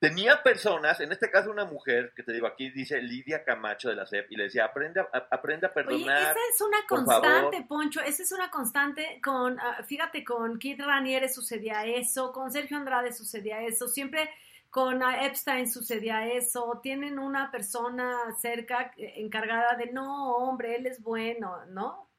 tenía 0.04 0.44
personas, 0.44 1.00
en 1.00 1.14
este 1.14 1.32
caso 1.32 1.50
una 1.50 1.64
mujer, 1.64 2.12
que 2.14 2.24
te 2.24 2.34
digo, 2.34 2.46
aquí 2.46 2.70
dice 2.72 3.02
Lidia 3.02 3.46
Camacho 3.46 3.88
de 3.88 3.96
la 3.96 4.06
CEP, 4.06 4.30
y 4.32 4.36
le 4.36 4.44
decía, 4.44 4.66
aprende 4.66 5.00
a, 5.00 5.08
a- 5.14 5.28
aprende 5.32 5.66
a 5.66 5.70
Oye, 5.70 5.76
perdonar. 5.76 6.22
esa 6.22 6.40
es 6.54 6.60
una 6.62 6.78
constante. 6.86 7.66
Poncho, 7.66 8.02
esa 8.02 8.22
es 8.24 8.32
una 8.34 8.52
constante 8.52 9.22
con, 9.24 9.58
ah, 9.62 9.82
fíjate, 9.88 10.26
con 10.26 10.60
Kit 10.60 10.82
Raniere 10.82 11.30
sucedía 11.30 11.86
eso, 11.86 12.34
con 12.34 12.52
Sergio 12.52 12.76
Andrade 12.76 13.14
sucedía 13.14 13.62
eso, 13.62 13.88
siempre 13.88 14.30
con 14.70 15.02
Epstein 15.04 15.72
sucedía 15.72 16.28
eso, 16.28 16.82
tienen 16.84 17.18
una 17.18 17.50
persona 17.50 18.36
cerca 18.42 18.92
eh, 18.98 19.14
encargada 19.18 19.78
de, 19.78 19.86
no, 19.94 20.36
hombre, 20.36 20.76
él 20.76 20.86
es 20.88 21.02
bueno, 21.02 21.64
¿no? 21.68 22.10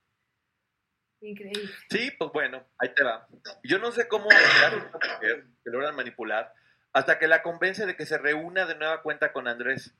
Increíble. 1.20 1.70
Sí, 1.90 2.10
pues 2.18 2.30
bueno, 2.32 2.64
ahí 2.78 2.94
te 2.94 3.02
va. 3.02 3.26
Yo 3.62 3.78
no 3.78 3.92
sé 3.92 4.08
cómo 4.08 4.24
lograr 4.30 4.72
a 4.72 4.76
una 4.76 5.14
mujer 5.14 5.46
que 5.62 5.70
logran 5.70 5.96
manipular 5.96 6.52
hasta 6.94 7.18
que 7.18 7.26
la 7.26 7.42
convence 7.42 7.86
de 7.86 7.96
que 7.96 8.06
se 8.06 8.18
reúna 8.18 8.66
de 8.66 8.76
nueva 8.76 9.02
cuenta 9.02 9.32
con 9.32 9.48
Andrés. 9.48 9.92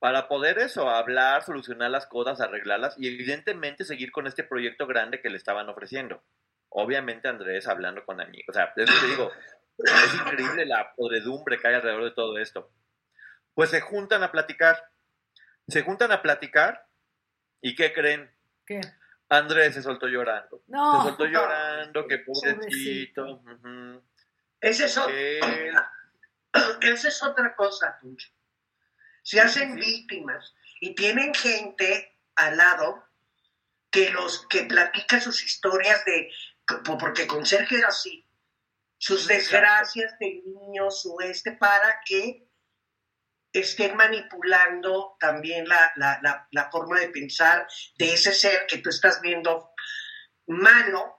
Para 0.00 0.28
poder 0.28 0.58
eso, 0.58 0.90
hablar, 0.90 1.44
solucionar 1.44 1.90
las 1.90 2.06
cosas, 2.06 2.40
arreglarlas 2.40 2.96
y 2.98 3.06
evidentemente 3.06 3.84
seguir 3.84 4.10
con 4.10 4.26
este 4.26 4.42
proyecto 4.42 4.86
grande 4.86 5.22
que 5.22 5.30
le 5.30 5.36
estaban 5.36 5.68
ofreciendo. 5.68 6.22
Obviamente 6.68 7.28
Andrés 7.28 7.68
hablando 7.68 8.04
con 8.04 8.20
amigos. 8.20 8.48
O 8.48 8.52
sea, 8.52 8.72
eso 8.76 8.92
te 9.00 9.06
digo, 9.06 9.30
es 9.78 10.14
increíble 10.14 10.66
la 10.66 10.92
podredumbre 10.94 11.58
que 11.58 11.68
hay 11.68 11.74
alrededor 11.76 12.04
de 12.04 12.10
todo 12.10 12.38
esto. 12.38 12.70
Pues 13.54 13.70
se 13.70 13.80
juntan 13.80 14.24
a 14.24 14.32
platicar. 14.32 14.90
Se 15.68 15.82
juntan 15.82 16.10
a 16.10 16.22
platicar 16.22 16.86
y 17.60 17.76
¿qué 17.76 17.92
creen? 17.92 18.30
¿Qué? 18.66 18.80
Andrés 19.28 19.74
se 19.74 19.82
soltó 19.82 20.08
llorando. 20.08 20.62
No. 20.66 21.02
Se 21.02 21.08
soltó 21.08 21.26
llorando, 21.26 22.04
que 22.08 22.18
Pobrecito. 22.18 23.42
Es 24.60 24.80
Él- 25.08 25.74
Esa 26.80 27.08
es 27.08 27.22
otra 27.22 27.54
cosa, 27.54 27.98
Tuncho. 28.00 28.28
Se 29.22 29.40
hacen 29.40 29.74
víctimas 29.76 30.54
y 30.80 30.94
tienen 30.94 31.34
gente 31.34 32.18
al 32.36 32.56
lado 32.56 33.04
que 33.90 34.10
los 34.10 34.46
que 34.48 34.62
platica 34.64 35.20
sus 35.20 35.42
historias 35.42 36.04
de 36.04 36.30
po- 36.84 36.96
porque 36.98 37.26
con 37.26 37.44
Sergio 37.44 37.78
era 37.78 37.88
así, 37.88 38.24
sus 38.98 39.26
desgracias 39.26 40.18
de 40.18 40.42
niños 40.46 41.04
o 41.06 41.20
este 41.20 41.52
para 41.52 42.00
que 42.06 42.48
estén 43.52 43.96
manipulando 43.96 45.16
también 45.18 45.66
la, 45.68 45.92
la, 45.96 46.18
la, 46.22 46.46
la 46.50 46.70
forma 46.70 47.00
de 47.00 47.08
pensar 47.08 47.66
de 47.96 48.12
ese 48.14 48.32
ser 48.32 48.66
que 48.66 48.78
tú 48.78 48.90
estás 48.90 49.20
viendo 49.20 49.70
malo, 50.46 51.15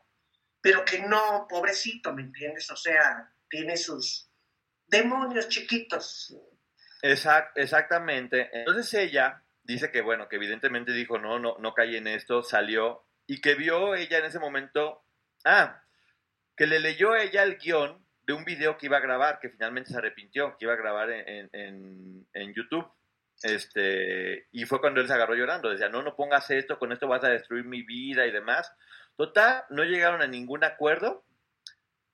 pero 0.61 0.83
que 0.85 0.99
no, 0.99 1.45
pobrecito, 1.49 2.13
¿me 2.13 2.21
entiendes? 2.23 2.69
O 2.71 2.75
sea, 2.75 3.31
tiene 3.49 3.77
sus 3.77 4.29
demonios 4.87 5.47
chiquitos. 5.49 6.35
Exact- 7.01 7.51
exactamente. 7.55 8.49
Entonces 8.53 8.93
ella 8.95 9.43
dice 9.63 9.91
que, 9.91 10.01
bueno, 10.01 10.27
que 10.29 10.37
evidentemente 10.37 10.91
dijo, 10.93 11.17
no, 11.19 11.39
no, 11.39 11.57
no 11.59 11.73
caí 11.73 11.95
en 11.97 12.07
esto, 12.07 12.41
salió, 12.43 13.05
y 13.25 13.41
que 13.41 13.55
vio 13.55 13.95
ella 13.95 14.19
en 14.19 14.25
ese 14.25 14.39
momento, 14.39 15.03
ah, 15.45 15.83
que 16.55 16.65
le 16.67 16.79
leyó 16.79 17.15
ella 17.15 17.43
el 17.43 17.57
guion 17.57 18.05
de 18.23 18.33
un 18.33 18.45
video 18.45 18.77
que 18.77 18.87
iba 18.87 18.97
a 18.97 19.01
grabar, 19.01 19.39
que 19.39 19.49
finalmente 19.49 19.91
se 19.91 19.97
arrepintió, 19.97 20.57
que 20.57 20.65
iba 20.65 20.73
a 20.73 20.77
grabar 20.77 21.11
en, 21.11 21.27
en- 21.27 21.49
en- 21.53 22.27
en 22.33 22.53
YouTube. 22.53 22.87
Este, 23.43 24.47
y 24.51 24.65
fue 24.65 24.81
cuando 24.81 24.99
él 24.99 25.07
se 25.07 25.13
agarró 25.13 25.35
llorando, 25.35 25.69
decía, 25.69 25.89
no, 25.89 26.01
no 26.01 26.15
pongas 26.15 26.49
esto, 26.49 26.79
con 26.79 26.91
esto 26.91 27.07
vas 27.07 27.23
a 27.23 27.29
destruir 27.29 27.65
mi 27.65 27.83
vida 27.83 28.25
y 28.25 28.31
demás. 28.31 28.71
Total, 29.17 29.63
no 29.71 29.83
llegaron 29.83 30.21
a 30.21 30.27
ningún 30.27 30.63
acuerdo 30.63 31.25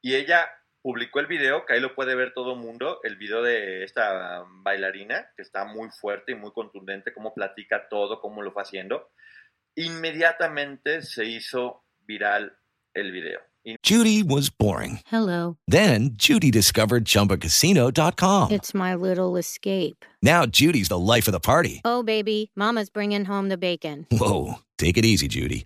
y 0.02 0.16
ella 0.16 0.48
publicó 0.82 1.20
el 1.20 1.28
video, 1.28 1.66
que 1.66 1.74
ahí 1.74 1.80
lo 1.82 1.96
puede 1.96 2.16
ver 2.16 2.34
todo 2.34 2.54
el 2.54 2.60
mundo, 2.60 3.00
el 3.04 3.18
video 3.18 3.42
de 3.42 3.84
esta 3.84 4.46
bailarina, 4.64 5.28
que 5.36 5.42
está 5.42 5.66
muy 5.66 5.90
fuerte 5.90 6.32
y 6.32 6.36
muy 6.36 6.52
contundente, 6.52 7.14
cómo 7.14 7.34
platica 7.34 7.88
todo, 7.90 8.22
cómo 8.22 8.42
lo 8.42 8.52
fue 8.52 8.64
haciendo. 8.64 9.10
Inmediatamente 9.76 11.02
se 11.02 11.26
hizo 11.26 11.84
viral 12.06 12.58
el 12.94 13.12
video. 13.12 13.40
Judy 13.82 14.24
was 14.24 14.50
boring. 14.50 15.00
Hello. 15.06 15.58
Then 15.68 16.12
Judy 16.18 16.52
discovered 16.52 17.06
ChumbaCasino.com. 17.06 18.52
It's 18.52 18.74
my 18.74 18.94
little 18.94 19.38
escape. 19.38 20.06
Now 20.22 20.46
Judy's 20.46 20.90
the 20.90 21.00
life 21.00 21.28
of 21.30 21.34
the 21.34 21.40
party. 21.40 21.82
Oh, 21.86 22.04
baby, 22.04 22.52
Mama's 22.56 22.90
bringing 22.90 23.26
home 23.26 23.48
the 23.48 23.58
bacon. 23.58 24.06
Whoa, 24.12 24.60
take 24.78 24.98
it 24.98 25.06
easy, 25.06 25.30
Judy. 25.30 25.66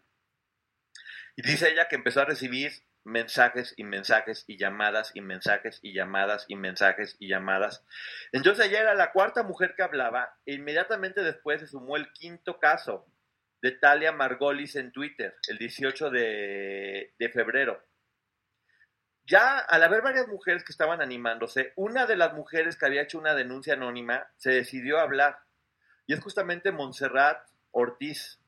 Y 1.35 1.41
dice 1.43 1.69
ella 1.69 1.87
que 1.87 1.95
empezó 1.95 2.21
a 2.21 2.25
recibir 2.25 2.71
mensajes 3.03 3.73
y 3.77 3.83
mensajes 3.83 4.43
y 4.47 4.57
llamadas 4.57 5.11
y 5.15 5.21
mensajes 5.21 5.79
y 5.81 5.93
llamadas 5.93 6.45
y 6.47 6.55
mensajes 6.55 7.15
y 7.19 7.29
llamadas. 7.29 7.83
Entonces 8.31 8.67
ella 8.67 8.81
era 8.81 8.93
la 8.93 9.11
cuarta 9.11 9.43
mujer 9.43 9.73
que 9.75 9.83
hablaba 9.83 10.37
e 10.45 10.53
inmediatamente 10.53 11.23
después 11.23 11.61
se 11.61 11.67
sumó 11.67 11.95
el 11.97 12.11
quinto 12.11 12.59
caso 12.59 13.07
de 13.61 13.71
Talia 13.71 14.11
Margolis 14.11 14.75
en 14.75 14.91
Twitter, 14.91 15.35
el 15.47 15.57
18 15.57 16.09
de, 16.09 17.13
febrero. 17.33 17.83
Ya 19.23 19.59
al 19.59 19.83
haber 19.83 20.01
varias 20.01 20.27
mujeres 20.27 20.63
que 20.63 20.71
estaban 20.71 21.01
animándose, 21.01 21.71
una 21.75 22.07
de 22.07 22.17
las 22.17 22.33
mujeres 22.33 22.75
que 22.75 22.87
había 22.87 23.03
hecho 23.03 23.19
una 23.19 23.35
denuncia 23.35 23.75
anónima 23.75 24.27
se 24.37 24.51
decidió 24.51 24.97
a 24.97 25.03
hablar. 25.03 25.39
Y 26.07 26.13
es 26.13 26.19
justamente 26.19 26.71
Montserrat 26.71 27.47
Ortiz, 27.69 28.39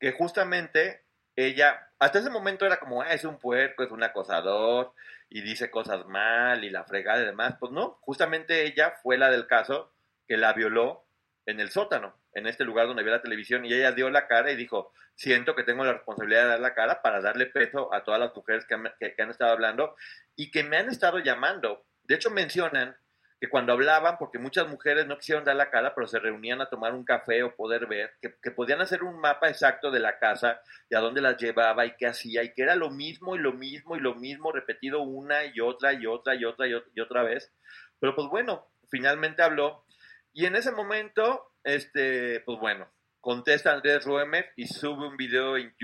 que 0.00 0.12
justamente 0.12 1.04
ella, 1.46 1.88
hasta 1.98 2.18
ese 2.18 2.30
momento 2.30 2.66
era 2.66 2.78
como, 2.78 3.02
"Ah, 3.02 3.12
es 3.12 3.24
un 3.24 3.38
puerco, 3.38 3.82
es 3.82 3.90
un 3.90 4.02
acosador, 4.02 4.92
y 5.30 5.42
dice 5.42 5.70
cosas 5.70 6.06
mal, 6.06 6.64
y 6.64 6.70
la 6.70 6.84
fregada 6.84 7.22
y 7.22 7.26
demás. 7.26 7.56
Pues 7.60 7.70
no, 7.72 7.98
justamente 8.00 8.64
ella 8.64 8.94
fue 9.02 9.18
la 9.18 9.30
del 9.30 9.46
caso 9.46 9.92
que 10.26 10.36
la 10.36 10.52
violó 10.52 11.04
en 11.46 11.60
el 11.60 11.70
sótano, 11.70 12.14
en 12.34 12.46
este 12.46 12.64
lugar 12.64 12.86
donde 12.86 13.02
había 13.02 13.14
la 13.16 13.22
televisión, 13.22 13.64
y 13.64 13.72
ella 13.72 13.92
dio 13.92 14.10
la 14.10 14.26
cara 14.26 14.50
y 14.50 14.56
dijo, 14.56 14.92
siento 15.14 15.54
que 15.54 15.64
tengo 15.64 15.84
la 15.84 15.92
responsabilidad 15.94 16.42
de 16.44 16.48
dar 16.50 16.60
la 16.60 16.74
cara 16.74 17.02
para 17.02 17.20
darle 17.20 17.46
peso 17.46 17.92
a 17.94 18.04
todas 18.04 18.20
las 18.20 18.34
mujeres 18.34 18.64
que 18.66 18.74
han, 18.74 18.92
que- 18.98 19.14
que 19.14 19.22
han 19.22 19.30
estado 19.30 19.52
hablando 19.52 19.96
y 20.36 20.50
que 20.50 20.62
me 20.64 20.76
han 20.76 20.88
estado 20.88 21.18
llamando. 21.20 21.84
De 22.04 22.14
hecho, 22.14 22.30
mencionan 22.30 22.96
que 23.40 23.48
cuando 23.48 23.72
hablaban, 23.72 24.18
porque 24.18 24.38
muchas 24.38 24.66
mujeres 24.68 25.06
no 25.06 25.16
quisieron 25.16 25.44
dar 25.44 25.54
la 25.54 25.70
cara, 25.70 25.94
pero 25.94 26.08
se 26.08 26.18
reunían 26.18 26.60
a 26.60 26.68
tomar 26.68 26.92
un 26.92 27.04
café 27.04 27.44
o 27.44 27.54
poder 27.54 27.86
ver, 27.86 28.14
que, 28.20 28.50
podían 28.50 28.80
hacer 28.80 29.04
un 29.04 29.20
mapa 29.20 29.48
exacto 29.48 29.92
de 29.92 30.00
la 30.00 30.18
casa 30.18 30.60
y 30.90 30.96
a 30.96 31.00
dónde 31.00 31.20
las 31.20 31.36
llevaba 31.36 31.86
y 31.86 31.94
qué 31.96 32.08
hacía, 32.08 32.42
y 32.42 32.52
que 32.52 32.62
era 32.62 32.74
lo 32.74 32.90
mismo 32.90 33.36
y 33.36 33.38
lo 33.38 33.52
mismo 33.52 33.96
y 33.96 34.00
lo 34.00 34.16
mismo 34.16 34.50
repetido 34.50 35.02
una 35.02 35.44
y 35.44 35.60
otra 35.60 35.92
y 35.92 36.06
otra 36.06 36.34
y 36.34 36.44
otra 36.44 36.66
y 36.66 37.00
otra, 37.00 37.22
vez. 37.22 37.52
Pero 38.00 38.16
pues 38.16 38.28
bueno, 38.28 38.66
finalmente 38.90 39.42
habló 39.42 39.84
y 40.32 40.46
en 40.46 40.56
ese 40.56 40.72
momento, 40.72 41.52
este, 41.62 42.40
pues 42.40 42.58
bueno, 42.58 42.90
contesta 43.20 43.72
Andrés 43.72 44.04
Ruemer 44.04 44.52
y 44.56 44.66
sube 44.66 45.06
un 45.06 45.16
video 45.16 45.56
en 45.56 45.74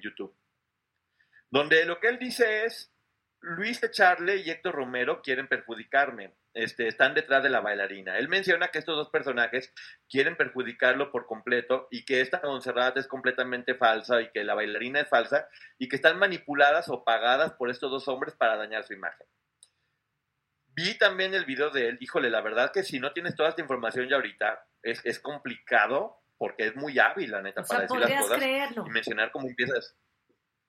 YouTube, 0.00 0.36
donde 1.50 1.84
lo 1.84 1.98
que 1.98 2.08
él 2.08 2.18
dice 2.18 2.64
es, 2.64 2.92
Luis 3.40 3.82
Echarle 3.82 4.38
y 4.38 4.50
Héctor 4.50 4.74
Romero 4.74 5.22
quieren 5.22 5.48
perjudicarme. 5.48 6.34
Este, 6.54 6.88
están 6.88 7.14
detrás 7.14 7.42
de 7.42 7.50
la 7.50 7.60
bailarina. 7.60 8.18
Él 8.18 8.28
menciona 8.28 8.68
que 8.68 8.78
estos 8.78 8.96
dos 8.96 9.10
personajes 9.10 9.72
quieren 10.08 10.36
perjudicarlo 10.36 11.12
por 11.12 11.26
completo 11.26 11.86
y 11.90 12.04
que 12.04 12.20
esta 12.20 12.40
Montserrat 12.42 12.96
es 12.96 13.06
completamente 13.06 13.74
falsa 13.74 14.20
y 14.20 14.30
que 14.30 14.42
la 14.42 14.54
bailarina 14.54 15.00
es 15.00 15.08
falsa 15.08 15.48
y 15.78 15.88
que 15.88 15.96
están 15.96 16.18
manipuladas 16.18 16.88
o 16.88 17.04
pagadas 17.04 17.52
por 17.52 17.70
estos 17.70 17.90
dos 17.90 18.08
hombres 18.08 18.34
para 18.34 18.56
dañar 18.56 18.84
su 18.84 18.92
imagen. 18.92 19.26
Vi 20.66 20.96
también 20.98 21.34
el 21.34 21.44
video 21.44 21.70
de 21.70 21.88
él, 21.88 21.98
híjole, 22.00 22.30
la 22.30 22.40
verdad 22.40 22.72
que 22.72 22.82
si 22.82 23.00
no 23.00 23.12
tienes 23.12 23.34
toda 23.34 23.48
esta 23.48 23.62
información 23.62 24.08
ya 24.08 24.16
ahorita, 24.16 24.64
es, 24.82 25.04
es 25.04 25.18
complicado 25.18 26.20
porque 26.38 26.66
es 26.66 26.76
muy 26.76 26.98
hábil, 26.98 27.32
la 27.32 27.42
neta, 27.42 27.62
para 27.62 27.82
decir 27.82 27.98
las 27.98 28.22
cosas 28.22 28.42
y 28.42 28.90
mencionar 28.90 29.32
cómo 29.32 29.48
empiezas. 29.48 29.96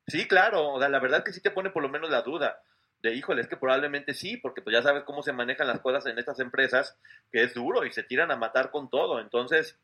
Sí, 0.10 0.28
claro, 0.28 0.70
o 0.70 0.80
sea, 0.80 0.90
la 0.90 1.00
verdad 1.00 1.24
que 1.24 1.34
sí 1.34 1.42
te 1.42 1.52
pone 1.52 1.70
por 1.70 1.84
lo 1.84 1.90
menos 1.90 2.10
la 2.10 2.22
duda 2.22 2.62
de, 3.02 3.14
híjole, 3.14 3.42
es 3.42 3.48
que 3.48 3.58
probablemente 3.58 4.14
sí, 4.14 4.38
porque 4.38 4.62
pues 4.62 4.74
ya 4.74 4.82
sabes 4.82 5.04
cómo 5.04 5.24
se 5.24 5.32
manejan 5.32 5.68
las 5.68 5.80
cosas 5.80 6.06
en 6.06 6.20
estas 6.20 6.40
empresas, 6.40 6.98
que 7.32 7.44
es 7.44 7.54
duro 7.54 7.86
y 7.86 7.92
se 7.92 8.04
tiran 8.04 8.32
a 8.32 8.36
matar 8.36 8.72
con 8.72 8.90
todo. 8.90 9.20
Entonces, 9.20 9.78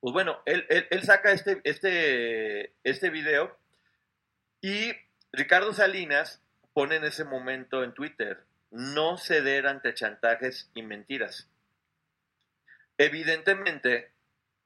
pues 0.00 0.12
bueno, 0.12 0.40
él, 0.46 0.64
él, 0.68 1.02
saca 1.02 1.32
este, 1.32 1.60
este, 1.64 2.72
este 2.84 3.10
video 3.10 3.58
y 4.60 4.92
Ricardo 5.32 5.72
Salinas 5.72 6.40
pone 6.72 6.96
en 6.96 7.04
ese 7.04 7.24
momento 7.24 7.82
en 7.82 7.94
Twitter, 7.94 8.44
no 8.70 9.16
ceder 9.16 9.66
ante 9.66 9.94
chantajes 9.94 10.70
y 10.74 10.82
mentiras. 10.82 11.48
Evidentemente, 12.96 14.12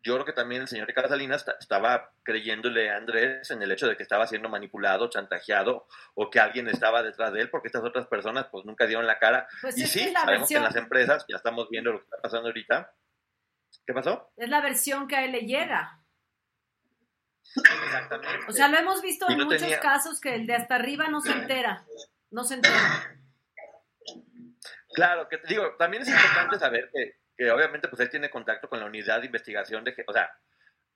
yo 0.05 0.14
creo 0.14 0.24
que 0.24 0.32
también 0.32 0.62
el 0.62 0.68
señor 0.68 0.88
Ricardo 0.88 1.11
Salinas 1.11 1.44
estaba 1.61 2.12
creyéndole 2.22 2.90
a 2.90 2.96
Andrés 2.96 3.50
en 3.50 3.62
el 3.62 3.70
hecho 3.70 3.86
de 3.86 3.96
que 3.96 4.03
estaba 4.03 4.26
siendo 4.26 4.48
manipulado, 4.48 5.09
chantajeado 5.09 5.86
o 6.14 6.30
que 6.30 6.40
alguien 6.40 6.68
estaba 6.68 7.03
detrás 7.03 7.32
de 7.32 7.40
él, 7.40 7.50
porque 7.50 7.68
estas 7.68 7.84
otras 7.84 8.07
personas 8.07 8.46
pues 8.50 8.64
nunca 8.64 8.86
dieron 8.86 9.07
la 9.07 9.18
cara. 9.18 9.46
Pues 9.61 9.78
y 9.78 9.86
sí, 9.86 10.12
sabemos 10.12 10.48
que 10.48 10.57
en 10.57 10.64
las 10.64 10.76
empresas, 10.76 11.24
ya 11.28 11.36
estamos 11.36 11.68
viendo 11.70 11.92
lo 11.92 11.98
que 11.98 12.05
está 12.05 12.16
pasando 12.22 12.48
ahorita. 12.48 12.92
¿Qué 13.86 13.92
pasó? 13.92 14.32
Es 14.36 14.48
la 14.48 14.61
versión 14.61 15.07
que 15.07 15.16
a 15.16 15.24
él 15.24 15.32
le 15.32 15.40
llega. 15.40 15.98
Exactamente. 17.55 18.46
O 18.48 18.53
sea, 18.53 18.68
lo 18.68 18.78
hemos 18.78 19.03
visto 19.03 19.26
en 19.28 19.44
muchos 19.44 19.76
casos 19.76 20.20
que 20.20 20.34
el 20.34 20.46
de 20.46 20.55
hasta 20.55 20.76
arriba 20.76 21.09
no 21.09 21.20
se 21.20 21.32
entera. 21.32 21.84
No 22.30 22.44
se 22.44 22.55
entera. 22.55 23.18
Claro, 24.94 25.28
que 25.28 25.38
te 25.38 25.48
digo, 25.48 25.74
también 25.78 26.03
es 26.03 26.09
importante 26.09 26.59
saber 26.59 26.90
que 26.92 27.21
que 27.36 27.50
obviamente 27.50 27.88
pues 27.88 28.00
él 28.00 28.10
tiene 28.10 28.30
contacto 28.30 28.68
con 28.68 28.80
la 28.80 28.86
unidad 28.86 29.20
de 29.20 29.26
investigación 29.26 29.84
de, 29.84 29.94
o 30.06 30.12
sea, 30.12 30.30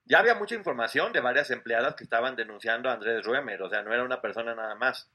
ya 0.05 0.21
había 0.21 0.35
mucha 0.35 0.55
información 0.55 1.13
de 1.13 1.21
varias 1.21 1.51
empleadas 1.51 1.95
que 1.95 2.05
estaban 2.05 2.37
denunciando 2.37 2.89
a 2.89 2.93
Andrés 2.93 3.25
Ruemer, 3.25 3.61
o 3.63 3.69
sea, 3.69 3.83
no 3.83 3.93
era 3.93 4.05
una 4.05 4.21
persona 4.21 4.55
nada 4.55 4.75
más. 4.77 5.11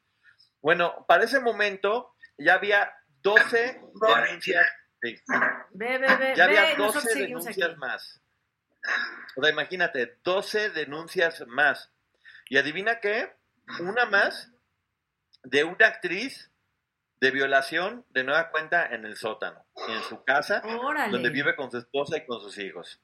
Bueno, 0.61 1.05
para 1.07 1.23
ese 1.23 1.39
momento 1.39 2.13
ya 2.37 2.55
había 2.55 2.93
12 3.21 3.81
denuncias. 3.93 4.65
ya 6.35 6.43
había 6.43 6.75
12 6.75 7.19
denuncias 7.19 7.77
más. 7.77 8.21
O 9.35 9.41
sea, 9.41 9.51
imagínate, 9.51 10.17
12 10.23 10.71
denuncias 10.71 11.45
más. 11.47 11.91
Y 12.49 12.57
adivina 12.57 12.99
qué, 12.99 13.33
una 13.79 14.05
más 14.05 14.51
de 15.43 15.63
una 15.63 15.87
actriz 15.87 16.50
de 17.21 17.29
violación 17.29 18.03
de 18.09 18.23
nueva 18.23 18.49
cuenta 18.49 18.87
en 18.87 19.05
el 19.05 19.15
sótano, 19.15 19.63
en 19.87 20.01
su 20.01 20.23
casa, 20.23 20.61
donde 21.11 21.29
vive 21.29 21.55
con 21.55 21.69
su 21.69 21.77
esposa 21.77 22.17
y 22.17 22.25
con 22.25 22.41
sus 22.41 22.57
hijos. 22.57 22.99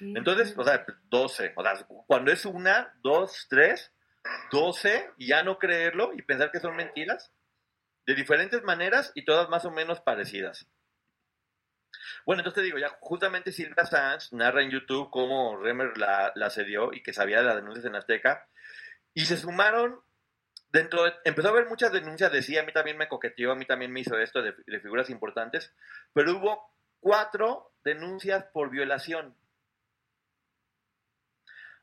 Entonces, 0.00 0.54
o 0.58 0.64
sea, 0.64 0.84
12, 1.04 1.52
o 1.54 1.62
sea, 1.62 1.86
cuando 2.06 2.32
es 2.32 2.44
una, 2.44 2.92
dos, 3.00 3.46
tres, 3.48 3.92
12, 4.50 5.12
y 5.18 5.28
ya 5.28 5.44
no 5.44 5.58
creerlo 5.58 6.12
y 6.14 6.22
pensar 6.22 6.50
que 6.50 6.58
son 6.58 6.74
mentiras, 6.74 7.32
de 8.06 8.16
diferentes 8.16 8.62
maneras 8.64 9.12
y 9.14 9.24
todas 9.24 9.48
más 9.48 9.64
o 9.64 9.70
menos 9.70 10.00
parecidas. 10.00 10.66
Bueno, 12.26 12.40
entonces 12.40 12.60
te 12.60 12.64
digo, 12.64 12.78
ya 12.78 12.98
justamente 13.00 13.52
Silvia 13.52 13.86
Sanz 13.86 14.32
narra 14.32 14.62
en 14.62 14.70
YouTube 14.70 15.10
cómo 15.10 15.56
Remer 15.58 15.96
la, 15.96 16.32
la 16.34 16.50
cedió 16.50 16.92
y 16.92 17.04
que 17.04 17.12
sabía 17.12 17.38
de 17.38 17.44
las 17.44 17.56
denuncias 17.56 17.84
en 17.84 17.94
Azteca, 17.94 18.48
y 19.14 19.26
se 19.26 19.36
sumaron 19.36 20.00
dentro 20.74 21.04
empezó 21.22 21.48
a 21.48 21.50
haber 21.52 21.68
muchas 21.68 21.92
denuncias 21.92 22.32
de 22.32 22.42
sí, 22.42 22.58
a 22.58 22.64
mí 22.64 22.72
también 22.72 22.98
me 22.98 23.06
coqueteó, 23.06 23.52
a 23.52 23.54
mí 23.54 23.64
también 23.64 23.92
me 23.92 24.00
hizo 24.00 24.18
esto 24.18 24.42
de, 24.42 24.52
figuras 24.80 25.08
importantes, 25.08 25.72
pero 26.12 26.36
hubo 26.36 26.68
cuatro 26.98 27.72
denuncias 27.84 28.46
por 28.52 28.70
violación. 28.70 29.36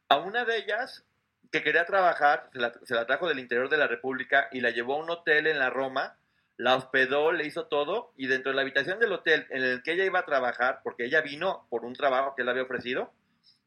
A 0.09 0.17
una 0.17 0.43
de 0.43 0.57
ellas, 0.57 1.05
que 1.53 1.63
quería 1.63 1.85
trabajar, 1.85 2.49
se 2.51 2.59
la, 2.59 2.73
se 2.83 2.93
la, 2.93 3.07
trajo 3.07 3.29
del 3.29 3.39
interior 3.39 3.69
de 3.69 3.77
la 3.77 3.87
República 3.87 4.49
y 4.51 4.59
la 4.59 4.71
llevó 4.71 4.95
a 4.95 5.03
un 5.03 5.09
hotel 5.09 5.47
en 5.47 5.59
la 5.59 5.69
Roma, 5.69 6.17
la 6.57 6.75
hospedó, 6.75 7.31
le 7.31 7.47
hizo 7.47 7.67
todo, 7.67 8.11
y 8.17 8.27
dentro 8.27 8.51
de 8.51 8.57
la 8.57 8.61
habitación 8.63 8.99
del 8.99 9.13
hotel 9.13 9.47
en 9.51 9.63
el 9.63 9.83
que 9.83 9.93
ella 9.93 10.03
iba 10.03 10.19
a 10.19 10.25
trabajar, 10.25 10.81
porque 10.83 11.05
ella 11.05 11.21
vino 11.21 11.65
por 11.69 11.85
un 11.85 11.93
trabajo 11.93 12.35
que 12.35 12.41
él 12.41 12.49
había 12.49 12.63
ofrecido, 12.63 13.13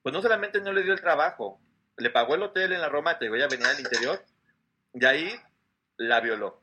pues 0.03 0.13
no 0.13 0.21
solamente 0.21 0.61
no 0.61 0.75
le 0.75 0.83
dio 0.83 0.93
el 0.93 1.01
trabajo, 1.01 1.63
le 1.97 2.11
pagó 2.11 2.35
el 2.35 2.43
hotel 2.43 2.73
en 2.73 2.83
la 2.83 2.91
Roma, 2.91 3.19
te 3.19 3.25
digo, 3.25 3.37
ella 3.37 3.49
venía 3.49 3.69
del 3.69 3.81
interior, 3.81 4.23
y 4.95 5.05
ahí 5.05 5.41
la 5.97 6.21
violó. 6.21 6.63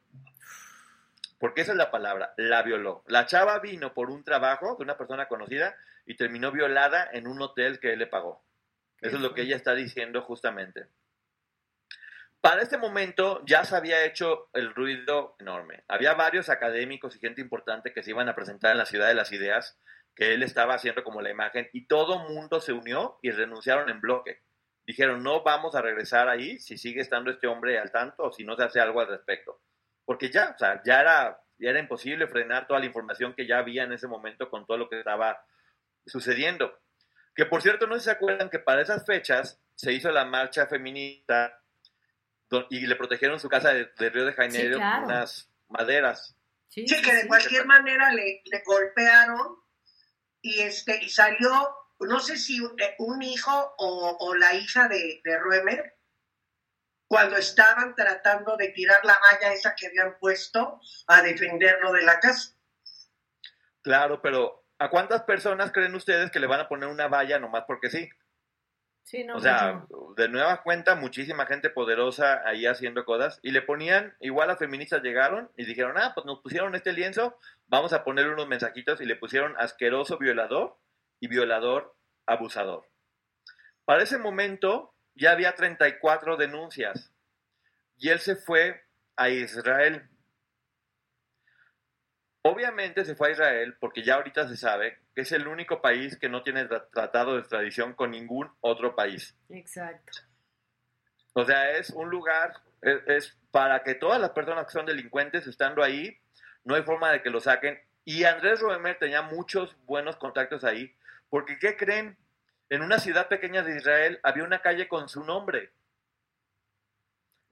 Porque 1.38 1.62
esa 1.62 1.72
es 1.72 1.78
la 1.78 1.92
palabra, 1.92 2.34
la 2.38 2.62
violó. 2.62 3.04
La 3.08 3.26
chava 3.26 3.60
vino 3.60 3.94
por 3.94 4.10
un 4.10 4.24
trabajo 4.24 4.76
de 4.78 4.84
una 4.84 4.98
persona 4.98 5.28
conocida 5.28 5.76
y 6.06 6.16
terminó 6.16 6.52
violada 6.52 7.10
en 7.12 7.28
un 7.28 7.42
hotel 7.42 7.80
que 7.80 7.94
él 7.94 8.00
le 8.00 8.08
pagó. 8.08 8.44
Eso 9.02 9.16
es 9.16 9.22
lo 9.22 9.34
que 9.34 9.42
ella 9.42 9.56
está 9.56 9.74
diciendo 9.74 10.22
justamente. 10.22 10.86
Para 12.40 12.62
este 12.62 12.78
momento 12.78 13.44
ya 13.46 13.66
se 13.66 13.76
había 13.76 14.06
hecho 14.06 14.50
el 14.54 14.74
ruido 14.74 15.36
enorme. 15.40 15.84
Había 15.88 16.14
varios 16.14 16.50
académicos 16.50 17.16
y 17.16 17.20
gente 17.20 17.42
importante 17.42 17.94
que 17.94 18.04
se 18.04 18.12
iban 18.12 18.30
a 18.30 18.36
presentar 18.36 18.72
en 18.72 18.78
la 18.78 18.86
Ciudad 18.86 19.08
de 19.08 19.14
las 19.14 19.32
Ideas, 19.32 19.80
que 20.16 20.34
él 20.34 20.44
estaba 20.44 20.76
haciendo 20.76 21.04
como 21.04 21.22
la 21.22 21.30
imagen, 21.30 21.70
y 21.74 21.86
todo 21.86 22.20
mundo 22.30 22.60
se 22.60 22.74
unió 22.74 23.20
y 23.22 23.32
renunciaron 23.32 23.90
en 23.90 24.02
bloque 24.02 24.42
dijeron, 24.92 25.24
no 25.24 25.42
vamos 25.42 25.74
a 25.76 25.82
regresar 25.82 26.28
ahí 26.28 26.60
si 26.60 26.78
sigue 26.78 27.02
estando 27.02 27.32
este 27.32 27.48
hombre 27.48 27.80
al 27.80 27.92
tanto 27.92 28.24
o 28.24 28.32
si 28.32 28.44
no 28.44 28.56
se 28.58 28.64
hace 28.64 28.80
algo 28.80 29.00
al 29.00 29.08
respecto. 29.08 29.62
Porque 30.04 30.30
ya, 30.30 30.52
o 30.54 30.58
sea, 30.58 30.82
ya 30.84 31.00
era, 31.00 31.42
ya 31.58 31.70
era 31.70 31.80
imposible 31.80 32.28
frenar 32.28 32.68
toda 32.68 32.82
la 32.82 32.86
información 32.86 33.34
que 33.34 33.48
ya 33.48 33.60
había 33.60 33.84
en 33.84 33.94
ese 33.94 34.08
momento 34.08 34.50
con 34.50 34.66
todo 34.66 34.78
lo 34.78 34.90
que 34.90 35.00
estaba 35.00 35.46
sucediendo. 36.06 36.78
Que 37.34 37.46
por 37.46 37.62
cierto, 37.62 37.88
no 37.88 37.98
se 38.00 38.12
acuerdan 38.12 38.50
que 38.50 38.60
para 38.60 38.82
esas 38.82 39.06
fechas 39.06 39.62
se 39.76 39.94
hizo 39.94 40.12
la 40.12 40.26
marcha 40.26 40.68
feminista 40.68 41.58
y 42.70 42.86
le 42.86 42.96
protegieron 42.98 43.40
su 43.40 43.48
casa 43.48 43.74
de, 43.74 44.10
Río 44.10 44.26
de 44.26 44.34
Janeiro 44.34 44.78
con 44.78 45.04
unas 45.06 45.50
maderas. 45.70 46.36
Sí, 46.68 46.86
que 46.86 47.16
de 47.16 47.28
cualquier 47.28 47.66
manera 47.66 48.12
le, 48.12 48.42
le 48.44 48.64
golpearon 48.66 49.56
y, 50.42 50.60
este, 50.60 51.02
y 51.02 51.10
salió 51.10 51.81
no 52.08 52.20
sé 52.20 52.38
si 52.38 52.60
un 53.00 53.22
hijo 53.22 53.76
o, 53.78 54.36
la 54.36 54.54
hija 54.56 54.88
de, 54.88 55.22
de 55.24 55.40
Ruemer, 55.40 55.96
cuando 57.08 57.36
estaban 57.36 57.94
tratando 57.94 58.56
de 58.56 58.70
tirar 58.70 59.04
la 59.04 59.20
valla 59.20 59.54
esa 59.54 59.76
que 59.76 59.88
habían 59.88 60.18
puesto 60.18 60.80
a 61.08 61.22
defenderlo 61.22 61.92
de 61.92 62.04
la 62.04 62.20
casa. 62.20 62.56
Claro, 63.82 64.22
pero 64.22 64.66
¿a 64.80 64.90
cuántas 64.90 65.24
personas 65.24 65.72
creen 65.72 65.94
ustedes 65.96 66.32
que 66.32 66.40
le 66.40 66.48
van 66.48 66.62
a 66.62 66.70
poner 66.70 66.88
una 66.88 67.08
valla 67.08 67.38
nomás 67.38 67.66
porque 67.68 67.90
sí? 67.90 68.10
Sí, 69.04 69.24
no, 69.26 69.36
o 69.36 69.40
sea, 69.42 69.86
de 70.16 70.30
nueva 70.30 70.62
cuenta, 70.62 70.96
muchísima 70.96 71.46
gente 71.46 71.70
poderosa 71.70 72.48
ahí 72.48 72.66
haciendo 72.66 73.04
cosas 73.04 73.40
y 73.42 73.52
le 73.52 73.62
ponían, 73.62 74.16
igual 74.22 74.48
las 74.48 74.60
feministas 74.60 75.02
llegaron 75.02 75.52
y 75.58 75.66
dijeron, 75.66 75.98
ah, 75.98 76.14
pues 76.14 76.26
nos 76.26 76.40
pusieron 76.40 76.76
este 76.76 76.94
lienzo, 76.94 77.38
vamos 77.68 77.92
a 77.92 78.04
ponerle 78.06 78.34
unos 78.34 78.48
mensajitos 78.48 79.02
y 79.02 79.06
le 79.06 79.18
pusieron 79.18 79.56
asqueroso 79.58 80.18
violador 80.18 80.78
y 81.22 81.28
violador 81.28 81.96
abusador. 82.26 82.86
Para 83.86 84.04
ese 84.04 84.18
momento 84.18 84.94
ya 85.16 85.32
había 85.32 85.56
34 85.56 86.36
denuncias 86.36 87.14
y 87.98 88.10
él 88.10 88.20
se 88.20 88.36
fue 88.36 88.84
a 89.16 89.30
Israel. 89.30 90.10
Obviamente 92.44 93.06
se 93.06 93.16
fue 93.16 93.30
a 93.30 93.32
Israel 93.32 93.78
porque 93.80 94.04
ya 94.04 94.16
ahorita 94.16 94.48
se 94.48 94.58
sabe 94.58 95.00
que 95.14 95.22
es 95.22 95.32
el 95.32 95.48
único 95.48 95.82
país 95.82 96.18
que 96.18 96.28
no 96.28 96.42
tiene 96.42 96.66
tratado 96.66 97.36
de 97.36 97.42
extradición 97.42 97.94
con 97.94 98.12
ningún 98.12 98.52
otro 98.62 98.96
país. 98.96 99.38
Exacto. 99.50 100.20
O 101.34 101.46
sea, 101.46 101.72
es 101.78 101.92
un 101.92 102.10
lugar, 102.10 102.54
es, 102.82 103.00
es, 103.08 103.38
para 103.52 103.84
que 103.84 103.94
todas 103.94 104.20
las 104.20 104.32
personas 104.32 104.66
que 104.66 104.72
son 104.72 104.86
delincuentes 104.86 105.46
estando 105.46 105.84
ahí, 105.84 106.18
no 106.64 106.76
hay 106.76 106.84
forma 106.84 107.12
de 107.12 107.22
que 107.22 107.30
lo 107.30 107.40
saquen 107.40 107.80
Y 108.04 108.24
Andrés 108.24 108.60
Roemer 108.60 108.98
tenía 108.98 109.22
muchos 109.22 109.76
buenos 109.86 110.16
contactos 110.18 110.64
ahí, 110.64 110.96
porque 111.32 111.58
¿qué 111.58 111.78
creen? 111.78 112.18
En 112.70 112.84
una 112.84 113.00
ciudad 113.00 113.28
pequeña 113.28 113.64
de 113.64 113.78
Israel 113.78 114.20
había 114.22 114.44
una 114.44 114.62
calle 114.62 114.88
con 114.88 115.10
su 115.10 115.24
nombre. 115.24 115.74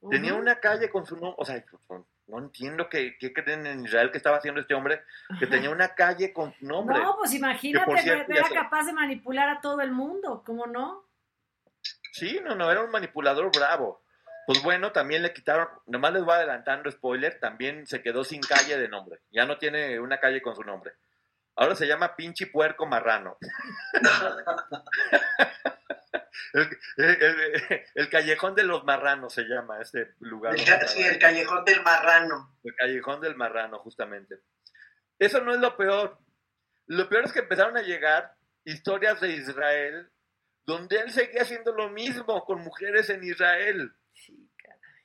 Tenía 0.08 0.34
una 0.34 0.60
calle 0.60 0.88
con 0.88 1.04
su 1.04 1.16
nombre, 1.16 1.34
o 1.36 1.44
sea, 1.44 1.62
no, 2.26 2.38
entiendo 2.38 2.88
qué, 2.88 3.16
qué 3.18 3.32
creen 3.34 3.66
en 3.66 3.84
Israel 3.84 4.10
que 4.10 4.16
estaba 4.16 4.36
haciendo 4.36 4.60
este 4.60 4.74
hombre, 4.74 5.02
que 5.38 5.46
tenía 5.46 5.70
una 5.70 5.94
calle 5.94 6.32
con 6.32 6.54
su 6.54 6.64
nombre. 6.66 6.98
No, 6.98 7.16
pues 7.18 7.34
imagínate, 7.34 8.00
cierto, 8.00 8.32
era 8.32 8.48
capaz 8.48 8.84
de 8.84 8.92
manipular 8.92 9.48
a 9.48 9.60
todo 9.60 9.80
el 9.80 9.92
mundo, 9.92 10.42
¿cómo 10.44 10.66
no? 10.66 11.06
Sí, 12.12 12.40
no, 12.42 12.54
no, 12.54 12.70
era 12.70 12.82
un 12.82 12.90
manipulador 12.90 13.50
bravo. 13.54 14.02
Pues 14.46 14.62
bueno, 14.62 14.92
también 14.92 15.22
le 15.22 15.32
quitaron, 15.32 15.68
nomás 15.86 16.12
les 16.12 16.24
voy 16.24 16.34
adelantando 16.34 16.90
spoiler, 16.90 17.38
también 17.38 17.86
se 17.86 18.02
quedó 18.02 18.24
sin 18.24 18.40
calle 18.40 18.78
de 18.78 18.88
nombre. 18.88 19.20
Ya 19.30 19.44
no 19.44 19.58
tiene 19.58 20.00
una 20.00 20.18
calle 20.18 20.40
con 20.40 20.54
su 20.54 20.64
nombre. 20.64 20.92
Ahora 21.60 21.74
se 21.74 21.86
llama 21.86 22.16
Pinchi 22.16 22.46
Puerco 22.46 22.86
Marrano. 22.86 23.36
el, 26.54 26.78
el- 26.96 27.22
el- 27.22 27.84
el 27.94 28.08
Callejón 28.08 28.54
de 28.54 28.64
los 28.64 28.84
Marranos 28.84 29.34
se 29.34 29.42
llama 29.44 29.80
este 29.80 30.14
lugar. 30.20 30.54
El 30.58 30.64
ca- 30.64 30.86
sí, 30.86 31.02
el 31.02 31.18
callejón 31.18 31.64
del 31.64 31.82
marrano. 31.82 32.56
El 32.64 32.74
Callejón 32.74 33.20
del 33.20 33.36
Marrano, 33.36 33.78
justamente. 33.80 34.36
Eso 35.18 35.40
no 35.42 35.52
es 35.52 35.60
lo 35.60 35.76
peor. 35.76 36.18
Lo 36.86 37.08
peor 37.08 37.24
es 37.26 37.32
que 37.32 37.40
empezaron 37.40 37.76
a 37.76 37.82
llegar 37.82 38.34
historias 38.64 39.20
de 39.20 39.28
Israel 39.32 40.10
donde 40.64 40.98
él 40.98 41.10
seguía 41.12 41.42
haciendo 41.42 41.72
lo 41.72 41.88
mismo 41.90 42.44
con 42.44 42.60
mujeres 42.62 43.10
en 43.10 43.22
Israel. 43.24 43.92
Sí, 44.14 44.50
caray. 44.56 45.04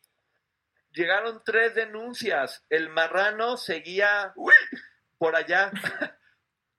Llegaron 0.92 1.42
tres 1.46 1.76
denuncias. 1.76 2.64
El 2.70 2.90
marrano 2.90 3.58
seguía 3.58 4.32
uy, 4.36 4.54
por 5.18 5.36
allá. 5.36 5.72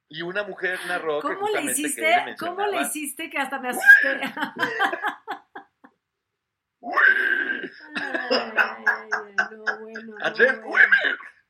Y 0.08 0.22
una 0.22 0.44
mujer 0.44 0.78
narró 0.86 1.20
que 1.20 1.34
¿Cómo 1.34 1.48
le 1.48 1.62
justamente 1.62 1.74
que 1.74 1.80
él 1.80 1.86
hiciste? 1.86 2.24
le 2.26 2.36
¿Cómo 2.36 2.64
le 2.66 2.80
hiciste 2.82 3.28
que 3.30 3.38
hasta 3.38 3.58
me 3.58 3.70
asusté? 3.70 4.20
Ay, 7.94 8.52
ay, 8.56 8.84
ay, 8.86 9.34
no, 9.50 9.64
bueno, 9.80 10.16
no, 10.18 10.68
bueno. 10.68 10.96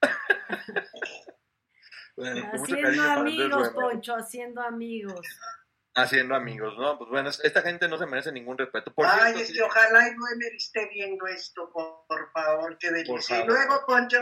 Haciendo 2.52 3.02
amigos. 3.02 3.68
Poncho, 3.70 4.14
haciendo 4.16 4.62
amigos. 4.62 5.20
Haciendo 5.94 6.34
amigos, 6.34 6.74
¿no? 6.78 6.98
Pues 6.98 7.08
bueno, 7.10 7.28
esta 7.30 7.62
gente 7.62 7.88
no 7.88 7.96
se 7.98 8.04
merece 8.06 8.30
ningún 8.32 8.56
respeto. 8.58 8.92
Por 8.92 9.06
Ay, 9.06 9.18
cierto, 9.34 9.38
es 9.40 9.48
sí- 9.48 9.54
que 9.54 9.62
ojalá 9.62 10.08
y 10.08 10.14
Noemer 10.14 10.54
esté 10.54 10.88
viendo 10.92 11.26
esto, 11.26 11.70
por, 11.72 12.04
por 12.06 12.30
favor, 12.32 12.76
qué 12.78 12.90
delicia. 12.90 13.42
Y 13.42 13.46
luego, 13.46 13.82
Poncho, 13.86 14.18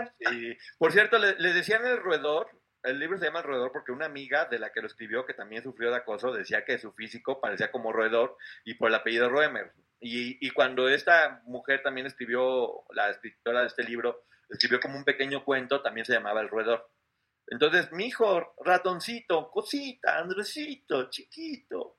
por 0.78 0.93
cierto, 0.93 1.18
le, 1.18 1.35
le 1.39 1.53
decían 1.53 1.85
el 1.87 1.99
roedor, 2.01 2.49
el 2.85 2.99
libro 2.99 3.18
se 3.18 3.24
llama 3.24 3.41
El 3.41 3.47
roedor 3.47 3.72
porque 3.72 3.93
una 3.93 4.07
amiga 4.07 4.45
de 4.45 4.59
la 4.59 4.70
que 4.70 4.80
lo 4.80 4.87
escribió, 4.87 5.24
que 5.24 5.35
también 5.35 5.62
sufrió 5.62 5.91
de 5.91 5.97
acoso, 5.97 6.32
decía 6.32 6.64
que 6.64 6.78
su 6.78 6.93
físico 6.93 7.41
parecía 7.41 7.72
como 7.72 7.93
roedor 7.93 8.37
y 8.64 8.74
por 8.74 8.89
el 8.89 8.95
apellido 8.95 9.28
Roemer. 9.28 9.72
Y, 10.01 10.51
cuando 10.51 10.87
esta 10.91 11.41
mujer 11.47 11.82
también 11.82 12.07
escribió, 12.07 12.85
la 12.91 13.09
escritora 13.09 13.62
de 13.62 13.68
este 13.68 13.85
libro, 13.85 14.24
escribió 14.51 14.78
como 14.78 14.99
un 14.99 15.05
pequeño 15.05 15.45
cuento, 15.47 15.80
también 15.80 16.05
se 16.05 16.12
llamaba 16.12 16.43
El 16.43 16.51
roedor. 16.51 16.91
Entonces, 17.47 17.91
mi 17.91 18.07
hijo, 18.07 18.55
ratoncito, 18.62 19.51
cosita, 19.51 20.18
Andresito, 20.18 21.09
chiquito, 21.09 21.97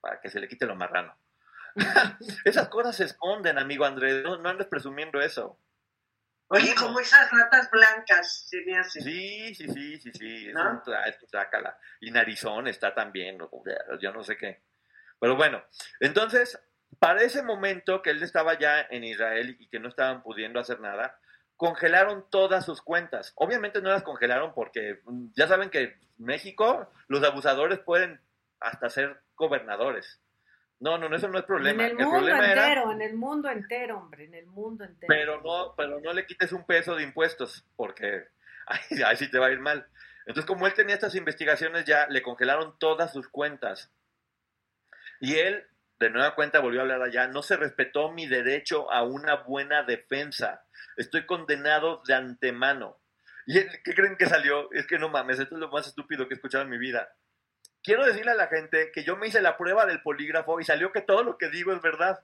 para 0.00 0.18
que 0.18 0.30
se 0.30 0.40
le 0.40 0.48
quite 0.48 0.64
lo 0.64 0.76
marrano. 0.76 1.14
Esas 2.46 2.68
cosas 2.68 2.96
se 2.96 3.04
esconden, 3.04 3.58
amigo 3.58 3.84
Andrés, 3.84 4.22
no 4.24 4.48
andes 4.48 4.66
presumiendo 4.66 5.20
eso. 5.20 5.58
Oye, 6.48 6.74
como 6.74 7.00
esas 7.00 7.30
ratas 7.30 7.70
blancas 7.70 8.46
se 8.48 8.62
me 8.64 8.78
hacen. 8.78 9.02
Sí, 9.02 9.54
sí, 9.54 9.68
sí, 9.68 9.98
sí, 9.98 10.10
sí. 10.12 10.52
¿No? 10.52 10.82
trácala. 11.30 11.78
Y 12.00 12.10
narizón 12.10 12.68
está 12.68 12.94
también, 12.94 13.38
yo 14.00 14.12
no 14.12 14.22
sé 14.22 14.36
qué. 14.36 14.62
Pero 15.18 15.36
bueno, 15.36 15.62
entonces, 16.00 16.58
para 16.98 17.22
ese 17.22 17.42
momento 17.42 18.02
que 18.02 18.10
él 18.10 18.22
estaba 18.22 18.58
ya 18.58 18.80
en 18.90 19.04
Israel 19.04 19.56
y 19.58 19.68
que 19.68 19.80
no 19.80 19.88
estaban 19.88 20.22
pudiendo 20.22 20.60
hacer 20.60 20.80
nada, 20.80 21.18
congelaron 21.56 22.28
todas 22.30 22.64
sus 22.64 22.82
cuentas. 22.82 23.32
Obviamente 23.36 23.80
no 23.80 23.90
las 23.90 24.02
congelaron 24.02 24.54
porque 24.54 25.00
mm, 25.04 25.28
ya 25.34 25.48
saben 25.48 25.70
que 25.70 25.98
México 26.18 26.90
los 27.08 27.24
abusadores 27.24 27.78
pueden 27.80 28.20
hasta 28.60 28.90
ser 28.90 29.22
gobernadores. 29.34 30.20
No, 30.78 30.98
no, 30.98 31.08
no, 31.08 31.16
eso 31.16 31.28
no 31.28 31.38
es 31.38 31.44
problema. 31.44 31.84
En 31.84 31.98
el 31.98 32.06
mundo 32.06 32.28
era 32.28 32.46
entero, 32.46 32.92
en 32.92 33.02
el 33.02 33.14
mundo 33.14 33.50
entero, 33.50 33.98
hombre, 33.98 34.24
en 34.24 34.34
el 34.34 34.46
mundo 34.46 34.84
entero. 34.84 35.08
pero 35.08 35.40
no, 35.40 35.74
pero 35.76 36.00
no 36.00 36.12
le 36.12 36.26
quites 36.26 36.52
un 36.52 36.66
peso 36.66 36.94
de 36.94 37.02
impuestos, 37.02 37.64
porque 37.76 38.24
ahí, 38.66 39.02
ahí 39.04 39.16
sí 39.16 39.30
te 39.30 39.38
va 39.38 39.46
a 39.46 39.52
ir 39.52 39.60
mal. 39.60 39.86
Entonces, 40.26 40.44
como 40.44 40.66
él 40.66 40.74
tenía 40.74 40.94
estas 40.94 41.14
investigaciones, 41.14 41.84
ya 41.84 42.08
le 42.08 42.20
congelaron 42.20 42.78
todas 42.78 43.12
sus 43.12 43.28
cuentas. 43.28 43.92
Y 45.20 45.36
él, 45.36 45.64
de 45.98 46.10
nueva 46.10 46.34
cuenta, 46.34 46.60
volvió 46.60 46.80
a 46.80 46.82
hablar 46.82 47.00
allá, 47.00 47.28
no 47.28 47.42
se 47.42 47.56
respetó 47.56 48.10
mi 48.10 48.26
derecho 48.26 48.90
a 48.92 49.02
una 49.02 49.36
buena 49.36 49.82
defensa. 49.84 50.64
Estoy 50.96 51.24
condenado 51.24 52.02
de 52.06 52.14
antemano. 52.14 52.98
¿Y 53.46 53.58
él, 53.58 53.68
qué 53.84 53.94
creen 53.94 54.16
que 54.16 54.26
salió? 54.26 54.70
Es 54.72 54.86
que 54.86 54.98
no 54.98 55.08
mames, 55.08 55.38
esto 55.38 55.54
es 55.54 55.60
lo 55.60 55.70
más 55.70 55.86
estúpido 55.86 56.26
que 56.26 56.34
he 56.34 56.36
escuchado 56.36 56.64
en 56.64 56.70
mi 56.70 56.78
vida. 56.78 57.08
Quiero 57.86 58.04
decirle 58.04 58.32
a 58.32 58.34
la 58.34 58.48
gente 58.48 58.90
que 58.92 59.04
yo 59.04 59.16
me 59.16 59.28
hice 59.28 59.40
la 59.40 59.56
prueba 59.56 59.86
del 59.86 60.02
polígrafo 60.02 60.58
y 60.58 60.64
salió 60.64 60.90
que 60.90 61.02
todo 61.02 61.22
lo 61.22 61.38
que 61.38 61.50
digo 61.50 61.72
es 61.72 61.80
verdad. 61.80 62.20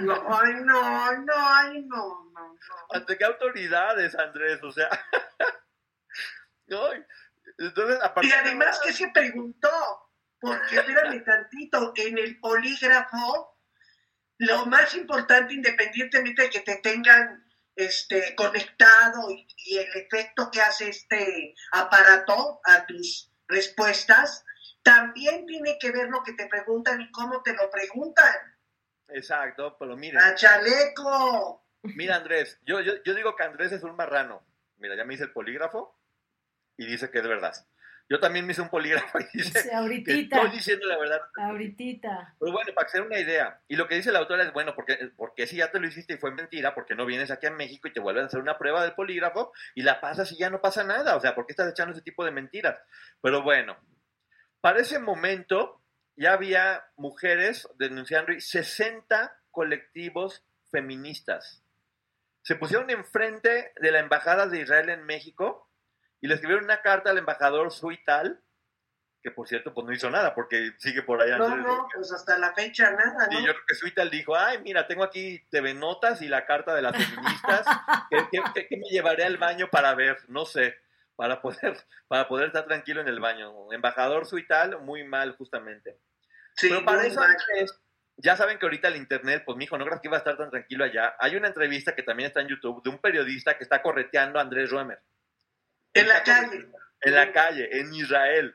No, 0.00 0.14
ay, 0.34 0.54
no, 0.54 1.12
no, 1.18 1.34
ay, 1.36 1.82
no, 1.82 2.30
no, 2.32 2.54
no. 2.54 2.58
¿Ante 2.92 3.18
qué 3.18 3.24
autoridades, 3.26 4.14
Andrés? 4.14 4.62
O 4.62 4.72
sea. 4.72 4.88
Ay, 6.70 7.04
entonces, 7.58 8.00
Y 8.22 8.28
de 8.28 8.34
además 8.34 8.76
ahora- 8.78 8.86
que 8.86 8.92
se 8.94 9.08
preguntó, 9.08 9.68
porque 10.40 10.76
espérame 10.76 11.22
tantito, 11.22 11.92
en 11.96 12.16
el 12.16 12.40
polígrafo, 12.40 13.58
lo 14.38 14.64
más 14.64 14.94
importante, 14.94 15.52
independientemente 15.52 16.40
de 16.44 16.50
que 16.50 16.60
te 16.60 16.76
tengan 16.76 17.44
este, 17.76 18.34
conectado 18.34 19.30
y, 19.30 19.46
y 19.58 19.76
el 19.76 19.94
efecto 19.94 20.50
que 20.50 20.62
hace 20.62 20.88
este 20.88 21.54
aparato 21.72 22.60
a 22.64 22.86
tus 22.86 23.30
respuestas, 23.48 24.44
también 24.82 25.46
tiene 25.46 25.78
que 25.78 25.90
ver 25.90 26.08
lo 26.08 26.22
que 26.22 26.32
te 26.34 26.46
preguntan 26.46 27.00
y 27.00 27.10
cómo 27.10 27.42
te 27.42 27.54
lo 27.54 27.70
preguntan. 27.70 28.34
Exacto, 29.08 29.76
pero 29.78 29.96
miren, 29.96 30.20
¡A 30.20 30.34
chaleco! 30.34 31.64
mira 31.82 32.16
Andrés, 32.16 32.58
yo, 32.62 32.80
yo, 32.80 33.02
yo 33.04 33.14
digo 33.14 33.36
que 33.36 33.44
Andrés 33.44 33.72
es 33.72 33.82
un 33.82 33.96
marrano. 33.96 34.42
Mira, 34.76 34.96
ya 34.96 35.04
me 35.04 35.14
hice 35.14 35.24
el 35.24 35.32
polígrafo 35.32 35.98
y 36.76 36.86
dice 36.86 37.10
que 37.10 37.18
es 37.18 37.26
verdad. 37.26 37.54
Yo 38.08 38.20
también 38.20 38.44
me 38.44 38.52
hice 38.52 38.60
un 38.60 38.68
polígrafo 38.68 39.18
y 39.18 39.38
dice 39.38 39.60
Sí, 39.60 39.68
que 39.68 39.74
ahorita, 39.74 40.12
estoy 40.12 40.50
diciendo 40.50 40.86
la 40.86 40.98
verdad. 40.98 41.20
ahorita. 41.36 42.34
Pero 42.38 42.52
bueno, 42.52 42.72
para 42.74 42.90
den 42.92 43.02
una 43.04 43.18
idea. 43.18 43.60
Y 43.66 43.76
lo 43.76 43.88
que 43.88 43.94
dice 43.94 44.12
la 44.12 44.18
autora 44.18 44.42
es, 44.44 44.52
bueno, 44.52 44.74
porque, 44.74 45.10
porque 45.16 45.46
si 45.46 45.56
ya 45.56 45.70
te 45.70 45.80
lo 45.80 45.86
hiciste 45.86 46.14
y 46.14 46.18
fue 46.18 46.30
mentira, 46.32 46.74
porque 46.74 46.94
no 46.94 47.06
vienes 47.06 47.30
aquí 47.30 47.46
a 47.46 47.50
México 47.50 47.88
y 47.88 47.92
te 47.92 48.00
vuelven 48.00 48.24
a 48.24 48.26
hacer 48.26 48.40
una 48.40 48.58
prueba 48.58 48.82
del 48.82 48.94
polígrafo 48.94 49.52
y 49.74 49.82
la 49.82 50.00
pasas 50.00 50.30
y 50.32 50.36
ya 50.36 50.50
no 50.50 50.60
pasa 50.60 50.84
nada. 50.84 51.16
O 51.16 51.20
sea, 51.20 51.34
¿por 51.34 51.46
qué 51.46 51.52
estás 51.52 51.70
echando 51.70 51.92
ese 51.92 52.02
tipo 52.02 52.24
de 52.24 52.30
mentiras? 52.30 52.78
Pero 53.22 53.42
bueno, 53.42 53.76
para 54.60 54.80
ese 54.80 54.98
momento 54.98 55.82
ya 56.16 56.34
había 56.34 56.84
mujeres 56.96 57.66
denunciando 57.78 58.32
y 58.32 58.40
60 58.40 59.34
colectivos 59.50 60.44
feministas. 60.70 61.62
Se 62.42 62.56
pusieron 62.56 62.90
enfrente 62.90 63.72
de 63.80 63.90
la 63.90 64.00
Embajada 64.00 64.46
de 64.46 64.60
Israel 64.60 64.90
en 64.90 65.04
México 65.04 65.63
y 66.24 66.26
le 66.26 66.34
escribieron 66.36 66.64
una 66.64 66.80
carta 66.80 67.10
al 67.10 67.18
embajador 67.18 67.70
Suital, 67.70 68.40
que 69.22 69.30
por 69.30 69.46
cierto, 69.46 69.74
pues 69.74 69.86
no 69.86 69.92
hizo 69.92 70.08
nada 70.08 70.34
porque 70.34 70.72
sigue 70.78 71.02
por 71.02 71.20
allá. 71.20 71.36
No, 71.36 71.54
no, 71.54 71.86
pues 71.94 72.10
hasta 72.12 72.38
la 72.38 72.54
fecha 72.54 72.90
nada, 72.92 73.28
y 73.30 73.34
¿no? 73.34 73.40
yo 73.40 73.52
creo 73.52 73.64
que 73.68 73.74
Suital 73.74 74.10
dijo, 74.10 74.34
ay, 74.34 74.58
mira, 74.62 74.86
tengo 74.86 75.04
aquí 75.04 75.44
TV 75.50 75.74
Notas 75.74 76.22
y 76.22 76.28
la 76.28 76.46
carta 76.46 76.74
de 76.74 76.80
las 76.80 76.96
feministas, 76.96 77.66
¿qué, 78.10 78.18
qué- 78.30 78.42
qué- 78.54 78.66
qué 78.68 78.76
me 78.78 78.88
llevaré 78.88 79.24
al 79.24 79.36
baño 79.36 79.68
para 79.70 79.94
ver? 79.94 80.16
No 80.28 80.46
sé, 80.46 80.78
para 81.14 81.42
poder, 81.42 81.76
para 82.08 82.26
poder 82.26 82.46
estar 82.46 82.64
tranquilo 82.64 83.02
en 83.02 83.08
el 83.08 83.20
baño. 83.20 83.70
Embajador 83.70 84.24
Suital, 84.24 84.80
muy 84.80 85.04
mal 85.04 85.36
justamente. 85.36 85.98
Sí, 86.56 86.68
Pero 86.70 86.86
para 86.86 87.04
eso. 87.04 87.20
Andrés, 87.20 87.78
ya 88.16 88.34
saben 88.36 88.58
que 88.58 88.64
ahorita 88.64 88.88
el 88.88 88.96
internet, 88.96 89.42
pues 89.44 89.58
mijo, 89.58 89.76
no 89.76 89.84
creas 89.84 90.00
que 90.00 90.08
iba 90.08 90.16
a 90.16 90.20
estar 90.20 90.38
tan 90.38 90.48
tranquilo 90.50 90.84
allá. 90.84 91.16
Hay 91.18 91.36
una 91.36 91.48
entrevista 91.48 91.94
que 91.94 92.02
también 92.02 92.28
está 92.28 92.40
en 92.40 92.48
YouTube 92.48 92.82
de 92.82 92.88
un 92.88 92.98
periodista 92.98 93.58
que 93.58 93.64
está 93.64 93.82
correteando 93.82 94.38
a 94.38 94.42
Andrés 94.42 94.70
Roemer 94.70 95.02
En 95.94 96.08
la 96.08 96.22
calle. 96.22 96.66
en 97.02 97.14
la 97.14 97.32
calle, 97.32 97.80
en 97.80 97.94
Israel. 97.94 98.54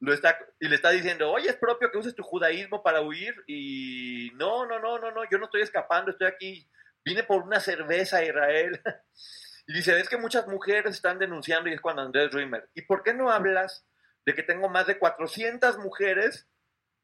Lo 0.00 0.14
está, 0.14 0.38
y 0.58 0.68
le 0.68 0.76
está 0.76 0.90
diciendo, 0.90 1.30
oye, 1.30 1.50
es 1.50 1.56
propio 1.56 1.90
que 1.90 1.98
uses 1.98 2.14
tu 2.14 2.22
judaísmo 2.22 2.82
para 2.82 3.02
huir. 3.02 3.34
Y 3.46 4.30
no, 4.34 4.66
no, 4.66 4.78
no, 4.78 4.98
no, 4.98 5.10
no, 5.10 5.22
yo 5.30 5.38
no 5.38 5.44
estoy 5.44 5.62
escapando, 5.62 6.10
estoy 6.10 6.26
aquí. 6.26 6.68
Vine 7.04 7.22
por 7.22 7.42
una 7.42 7.60
cerveza 7.60 8.18
a 8.18 8.24
Israel. 8.24 8.80
Y 9.66 9.72
dice, 9.72 10.00
es 10.00 10.08
que 10.08 10.16
muchas 10.16 10.48
mujeres 10.48 10.96
están 10.96 11.20
denunciando 11.20 11.70
y 11.70 11.74
es 11.74 11.80
cuando 11.80 12.02
Andrés 12.02 12.32
Riemer. 12.32 12.68
¿Y 12.74 12.82
por 12.82 13.04
qué 13.04 13.14
no 13.14 13.30
hablas 13.30 13.86
de 14.26 14.34
que 14.34 14.42
tengo 14.42 14.68
más 14.68 14.88
de 14.88 14.98
400 14.98 15.78
mujeres 15.78 16.48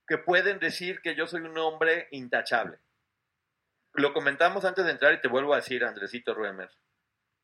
que 0.08 0.18
pueden 0.18 0.58
decir 0.58 1.00
que 1.00 1.14
yo 1.14 1.28
soy 1.28 1.42
un 1.42 1.56
hombre 1.58 2.08
intachable? 2.10 2.80
Lo 3.92 4.12
comentamos 4.12 4.64
antes 4.64 4.84
de 4.84 4.90
entrar 4.90 5.14
y 5.14 5.20
te 5.20 5.28
vuelvo 5.28 5.52
a 5.54 5.58
decir, 5.58 5.84
Andresito 5.84 6.34
Riemer. 6.34 6.70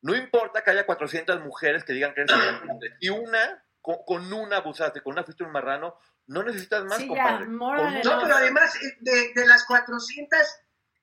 No 0.03 0.15
importa 0.17 0.63
que 0.63 0.71
haya 0.73 0.85
400 0.87 1.41
mujeres 1.41 1.85
que 1.85 1.93
digan 1.93 2.13
que 2.15 2.23
eres. 2.23 2.37
Y 3.01 3.09
una, 3.09 3.65
con, 3.81 3.97
con 4.05 4.33
una 4.33 4.57
abusaste, 4.59 5.01
con 5.01 5.13
una 5.15 5.25
fuiste 5.25 5.45
un 5.45 5.53
marrano, 5.53 5.97
no 6.27 6.43
necesitas 6.43 6.85
más, 6.85 6.99
Sí, 6.99 7.07
compadre. 7.09 7.47
una- 7.47 8.03
No, 8.03 8.21
pero 8.23 8.35
además 8.37 8.75
eh, 8.77 8.97
de, 9.01 9.33
de 9.35 9.47
las 9.47 9.65
400, 9.65 10.39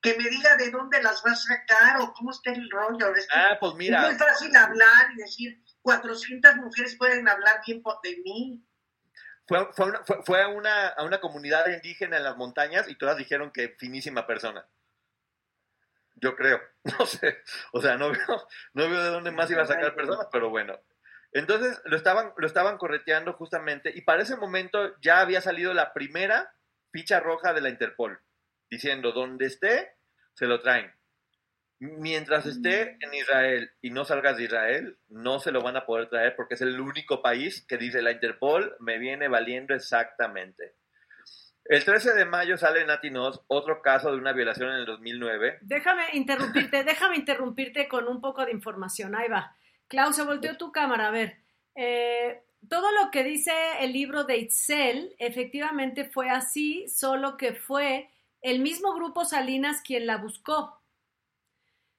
que 0.02 0.16
me 0.16 0.28
diga 0.28 0.56
de 0.56 0.70
dónde 0.70 1.02
las 1.02 1.22
vas 1.22 1.44
a 1.50 1.54
sacar 1.56 2.00
o 2.00 2.12
cómo 2.12 2.30
está 2.30 2.52
el 2.52 2.68
rollo. 2.70 3.14
Es, 3.14 3.26
que 3.26 3.32
Ah, 3.38 3.56
pues 3.58 3.72
es 3.72 3.78
mira, 3.78 4.02
muy 4.02 4.14
fácil 4.16 4.54
hablar 4.56 5.10
y 5.14 5.16
decir, 5.16 5.62
400 5.82 6.56
mujeres 6.56 6.96
pueden 6.96 7.28
hablar 7.28 7.60
bien 7.66 7.82
de 8.02 8.16
mí. 8.24 8.64
fue, 9.46 9.72
fue, 9.72 9.86
una- 9.86 10.04
fue- 10.04 10.22
fue 10.24 10.42
a, 10.42 10.48
una, 10.48 10.88
a 10.88 11.04
una 11.04 11.20
comunidad 11.20 11.66
indígena 11.68 12.18
en 12.18 12.24
las 12.24 12.36
montañas 12.36 12.88
y 12.88 12.96
todas 12.96 13.16
dijeron 13.16 13.50
que 13.50 13.74
finísima 13.78 14.26
persona. 14.26 14.66
Yo 16.20 16.36
creo, 16.36 16.60
no 16.98 17.06
sé, 17.06 17.38
o 17.72 17.80
sea, 17.80 17.96
no 17.96 18.10
veo, 18.10 18.48
no 18.74 18.90
veo 18.90 19.02
de 19.02 19.10
dónde 19.10 19.30
más 19.30 19.50
iba 19.50 19.62
a 19.62 19.66
sacar 19.66 19.94
personas, 19.94 20.26
pero 20.30 20.50
bueno. 20.50 20.78
Entonces 21.32 21.80
lo 21.84 21.96
estaban, 21.96 22.32
lo 22.36 22.46
estaban 22.46 22.76
correteando 22.76 23.34
justamente 23.34 23.92
y 23.94 24.00
para 24.02 24.22
ese 24.22 24.36
momento 24.36 24.96
ya 25.00 25.20
había 25.20 25.40
salido 25.40 25.72
la 25.72 25.92
primera 25.92 26.52
ficha 26.92 27.20
roja 27.20 27.52
de 27.52 27.60
la 27.60 27.68
Interpol, 27.68 28.20
diciendo, 28.68 29.12
donde 29.12 29.46
esté, 29.46 29.92
se 30.34 30.46
lo 30.46 30.60
traen. 30.60 30.92
Mientras 31.78 32.44
esté 32.44 32.98
en 33.00 33.14
Israel 33.14 33.70
y 33.80 33.90
no 33.90 34.04
salgas 34.04 34.36
de 34.36 34.44
Israel, 34.44 34.98
no 35.08 35.40
se 35.40 35.50
lo 35.50 35.62
van 35.62 35.78
a 35.78 35.86
poder 35.86 36.10
traer 36.10 36.36
porque 36.36 36.54
es 36.54 36.60
el 36.60 36.78
único 36.78 37.22
país 37.22 37.64
que 37.66 37.78
dice 37.78 38.02
la 38.02 38.10
Interpol 38.10 38.76
me 38.80 38.98
viene 38.98 39.28
valiendo 39.28 39.74
exactamente. 39.74 40.74
El 41.64 41.84
13 41.84 42.14
de 42.14 42.24
mayo 42.24 42.56
sale 42.56 42.82
en 42.82 43.16
otro 43.16 43.82
caso 43.82 44.10
de 44.10 44.18
una 44.18 44.32
violación 44.32 44.70
en 44.70 44.76
el 44.76 44.86
2009. 44.86 45.58
Déjame 45.62 46.04
interrumpirte, 46.14 46.84
déjame 46.84 47.16
interrumpirte 47.16 47.88
con 47.88 48.08
un 48.08 48.20
poco 48.20 48.44
de 48.44 48.52
información. 48.52 49.14
Ahí 49.14 49.28
va. 49.28 49.56
Klaus, 49.86 50.16
se 50.16 50.24
volteó 50.24 50.56
tu 50.56 50.72
cámara. 50.72 51.08
A 51.08 51.10
ver, 51.10 51.38
eh, 51.74 52.42
todo 52.68 52.90
lo 52.92 53.10
que 53.10 53.24
dice 53.24 53.52
el 53.80 53.92
libro 53.92 54.24
de 54.24 54.38
Itzel 54.38 55.14
efectivamente 55.18 56.04
fue 56.04 56.30
así, 56.30 56.88
solo 56.88 57.36
que 57.36 57.54
fue 57.54 58.10
el 58.42 58.60
mismo 58.60 58.94
grupo 58.94 59.24
Salinas 59.24 59.80
quien 59.82 60.06
la 60.06 60.16
buscó. 60.16 60.80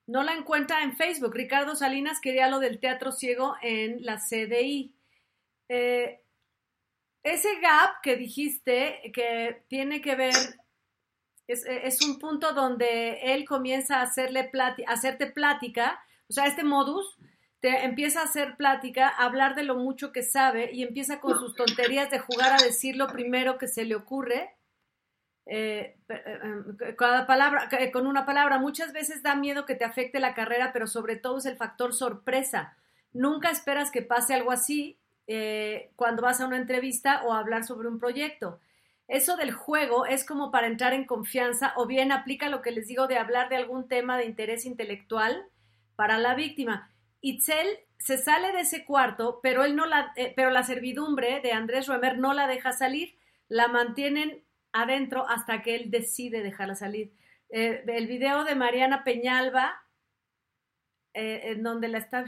No 0.07 0.23
la 0.23 0.33
encuentra 0.33 0.83
en 0.83 0.95
Facebook. 0.97 1.33
Ricardo 1.33 1.75
Salinas 1.75 2.19
quería 2.19 2.49
lo 2.49 2.59
del 2.59 2.79
teatro 2.79 3.11
ciego 3.11 3.55
en 3.61 4.03
la 4.03 4.17
CDI. 4.17 4.93
Eh, 5.69 6.21
ese 7.23 7.59
gap 7.61 8.01
que 8.01 8.15
dijiste 8.15 9.11
que 9.13 9.63
tiene 9.67 10.01
que 10.01 10.15
ver 10.15 10.59
es, 11.47 11.65
es 11.65 12.01
un 12.01 12.19
punto 12.19 12.53
donde 12.53 13.33
él 13.33 13.45
comienza 13.45 13.97
a 13.99 14.03
hacerle 14.03 14.51
plati- 14.51 14.85
hacerte 14.87 15.27
plática, 15.27 15.99
o 16.29 16.33
sea, 16.33 16.45
este 16.45 16.63
modus 16.63 17.17
te 17.59 17.83
empieza 17.83 18.21
a 18.21 18.23
hacer 18.23 18.55
plática, 18.57 19.07
a 19.07 19.25
hablar 19.25 19.53
de 19.55 19.63
lo 19.63 19.75
mucho 19.75 20.11
que 20.11 20.23
sabe 20.23 20.71
y 20.73 20.81
empieza 20.83 21.19
con 21.19 21.37
sus 21.37 21.55
tonterías 21.55 22.09
de 22.09 22.19
jugar 22.19 22.53
a 22.53 22.59
decir 22.59 22.95
lo 22.95 23.07
primero 23.07 23.57
que 23.57 23.67
se 23.67 23.85
le 23.85 23.95
ocurre. 23.95 24.55
eh, 25.45 25.97
eh, 26.09 26.39
eh, 26.87 26.95
cada 26.95 27.27
palabra, 27.27 27.67
eh, 27.79 27.91
con 27.91 28.07
una 28.07 28.25
palabra, 28.25 28.59
muchas 28.59 28.93
veces 28.93 29.23
da 29.23 29.35
miedo 29.35 29.65
que 29.65 29.75
te 29.75 29.85
afecte 29.85 30.19
la 30.19 30.33
carrera, 30.33 30.71
pero 30.73 30.87
sobre 30.87 31.17
todo 31.17 31.39
es 31.39 31.45
el 31.45 31.57
factor 31.57 31.93
sorpresa. 31.93 32.77
Nunca 33.13 33.49
esperas 33.51 33.91
que 33.91 34.01
pase 34.01 34.33
algo 34.33 34.51
así 34.51 34.97
eh, 35.33 35.91
cuando 35.95 36.23
vas 36.23 36.41
a 36.41 36.45
una 36.45 36.57
entrevista 36.57 37.23
o 37.23 37.31
a 37.31 37.39
hablar 37.39 37.63
sobre 37.63 37.87
un 37.87 37.99
proyecto. 37.99 38.59
Eso 39.07 39.37
del 39.37 39.53
juego 39.53 40.05
es 40.05 40.25
como 40.25 40.51
para 40.51 40.67
entrar 40.67 40.93
en 40.93 41.05
confianza 41.05 41.71
o 41.77 41.87
bien 41.87 42.11
aplica 42.11 42.49
lo 42.49 42.61
que 42.61 42.71
les 42.71 42.87
digo 42.87 43.07
de 43.07 43.17
hablar 43.17 43.47
de 43.47 43.55
algún 43.55 43.87
tema 43.87 44.17
de 44.17 44.25
interés 44.25 44.65
intelectual 44.65 45.45
para 45.95 46.17
la 46.17 46.35
víctima. 46.35 46.91
Itzel 47.21 47.65
se 47.97 48.17
sale 48.17 48.51
de 48.51 48.59
ese 48.59 48.83
cuarto, 48.83 49.39
pero 49.41 49.63
él 49.63 49.77
no 49.77 49.85
la, 49.85 50.11
eh, 50.17 50.33
pero 50.35 50.49
la 50.49 50.63
servidumbre 50.63 51.39
de 51.39 51.53
Andrés 51.53 51.87
Roemer 51.87 52.17
no 52.17 52.33
la 52.33 52.47
deja 52.47 52.73
salir, 52.73 53.15
la 53.47 53.69
mantienen 53.69 54.43
adentro 54.73 55.29
hasta 55.29 55.61
que 55.61 55.75
él 55.75 55.91
decide 55.91 56.43
dejarla 56.43 56.75
salir. 56.75 57.13
Eh, 57.51 57.85
el 57.87 58.07
video 58.07 58.43
de 58.43 58.55
Mariana 58.55 59.05
Peñalba, 59.05 59.81
en 61.13 61.63
donde 61.63 61.87
la 61.87 61.99
está 61.99 62.25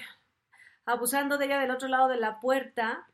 abusando 0.85 1.37
de 1.37 1.45
ella 1.45 1.59
del 1.59 1.71
otro 1.71 1.87
lado 1.87 2.07
de 2.07 2.17
la 2.17 2.39
puerta, 2.39 3.07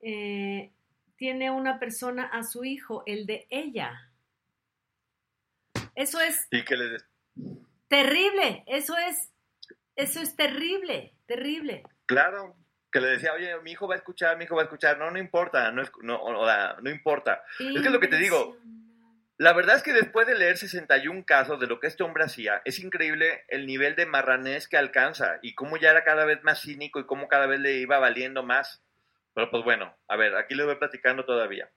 eh, 0.00 0.72
tiene 1.16 1.50
una 1.50 1.78
persona 1.78 2.24
a 2.24 2.42
su 2.42 2.64
hijo, 2.64 3.02
el 3.06 3.26
de 3.26 3.46
ella. 3.50 4.10
Eso 5.94 6.20
es 6.20 6.48
Y 6.50 6.64
que 6.64 6.76
les... 6.76 7.04
terrible, 7.88 8.64
eso 8.66 8.96
es, 8.96 9.32
eso 9.96 10.20
es 10.20 10.34
terrible, 10.34 11.14
terrible. 11.26 11.84
Claro, 12.06 12.56
que 12.90 13.00
le 13.00 13.08
decía, 13.08 13.32
oye, 13.32 13.60
mi 13.62 13.72
hijo 13.72 13.86
va 13.88 13.94
a 13.94 13.98
escuchar, 13.98 14.36
mi 14.36 14.44
hijo 14.44 14.56
va 14.56 14.62
a 14.62 14.64
escuchar. 14.64 14.98
No, 14.98 15.10
no 15.10 15.18
importa, 15.18 15.70
no, 15.70 15.82
no, 16.02 16.22
o 16.22 16.46
sea, 16.46 16.76
no 16.82 16.90
importa. 16.90 17.42
Es 17.58 17.80
que 17.80 17.86
es 17.86 17.92
lo 17.92 18.00
que 18.00 18.08
te 18.08 18.18
digo, 18.18 18.56
La 19.36 19.52
verdad 19.52 19.76
es 19.76 19.82
que 19.82 19.92
después 19.92 20.28
de 20.28 20.36
leer 20.36 20.56
61 20.56 21.24
casos 21.26 21.58
de 21.58 21.66
lo 21.66 21.80
que 21.80 21.88
este 21.88 22.04
hombre 22.04 22.24
hacía, 22.24 22.62
es 22.64 22.78
increíble 22.78 23.44
el 23.48 23.66
nivel 23.66 23.96
de 23.96 24.06
marranés 24.06 24.68
que 24.68 24.76
alcanza 24.76 25.40
y 25.42 25.54
cómo 25.56 25.76
ya 25.76 25.90
era 25.90 26.04
cada 26.04 26.24
vez 26.24 26.44
más 26.44 26.60
cínico 26.60 27.00
y 27.00 27.06
cómo 27.06 27.26
cada 27.26 27.46
vez 27.46 27.58
le 27.58 27.72
iba 27.74 27.98
valiendo 27.98 28.44
más. 28.44 28.84
Pero 29.34 29.50
pues 29.50 29.64
bueno, 29.64 29.96
a 30.06 30.16
ver, 30.16 30.36
aquí 30.36 30.54
le 30.54 30.64
voy 30.64 30.76
platicando 30.76 31.24
todavía. 31.24 31.68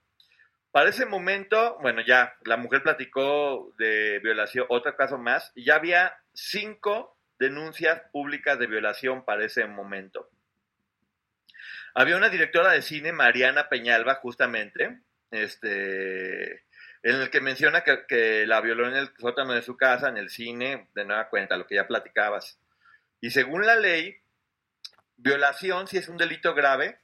Para 0.72 0.90
ese 0.90 1.08
momento, 1.08 1.80
bueno, 1.82 2.02
ya 2.02 2.36
la 2.46 2.58
mujer 2.58 2.84
platicó 2.84 3.74
de 3.80 4.20
violación, 4.20 4.68
otro 4.70 4.96
caso 4.96 5.18
más, 5.18 5.52
y 5.56 5.66
ya 5.66 5.76
había 5.76 6.16
cinco 6.34 7.18
denuncias 7.40 8.02
públicas 8.12 8.60
de 8.60 8.68
violación 8.68 9.26
para 9.26 9.44
ese 9.44 9.66
momento. 9.66 10.30
Había 11.96 12.18
una 12.18 12.30
directora 12.30 12.74
de 12.74 12.84
cine, 12.84 13.12
Mariana 13.12 13.70
Peñalba, 13.70 14.16
justamente, 14.16 15.00
este, 15.32 16.67
en 17.04 17.16
el 17.22 17.30
que 17.30 17.42
menciona 17.42 17.84
que, 17.84 18.46
la 18.48 18.62
violó 18.62 18.88
en 18.88 18.96
el 18.96 19.10
sótano 19.18 19.54
de 19.54 19.62
su 19.62 19.78
casa, 19.78 20.10
en 20.10 20.18
el 20.18 20.30
cine, 20.30 20.90
de 20.94 21.06
nueva 21.06 21.30
cuenta, 21.30 21.58
lo 21.58 21.68
que 21.68 21.76
ya 21.76 21.88
platicabas. 21.88 22.60
Y 23.22 23.32
según 23.32 23.66
la 23.66 23.76
ley, 23.76 24.18
violación 25.16 25.88
sí 25.88 25.98
es 25.98 26.10
un 26.10 26.18
delito 26.18 26.54
grave, 26.54 27.00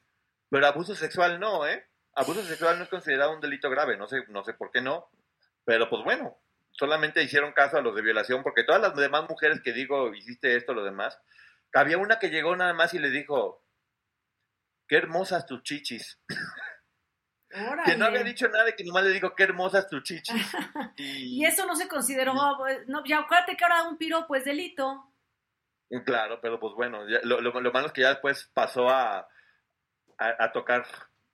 pero 0.49 0.67
abuso 0.67 0.95
sexual 0.95 1.39
no, 1.39 1.67
¿eh? 1.67 1.85
Abuso 2.15 2.43
sexual 2.43 2.77
no 2.77 2.83
es 2.83 2.89
considerado 2.89 3.33
un 3.33 3.41
delito 3.41 3.69
grave, 3.69 3.97
no 3.97 4.07
sé, 4.07 4.23
no 4.27 4.43
sé 4.43 4.53
por 4.53 4.71
qué 4.71 4.81
no, 4.81 5.09
pero 5.65 5.89
pues 5.89 6.03
bueno, 6.03 6.37
solamente 6.71 7.23
hicieron 7.23 7.53
caso 7.53 7.77
a 7.77 7.81
los 7.81 7.95
de 7.95 8.01
violación, 8.01 8.43
porque 8.43 8.63
todas 8.63 8.81
las 8.81 8.95
demás 8.95 9.27
mujeres 9.27 9.61
que 9.61 9.73
digo, 9.73 10.13
hiciste 10.13 10.55
esto, 10.55 10.73
lo 10.73 10.83
demás, 10.83 11.19
había 11.73 11.97
una 11.97 12.19
que 12.19 12.29
llegó 12.29 12.55
nada 12.55 12.73
más 12.73 12.93
y 12.93 12.99
le 12.99 13.09
dijo, 13.09 13.63
qué 14.87 14.97
hermosas 14.97 15.45
tus 15.45 15.63
chichis. 15.63 16.19
Que 17.85 17.95
no 17.97 18.05
había 18.05 18.23
dicho 18.23 18.47
nada 18.49 18.69
y 18.69 18.73
que 18.75 18.83
nomás 18.83 19.03
le 19.03 19.11
digo, 19.11 19.35
qué 19.35 19.43
hermosas 19.43 19.87
tus 19.89 20.03
chichis. 20.03 20.33
Y, 20.97 21.41
Y 21.41 21.45
eso 21.45 21.65
no 21.65 21.75
se 21.75 21.87
consideró, 21.87 22.33
no, 22.87 23.03
ya 23.05 23.19
acuérdate 23.19 23.55
que 23.57 23.63
ahora 23.63 23.83
un 23.83 23.97
piropo 23.97 24.35
es 24.35 24.45
delito. 24.45 25.09
Claro, 26.05 26.39
pero 26.41 26.59
pues 26.59 26.73
bueno, 26.75 27.07
ya- 27.07 27.19
lo, 27.23 27.39
lo- 27.41 27.59
lo 27.61 27.71
malo 27.71 27.87
es 27.87 27.93
que 27.93 28.01
ya 28.01 28.09
después 28.09 28.49
pasó 28.53 28.89
a, 28.89 29.19
a, 30.17 30.35
a 30.39 30.51
tocar 30.51 30.85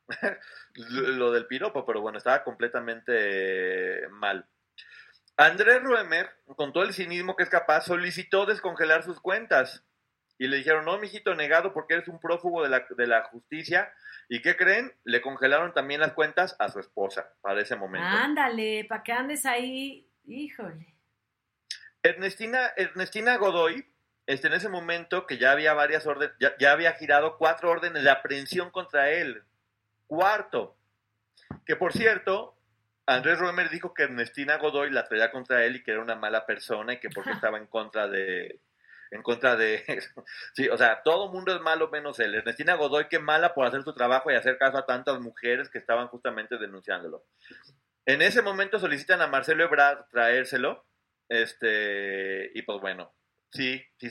lo, 0.74 1.02
lo 1.10 1.32
del 1.32 1.48
piropo, 1.48 1.86
pero 1.86 2.02
bueno, 2.02 2.18
estaba 2.18 2.44
completamente 2.44 4.08
mal. 4.12 4.48
Andrés 5.38 5.82
Ruemer, 5.82 6.30
con 6.58 6.74
todo 6.74 6.84
el 6.84 6.94
cinismo 6.94 7.36
que 7.38 7.44
es 7.44 7.50
capaz, 7.50 7.82
solicitó 7.86 8.46
descongelar 8.46 9.04
sus 9.04 9.22
cuentas. 9.22 9.86
Y 10.40 10.48
le 10.48 10.58
dijeron, 10.58 10.86
no, 10.86 10.98
mijito, 10.98 11.36
negado 11.36 11.74
porque 11.74 11.96
eres 11.96 12.08
un 12.08 12.20
prófugo 12.20 12.64
de 12.64 12.70
la, 12.70 12.86
de 12.90 13.08
la 13.08 13.24
justicia. 13.26 13.94
¿Y 14.30 14.42
qué 14.42 14.56
creen? 14.56 14.94
Le 15.04 15.22
congelaron 15.22 15.74
también 15.74 16.00
las 16.00 16.14
cuentas 16.14 16.56
a 16.60 16.70
su 16.70 16.80
esposa 16.80 17.34
para 17.42 17.62
ese 17.62 17.76
momento. 17.76 18.08
Ándale, 18.08 18.86
para 18.86 19.04
que 19.04 19.12
andes 19.12 19.46
ahí, 19.46 20.10
híjole. 20.26 20.96
Ernestina, 22.02 22.72
Ernestina 22.78 23.36
Godoy, 23.36 23.86
este, 24.28 24.48
en 24.48 24.54
ese 24.54 24.70
momento 24.70 25.28
que 25.28 25.38
ya 25.38 25.52
había 25.52 25.74
varias 25.74 26.08
órdenes, 26.08 26.34
ya, 26.40 26.56
ya 26.58 26.72
había 26.72 26.94
girado 26.94 27.38
cuatro 27.38 27.70
órdenes 27.70 28.04
de 28.04 28.10
aprehensión 28.10 28.72
contra 28.72 29.12
él. 29.12 29.44
Cuarto. 30.08 30.78
Que 31.66 31.76
por 31.76 31.92
cierto, 31.92 32.56
Andrés 33.06 33.40
Roemer 33.40 33.70
dijo 33.70 33.94
que 33.94 34.04
Ernestina 34.04 34.58
Godoy 34.58 34.90
la 34.90 35.04
traía 35.04 35.32
contra 35.32 35.66
él 35.66 35.76
y 35.76 35.84
que 35.84 35.92
era 35.92 36.02
una 36.02 36.16
mala 36.16 36.46
persona 36.46 36.94
y 36.94 37.00
que 37.00 37.10
porque 37.10 37.32
estaba 37.32 37.58
en 37.58 37.66
contra 37.66 38.08
de 38.08 38.62
en 39.12 39.22
contra 39.24 39.56
de 39.56 39.84
sí, 40.54 40.70
o 40.70 40.78
sea, 40.78 41.02
todo 41.04 41.26
el 41.26 41.32
mundo 41.32 41.56
es 41.56 41.62
malo 41.62 41.90
menos 41.90 42.20
él. 42.20 42.36
Ernestina 42.36 42.76
Godoy 42.76 43.08
qué 43.10 43.20
mala 43.20 43.54
por 43.54 43.66
hacer 43.66 43.84
su 43.84 43.94
trabajo 43.94 44.32
y 44.32 44.36
hacer 44.36 44.58
caso 44.58 44.78
a 44.78 44.86
tantas 44.86 45.20
mujeres 45.20 45.70
que 45.70 45.80
estaban 45.80 46.08
justamente 46.08 46.58
denunciándolo. 46.58 47.26
En 48.06 48.22
ese 48.22 48.42
momento 48.42 48.80
solicitan 48.80 49.22
a 49.22 49.28
Marcelo 49.28 49.64
Ebrard 49.64 50.06
traérselo 50.10 50.86
este, 51.30 52.52
y 52.56 52.62
pues 52.64 52.82
bueno, 52.82 53.14
sí, 53.52 53.82
sí. 54.00 54.10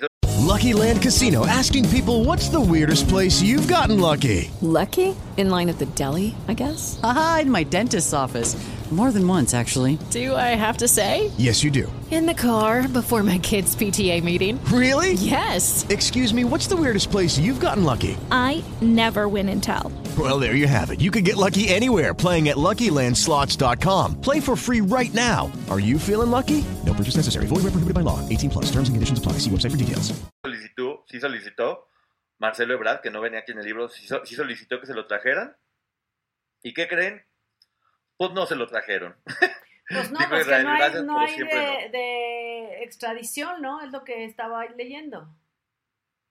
Lucky 0.48 0.72
Land 0.72 1.02
Casino 1.02 1.44
asking 1.46 1.84
people 1.90 2.24
what's 2.24 2.48
the 2.48 2.60
weirdest 2.60 3.08
place 3.08 3.42
you've 3.42 3.68
gotten 3.68 4.00
lucky? 4.00 4.50
Lucky? 4.62 5.14
In 5.36 5.50
line 5.50 5.68
at 5.68 5.78
the 5.78 5.86
deli, 5.94 6.34
I 6.48 6.54
guess? 6.54 6.98
Aha, 7.02 7.40
in 7.42 7.50
my 7.50 7.64
dentist's 7.64 8.14
office. 8.14 8.56
More 8.90 9.12
than 9.12 9.28
once, 9.28 9.52
actually. 9.52 9.98
Do 10.08 10.34
I 10.34 10.56
have 10.56 10.78
to 10.78 10.88
say? 10.88 11.30
Yes, 11.36 11.62
you 11.62 11.70
do. 11.70 11.92
In 12.10 12.24
the 12.24 12.32
car 12.32 12.88
before 12.88 13.22
my 13.22 13.36
kids' 13.36 13.76
PTA 13.76 14.24
meeting. 14.24 14.58
Really? 14.72 15.12
Yes. 15.12 15.84
Excuse 15.90 16.32
me, 16.32 16.44
what's 16.44 16.68
the 16.68 16.76
weirdest 16.76 17.10
place 17.10 17.38
you've 17.38 17.60
gotten 17.60 17.84
lucky? 17.84 18.16
I 18.30 18.64
never 18.80 19.28
win 19.28 19.50
and 19.50 19.62
tell. 19.62 19.92
Well, 20.18 20.40
there 20.40 20.54
you 20.54 20.66
have 20.66 20.90
it. 20.90 21.02
You 21.02 21.10
can 21.10 21.22
get 21.22 21.36
lucky 21.36 21.68
anywhere 21.68 22.14
playing 22.14 22.48
at 22.48 22.56
LuckyLandSlots.com. 22.56 24.22
Play 24.22 24.40
for 24.40 24.56
free 24.56 24.80
right 24.80 25.12
now. 25.12 25.52
Are 25.68 25.80
you 25.80 25.98
feeling 25.98 26.30
lucky? 26.30 26.64
No 26.86 26.94
purchase 26.94 27.16
necessary. 27.16 27.44
Void 27.44 27.64
where 27.64 27.72
prohibited 27.76 27.92
by 27.92 28.00
law. 28.00 28.26
18 28.30 28.48
plus. 28.48 28.64
Terms 28.72 28.88
and 28.88 28.96
conditions 28.96 29.18
apply. 29.18 29.32
See 29.44 29.50
website 29.50 29.72
for 29.72 29.76
details. 29.76 30.14
Solicitó, 30.42 31.04
sí 31.12 31.20
solicitó 31.20 31.88
Marcelo 32.38 32.74
Ebrard, 32.74 33.00
que 33.02 33.10
no 33.10 33.20
venía 33.20 33.40
aquí 33.40 33.52
en 33.52 33.58
el 33.58 33.64
libro, 33.64 33.88
sí, 33.88 34.06
sí 34.24 34.34
solicitó 34.34 34.80
que 34.80 34.86
se 34.86 34.94
lo 34.94 35.06
trajeran. 35.06 35.56
¿Y 36.62 36.72
qué 36.72 36.88
creen? 36.88 37.22
Pues 38.18 38.32
no 38.32 38.44
se 38.46 38.56
lo 38.56 38.66
trajeron. 38.66 39.16
Pues 39.88 40.10
no, 40.10 40.18
pues 40.28 40.46
que 40.46 40.62
no 40.62 40.70
hay, 40.70 40.78
gracias, 40.78 41.04
no 41.04 41.14
pero 41.14 41.26
hay 41.26 41.34
siempre 41.34 41.58
de, 41.58 41.88
de 41.98 42.82
extradición, 42.84 43.62
¿no? 43.62 43.80
Es 43.80 43.90
lo 43.90 44.04
que 44.04 44.24
estaba 44.24 44.66
leyendo. 44.66 45.34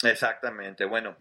Exactamente. 0.03 0.85
Bueno, 0.85 1.17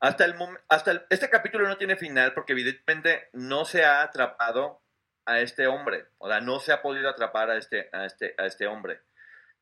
hasta 0.00 0.24
el 0.24 0.34
hasta 0.68 0.90
el- 0.92 1.06
este 1.10 1.30
capítulo 1.30 1.66
no 1.66 1.76
tiene 1.78 1.96
final 1.96 2.34
porque 2.34 2.52
evidentemente 2.52 3.28
no 3.32 3.64
se 3.64 3.84
ha 3.84 4.02
atrapado 4.02 4.82
a 5.24 5.40
este 5.40 5.66
hombre, 5.66 6.06
o 6.18 6.28
sea, 6.28 6.40
no 6.40 6.58
se 6.58 6.72
ha 6.72 6.82
podido 6.82 7.08
atrapar 7.08 7.50
a 7.50 7.56
este 7.56 7.88
a 7.92 8.04
este 8.06 8.34
a 8.38 8.46
este 8.46 8.66
hombre 8.66 9.00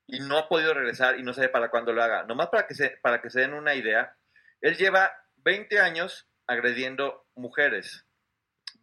y 0.07 0.21
no 0.21 0.39
ha 0.39 0.49
podido 0.49 0.73
regresar 0.75 1.19
y 1.19 1.23
no 1.23 1.33
sabe 1.35 1.49
para 1.49 1.71
cuándo 1.71 1.93
lo 1.93 2.03
haga. 2.03 2.25
Nomás 2.25 2.49
para 2.49 2.67
que 2.67 2.75
se 2.75 2.91
para 3.03 3.21
que 3.21 3.31
se 3.31 3.41
den 3.41 3.55
una 3.55 3.75
idea, 3.75 4.17
él 4.61 4.77
lleva 4.77 5.13
20 5.37 5.81
años 5.81 6.29
agrediendo 6.47 7.27
mujeres. 7.35 8.06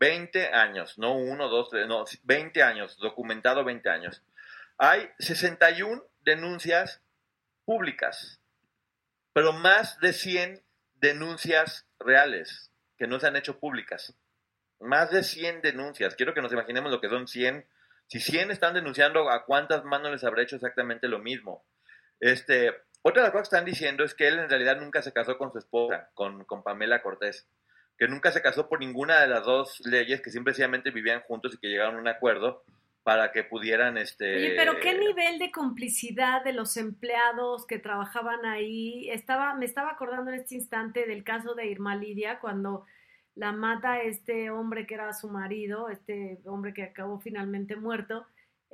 20 0.03 0.47
años, 0.47 0.97
no 0.97 1.15
uno, 1.15 1.47
dos, 1.47 1.69
tres, 1.69 1.87
no, 1.87 2.03
20 2.23 2.61
años, 2.61 2.97
documentado 2.97 3.63
20 3.63 3.89
años. 3.89 4.21
Hay 4.77 5.09
61 5.19 6.03
denuncias 6.25 7.01
públicas, 7.63 8.41
pero 9.31 9.53
más 9.53 9.97
de 10.01 10.11
100 10.11 10.61
denuncias 10.95 11.87
reales 11.99 12.69
que 12.97 13.07
no 13.07 13.17
se 13.17 13.27
han 13.27 13.37
hecho 13.37 13.61
públicas. 13.61 14.13
Más 14.81 15.09
de 15.09 15.23
100 15.23 15.61
denuncias. 15.61 16.15
Quiero 16.15 16.33
que 16.33 16.41
nos 16.41 16.51
imaginemos 16.51 16.91
lo 16.91 16.99
que 16.99 17.07
son 17.07 17.25
100. 17.25 17.65
Si 18.07 18.19
100 18.19 18.51
están 18.51 18.73
denunciando, 18.73 19.29
¿a 19.29 19.45
cuántas 19.45 19.85
manos 19.85 20.11
les 20.11 20.25
habrá 20.25 20.43
hecho 20.43 20.57
exactamente 20.57 21.07
lo 21.07 21.19
mismo? 21.19 21.63
Este, 22.19 22.75
otra 23.03 23.21
de 23.21 23.27
las 23.27 23.31
cosas 23.31 23.47
que 23.47 23.55
están 23.55 23.65
diciendo 23.65 24.03
es 24.03 24.13
que 24.13 24.27
él 24.27 24.37
en 24.37 24.49
realidad 24.49 24.81
nunca 24.81 25.01
se 25.01 25.13
casó 25.13 25.37
con 25.37 25.53
su 25.53 25.59
esposa, 25.59 26.09
con, 26.13 26.43
con 26.43 26.61
Pamela 26.61 27.01
Cortés, 27.01 27.47
que 27.97 28.07
nunca 28.07 28.31
se 28.31 28.41
casó 28.41 28.67
por 28.67 28.79
ninguna 28.79 29.21
de 29.21 29.27
las 29.27 29.43
dos 29.45 29.81
leyes, 29.85 30.21
que 30.21 30.31
simplemente 30.31 30.91
vivían 30.91 31.21
juntos 31.21 31.53
y 31.53 31.57
que 31.57 31.67
llegaron 31.67 31.95
a 31.95 31.99
un 31.99 32.07
acuerdo 32.07 32.63
para 33.03 33.31
que 33.31 33.43
pudieran... 33.43 33.97
Este, 33.97 34.35
Oye, 34.35 34.53
pero 34.55 34.79
qué 34.79 34.97
nivel 34.97 35.37
de 35.37 35.51
complicidad 35.51 36.43
de 36.43 36.53
los 36.53 36.77
empleados 36.77 37.67
que 37.67 37.79
trabajaban 37.79 38.45
ahí. 38.45 39.09
Estaba, 39.09 39.53
me 39.55 39.65
estaba 39.65 39.91
acordando 39.91 40.31
en 40.31 40.39
este 40.39 40.55
instante 40.55 41.05
del 41.05 41.23
caso 41.23 41.53
de 41.53 41.67
Irma 41.67 41.95
Lidia 41.95 42.39
cuando 42.39 42.85
la 43.35 43.51
mata 43.51 44.01
este 44.01 44.49
hombre 44.49 44.87
que 44.87 44.93
era 44.93 45.11
su 45.13 45.27
marido, 45.27 45.89
este 45.89 46.39
hombre 46.45 46.73
que 46.73 46.83
acabó 46.83 47.19
finalmente 47.19 47.75
muerto. 47.75 48.25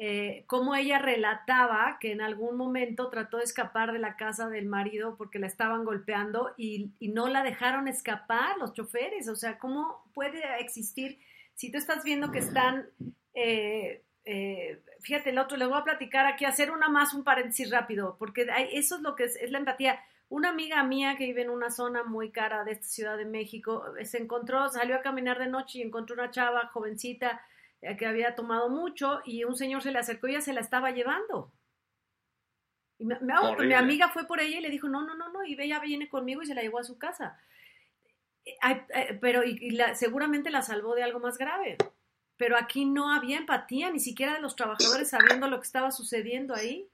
Eh, 0.02 0.46
cómo 0.48 0.76
ella 0.76 0.98
relataba 0.98 1.98
que 2.00 2.14
en 2.14 2.22
algún 2.22 2.56
momento 2.56 3.10
trató 3.10 3.36
de 3.36 3.44
escapar 3.44 3.92
de 3.92 4.00
la 4.00 4.16
casa 4.16 4.48
del 4.48 4.66
marido 4.66 5.18
porque 5.18 5.40
la 5.40 5.48
estaban 5.48 5.84
golpeando 5.84 6.54
y, 6.56 6.94
no 7.02 7.28
la 7.28 7.44
dejaron 7.44 7.90
escapar 7.90 8.58
los 8.58 8.72
choferes. 8.72 9.28
O 9.28 9.36
sea, 9.36 9.60
¿cómo 9.60 10.10
puede 10.14 10.42
existir 10.62 11.20
si 11.54 11.70
tú 11.70 11.78
estás 11.78 12.06
viendo 12.06 12.32
que 12.32 12.40
están 12.40 12.88
eh, 13.34 14.02
eh, 14.24 14.82
fíjate, 15.02 15.32
el 15.32 15.38
otro, 15.38 15.58
le 15.58 15.66
voy 15.66 15.78
a 15.78 15.84
platicar 15.84 16.26
aquí, 16.26 16.46
hacer 16.46 16.72
una 16.72 16.88
más, 16.88 17.14
un 17.14 17.26
paréntesis 17.26 17.70
rápido, 17.70 18.16
porque 18.18 18.48
eso 18.72 18.96
es 18.96 19.02
lo 19.02 19.18
que 19.18 19.26
es, 19.26 19.36
es, 19.36 19.52
la 19.52 19.58
empatía. 19.58 20.00
Una 20.30 20.50
amiga 20.50 20.82
mía 20.84 21.16
que 21.18 21.26
vive 21.26 21.42
en 21.42 21.50
una 21.50 21.72
zona 21.72 22.04
muy 22.06 22.32
cara 22.32 22.64
de 22.64 22.72
esta 22.72 22.88
Ciudad 22.88 23.18
de 23.18 23.26
México, 23.26 23.84
se 24.04 24.18
encontró, 24.18 24.70
salió 24.70 24.96
a 24.96 25.02
caminar 25.02 25.40
de 25.40 25.48
noche 25.48 25.80
y 25.80 25.82
encontró 25.82 26.14
una 26.14 26.32
chava 26.32 26.68
jovencita 26.68 27.42
que 27.98 28.06
había 28.06 28.36
tomado 28.36 28.70
mucho 28.70 29.22
y 29.26 29.44
un 29.44 29.56
señor 29.56 29.82
se 29.82 29.92
le 29.92 30.00
acercó 30.00 30.28
y 30.28 30.32
ella 30.32 30.42
se 30.42 30.54
la 30.54 30.62
estaba 30.62 30.92
llevando. 30.92 31.52
Y 32.98 33.06
me, 33.06 33.18
me, 33.22 33.34
mi 33.66 33.74
amiga 33.74 34.10
fue 34.10 34.28
por 34.28 34.42
ella 34.42 34.58
y 34.58 34.62
le 34.62 34.70
dijo, 34.70 34.90
no, 34.90 35.02
no, 35.04 35.16
no, 35.16 35.30
no, 35.30 35.46
y 35.46 35.60
ella 35.60 35.80
viene 35.80 36.10
conmigo 36.10 36.42
y 36.42 36.46
se 36.46 36.56
la 36.56 36.62
llevó 36.62 36.80
a 36.80 36.84
su 36.84 36.98
casa. 36.98 37.40
Ay, 38.62 38.82
ay, 38.94 39.18
pero 39.22 39.44
y, 39.44 39.58
y 39.62 39.70
la, 39.72 39.96
seguramente 39.96 40.50
la 40.50 40.62
salvó 40.62 40.96
de 40.96 41.04
algo 41.04 41.20
más 41.20 41.38
grave 41.38 41.78
pero 42.40 42.58
aquí 42.58 42.86
no 42.86 43.14
había 43.14 43.38
empatía, 43.38 43.92
ni 43.92 44.00
siquiera 44.00 44.34
de 44.34 44.40
los 44.40 44.56
trabajadores 44.56 45.10
sabiendo 45.10 45.50
lo 45.50 45.60
que 45.60 45.66
estaba 45.66 45.92
sucediendo 45.92 46.56
ahí. 46.56 46.90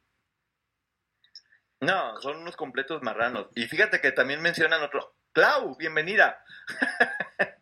No, 1.81 2.19
son 2.19 2.38
unos 2.38 2.55
completos 2.55 3.03
marranos. 3.03 3.49
Y 3.53 3.67
fíjate 3.67 4.01
que 4.01 4.11
también 4.11 4.41
mencionan 4.41 4.81
otro. 4.81 5.15
Clau, 5.33 5.77
bienvenida. 5.77 6.43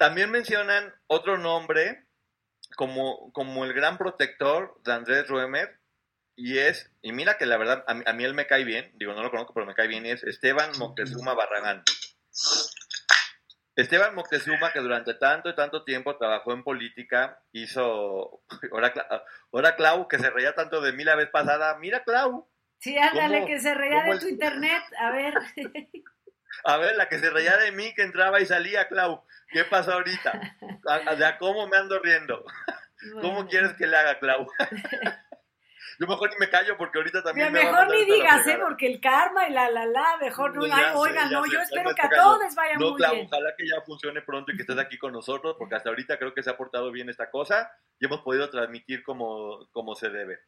también 0.00 0.30
mencionan 0.30 0.94
otro 1.08 1.36
nombre 1.36 2.06
como, 2.74 3.30
como 3.34 3.66
el 3.66 3.74
gran 3.74 3.98
protector 3.98 4.80
de 4.82 4.94
Andrés 4.94 5.28
Ruemer. 5.28 5.78
Y 6.34 6.56
es, 6.56 6.90
y 7.02 7.12
mira 7.12 7.36
que 7.36 7.44
la 7.44 7.58
verdad, 7.58 7.84
a 7.86 7.92
mí, 7.92 8.02
a 8.06 8.14
mí 8.14 8.24
él 8.24 8.32
me 8.32 8.46
cae 8.46 8.64
bien, 8.64 8.90
digo, 8.94 9.12
no 9.12 9.22
lo 9.22 9.30
conozco, 9.30 9.52
pero 9.52 9.66
me 9.66 9.74
cae 9.74 9.88
bien, 9.88 10.06
y 10.06 10.10
es 10.10 10.24
Esteban 10.24 10.70
Moctezuma 10.78 11.34
Barragán. 11.34 11.82
Esteban 13.76 14.14
Moctezuma, 14.14 14.72
que 14.72 14.80
durante 14.80 15.12
tanto 15.12 15.50
y 15.50 15.54
tanto 15.54 15.84
tiempo 15.84 16.16
trabajó 16.16 16.54
en 16.54 16.64
política, 16.64 17.38
hizo. 17.52 18.42
Ahora, 18.72 18.94
ahora 19.52 19.76
Clau, 19.76 20.08
que 20.08 20.18
se 20.18 20.30
reía 20.30 20.54
tanto 20.54 20.80
de 20.80 20.94
mí 20.94 21.04
la 21.04 21.14
vez 21.14 21.28
pasada. 21.28 21.76
Mira, 21.78 22.04
Clau. 22.04 22.48
Sí, 22.78 22.96
ándale, 22.96 23.44
que 23.44 23.60
se 23.60 23.74
reía 23.74 24.02
de 24.04 24.18
tu 24.18 24.28
internet. 24.28 24.82
A 24.98 25.10
ver. 25.10 25.34
A 26.64 26.76
ver, 26.76 26.96
la 26.96 27.08
que 27.08 27.18
se 27.18 27.30
reía 27.30 27.56
de 27.56 27.72
mí, 27.72 27.94
que 27.94 28.02
entraba 28.02 28.40
y 28.40 28.46
salía, 28.46 28.88
Clau. 28.88 29.24
¿Qué 29.48 29.64
pasó 29.64 29.92
ahorita? 29.92 30.56
¿A, 30.86 31.14
de 31.14 31.24
a 31.24 31.38
cómo 31.38 31.66
me 31.66 31.76
ando 31.76 31.98
riendo? 31.98 32.44
Bueno. 33.12 33.20
¿Cómo 33.20 33.48
quieres 33.48 33.72
que 33.74 33.86
le 33.86 33.96
haga, 33.96 34.18
Clau? 34.18 34.46
Yo 36.00 36.06
mejor 36.06 36.30
ni 36.30 36.36
me 36.38 36.48
callo 36.48 36.78
porque 36.78 36.98
ahorita 36.98 37.22
también 37.22 37.52
Pero 37.52 37.62
me 37.62 37.70
mejor 37.70 37.90
ni 37.90 38.04
digas, 38.06 38.46
¿eh? 38.46 38.56
Porque 38.58 38.86
el 38.86 39.02
karma 39.02 39.46
y 39.46 39.52
la 39.52 39.70
la 39.70 39.84
la, 39.84 40.16
mejor 40.18 40.56
no, 40.56 40.64
ay, 40.64 40.94
oiga, 40.94 41.26
no, 41.28 41.44
sé, 41.44 41.50
yo 41.52 41.60
espero 41.60 41.94
que 41.94 42.00
a 42.00 42.08
todos 42.08 42.42
les 42.42 42.54
vaya 42.54 42.74
no, 42.76 42.90
muy 42.92 42.96
claro, 42.96 43.14
bien. 43.16 43.26
Ojalá 43.26 43.52
que 43.54 43.68
ya 43.68 43.82
funcione 43.82 44.22
pronto 44.22 44.50
y 44.50 44.56
que 44.56 44.62
estés 44.62 44.78
aquí 44.78 44.96
con 44.96 45.12
nosotros, 45.12 45.56
porque 45.58 45.74
hasta 45.74 45.90
ahorita 45.90 46.18
creo 46.18 46.32
que 46.32 46.42
se 46.42 46.48
ha 46.48 46.56
portado 46.56 46.90
bien 46.90 47.10
esta 47.10 47.30
cosa 47.30 47.70
y 47.98 48.06
hemos 48.06 48.22
podido 48.22 48.48
transmitir 48.48 49.02
como, 49.02 49.68
como 49.72 49.94
se 49.94 50.08
debe. 50.08 50.38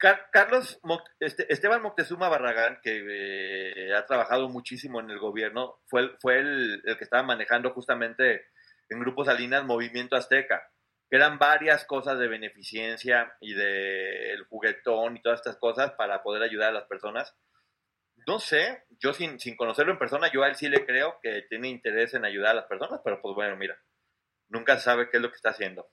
Car 0.00 0.30
Carlos 0.32 0.80
este, 1.20 1.52
Esteban 1.52 1.82
Moctezuma 1.82 2.30
Barragán, 2.30 2.80
que 2.82 3.04
eh, 3.06 3.94
ha 3.94 4.06
trabajado 4.06 4.48
muchísimo 4.48 4.98
en 4.98 5.10
el 5.10 5.18
gobierno, 5.18 5.82
fue, 5.88 6.00
el, 6.00 6.16
fue 6.20 6.38
el, 6.38 6.82
que 6.96 7.04
estaba 7.04 7.22
manejando 7.22 7.70
justamente 7.72 8.46
en 8.88 8.98
Grupo 9.00 9.26
Salinas 9.26 9.64
Movimiento 9.64 10.16
Azteca 10.16 10.62
que 11.10 11.16
eran 11.16 11.38
varias 11.38 11.84
cosas 11.84 12.18
de 12.18 12.28
beneficencia 12.28 13.36
y 13.40 13.52
de 13.52 14.32
el 14.32 14.44
juguetón 14.44 15.16
y 15.16 15.22
todas 15.22 15.40
estas 15.40 15.56
cosas 15.58 15.92
para 15.92 16.22
poder 16.22 16.42
ayudar 16.42 16.68
a 16.68 16.78
las 16.80 16.86
personas. 16.86 17.36
No 18.28 18.38
sé, 18.38 18.84
yo 18.90 19.12
sin, 19.12 19.40
sin 19.40 19.56
conocerlo 19.56 19.92
en 19.92 19.98
persona, 19.98 20.30
yo 20.32 20.44
a 20.44 20.48
él 20.48 20.54
sí 20.54 20.68
le 20.68 20.86
creo 20.86 21.18
que 21.20 21.42
tiene 21.48 21.68
interés 21.68 22.14
en 22.14 22.24
ayudar 22.24 22.52
a 22.52 22.60
las 22.60 22.66
personas, 22.66 23.00
pero 23.04 23.20
pues 23.20 23.34
bueno, 23.34 23.56
mira, 23.56 23.76
nunca 24.48 24.78
sabe 24.78 25.10
qué 25.10 25.16
es 25.16 25.22
lo 25.22 25.30
que 25.30 25.36
está 25.36 25.50
haciendo. 25.50 25.90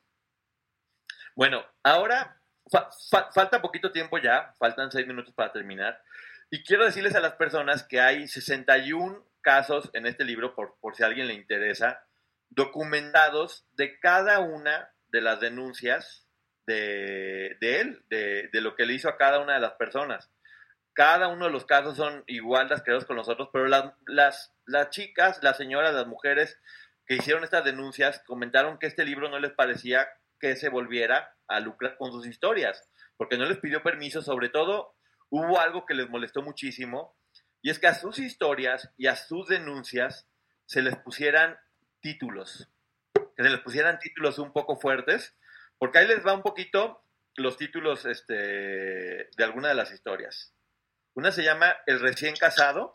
Bueno, 1.36 1.66
ahora 1.84 2.37
fa 2.72 2.90
fa 3.10 3.32
falta 3.32 3.62
poquito 3.62 3.92
tiempo 3.92 4.18
ya, 4.18 4.54
faltan 4.60 4.92
seis 4.92 5.08
minutos 5.08 5.34
para 5.34 5.52
terminar, 5.52 6.02
y 6.50 6.64
quiero 6.64 6.86
decirles 6.86 7.16
a 7.16 7.20
las 7.20 7.34
personas 7.34 7.84
que 7.84 8.00
hay 8.00 8.28
61 8.28 9.26
casos 9.42 9.90
en 9.94 10.06
este 10.06 10.24
libro, 10.24 10.56
por, 10.56 10.78
por 10.80 10.96
si 10.96 11.04
a 11.04 11.08
alguien 11.08 11.28
le 11.28 11.34
interesa, 11.34 12.06
documentados 12.50 13.66
de 13.74 14.00
cada 14.00 14.40
una 14.40 14.92
de 15.10 15.22
las 15.22 15.40
denuncias 15.40 16.26
de, 16.66 17.58
de 17.60 17.82
él, 17.82 18.04
de, 18.10 18.50
de, 18.52 18.62
lo 18.62 18.76
que 18.76 18.86
le 18.86 18.94
hizo 18.94 19.10
a 19.10 19.18
cada 19.18 19.40
una 19.40 19.54
de 19.56 19.60
las 19.60 19.74
personas. 19.74 20.30
Cada 20.94 21.28
uno 21.28 21.46
de 21.46 21.52
los 21.52 21.66
casos 21.66 21.98
son 21.98 22.24
igual 22.28 22.68
de 22.68 22.76
asquerosos 22.76 23.08
con 23.08 23.18
nosotros, 23.18 23.50
pero 23.52 23.68
las, 23.68 23.94
las, 24.06 24.54
las 24.66 24.90
chicas, 24.90 25.40
las 25.44 25.58
señoras, 25.58 25.94
las 25.94 26.08
mujeres 26.08 26.60
que 27.06 27.16
hicieron 27.16 27.44
estas 27.44 27.64
denuncias 27.64 28.22
comentaron 28.26 28.80
que 28.80 28.88
este 28.88 29.06
libro 29.06 29.30
no 29.30 29.40
les 29.40 29.52
parecía 29.52 30.08
que 30.40 30.56
se 30.56 30.70
volviera 30.70 31.36
a 31.48 31.60
lucrar 31.60 31.98
con 31.98 32.12
sus 32.12 32.28
historias, 32.28 32.90
porque 33.18 33.38
no 33.38 33.46
les 33.46 33.58
pidió 33.58 33.84
permiso, 33.84 34.22
sobre 34.22 34.50
todo 34.50 34.96
hubo 35.30 35.60
algo 35.60 35.86
que 35.86 35.94
les 35.94 36.10
molestó 36.10 36.42
muchísimo, 36.42 37.18
y 37.62 37.70
es 37.70 37.80
que 37.80 37.88
a 37.88 37.96
sus 37.96 38.20
historias 38.20 38.92
y 38.98 39.08
a 39.08 39.16
sus 39.16 39.48
denuncias 39.48 40.28
se 40.66 40.82
les 40.82 40.96
pusieran 40.98 41.58
títulos 42.02 42.70
que 43.38 43.44
se 43.44 43.50
les 43.50 43.62
pusieran 43.62 44.00
títulos 44.00 44.40
un 44.40 44.52
poco 44.52 44.78
fuertes, 44.78 45.36
porque 45.78 46.00
ahí 46.00 46.08
les 46.08 46.26
va 46.26 46.34
un 46.34 46.42
poquito 46.42 47.04
los 47.36 47.56
títulos 47.56 48.06
este, 48.06 48.34
de 48.34 49.44
alguna 49.44 49.70
de 49.70 49.76
las 49.76 49.92
historias. 49.92 50.56
Una 51.14 51.32
se 51.32 51.44
llama 51.44 51.76
El 51.86 52.00
recién 52.00 52.36
casado, 52.36 52.92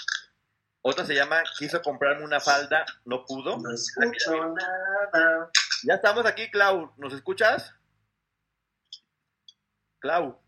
otra 0.82 1.07
se 1.07 1.14
llama 1.14 1.45
Quiso 1.57 1.80
comprarme 1.80 2.24
una 2.24 2.40
falda, 2.40 2.84
no 3.05 3.24
pudo. 3.24 3.57
No 3.59 3.72
escucho 3.72 4.53
nada. 4.53 5.49
Ya 5.85 5.95
estamos 5.95 6.24
aquí, 6.26 6.51
Clau, 6.51 6.93
¿nos 6.97 7.12
escuchas? 7.12 7.74
Clau. 9.99 10.41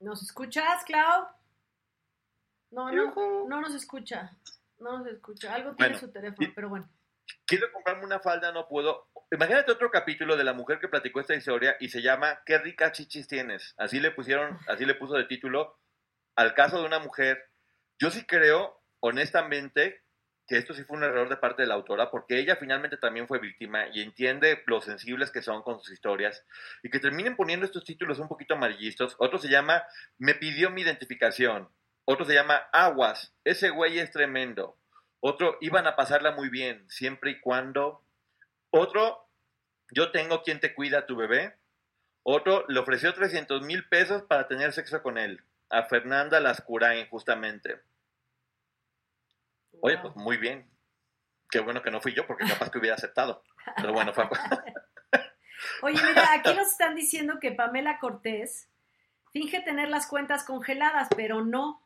¿Nos 0.00 0.22
escuchas, 0.22 0.84
Clau? 0.84 1.28
No, 2.70 2.90
no, 2.90 3.14
no 3.48 3.60
nos 3.60 3.74
escucha. 3.74 4.36
No 4.78 4.98
nos 4.98 5.06
escucha. 5.08 5.54
Algo 5.54 5.74
tiene 5.74 5.92
Bueno, 5.92 6.06
su 6.06 6.12
teléfono, 6.12 6.48
pero 6.54 6.68
bueno. 6.68 6.88
Quiero 7.46 7.70
comprarme 7.72 8.04
una 8.04 8.20
falda, 8.20 8.52
no 8.52 8.66
puedo. 8.66 9.10
Imagínate 9.30 9.72
otro 9.72 9.90
capítulo 9.90 10.36
de 10.36 10.44
la 10.44 10.52
mujer 10.52 10.78
que 10.78 10.88
platicó 10.88 11.20
esta 11.20 11.34
historia 11.34 11.76
y 11.80 11.88
se 11.88 12.02
llama 12.02 12.40
¿Qué 12.44 12.58
ricas 12.58 12.92
chichis 12.92 13.26
tienes? 13.26 13.74
Así 13.76 14.00
le 14.00 14.10
pusieron, 14.10 14.58
así 14.68 14.84
le 14.84 14.94
puso 14.94 15.14
de 15.14 15.24
título 15.24 15.78
al 16.36 16.54
caso 16.54 16.78
de 16.80 16.86
una 16.86 16.98
mujer. 16.98 17.50
Yo 17.98 18.10
sí 18.10 18.24
creo, 18.26 18.82
honestamente, 19.00 20.03
que 20.46 20.58
esto 20.58 20.74
sí 20.74 20.84
fue 20.84 20.96
un 20.96 21.04
error 21.04 21.28
de 21.28 21.36
parte 21.36 21.62
de 21.62 21.68
la 21.68 21.74
autora, 21.74 22.10
porque 22.10 22.38
ella 22.38 22.56
finalmente 22.56 22.96
también 22.96 23.26
fue 23.26 23.38
víctima 23.38 23.86
y 23.92 24.02
entiende 24.02 24.62
lo 24.66 24.80
sensibles 24.80 25.30
que 25.30 25.42
son 25.42 25.62
con 25.62 25.80
sus 25.80 25.92
historias, 25.92 26.44
y 26.82 26.90
que 26.90 27.00
terminen 27.00 27.36
poniendo 27.36 27.64
estos 27.64 27.84
títulos 27.84 28.18
un 28.18 28.28
poquito 28.28 28.54
amarillistos. 28.54 29.16
Otro 29.18 29.38
se 29.38 29.48
llama 29.48 29.84
Me 30.18 30.34
pidió 30.34 30.70
mi 30.70 30.82
identificación. 30.82 31.68
Otro 32.04 32.26
se 32.26 32.34
llama 32.34 32.56
Aguas, 32.72 33.34
ese 33.44 33.70
güey 33.70 33.98
es 33.98 34.10
tremendo. 34.10 34.76
Otro, 35.20 35.56
iban 35.62 35.86
a 35.86 35.96
pasarla 35.96 36.32
muy 36.32 36.50
bien, 36.50 36.84
siempre 36.90 37.30
y 37.30 37.40
cuando. 37.40 38.04
Otro, 38.68 39.26
yo 39.90 40.10
tengo 40.10 40.42
quien 40.42 40.60
te 40.60 40.74
cuida 40.74 40.98
a 40.98 41.06
tu 41.06 41.16
bebé. 41.16 41.56
Otro, 42.22 42.66
le 42.68 42.78
ofreció 42.78 43.14
300 43.14 43.62
mil 43.62 43.88
pesos 43.88 44.22
para 44.24 44.48
tener 44.48 44.74
sexo 44.74 45.02
con 45.02 45.16
él. 45.16 45.42
A 45.70 45.84
Fernanda 45.84 46.40
Lascurain, 46.40 47.08
justamente. 47.08 47.80
Oye, 49.80 49.98
pues 49.98 50.14
muy 50.16 50.36
bien. 50.36 50.68
Qué 51.50 51.60
bueno 51.60 51.82
que 51.82 51.90
no 51.90 52.00
fui 52.00 52.12
yo, 52.14 52.26
porque 52.26 52.44
capaz 52.46 52.70
que 52.70 52.78
hubiera 52.78 52.96
aceptado. 52.96 53.42
Pero 53.76 53.92
bueno, 53.92 54.12
fue. 54.12 54.24
Oye, 55.82 56.00
mira, 56.02 56.32
aquí 56.32 56.52
nos 56.54 56.68
están 56.68 56.94
diciendo 56.94 57.38
que 57.40 57.52
Pamela 57.52 57.98
Cortés 57.98 58.68
finge 59.32 59.60
tener 59.60 59.88
las 59.88 60.06
cuentas 60.06 60.44
congeladas, 60.44 61.08
pero 61.16 61.44
no. 61.44 61.80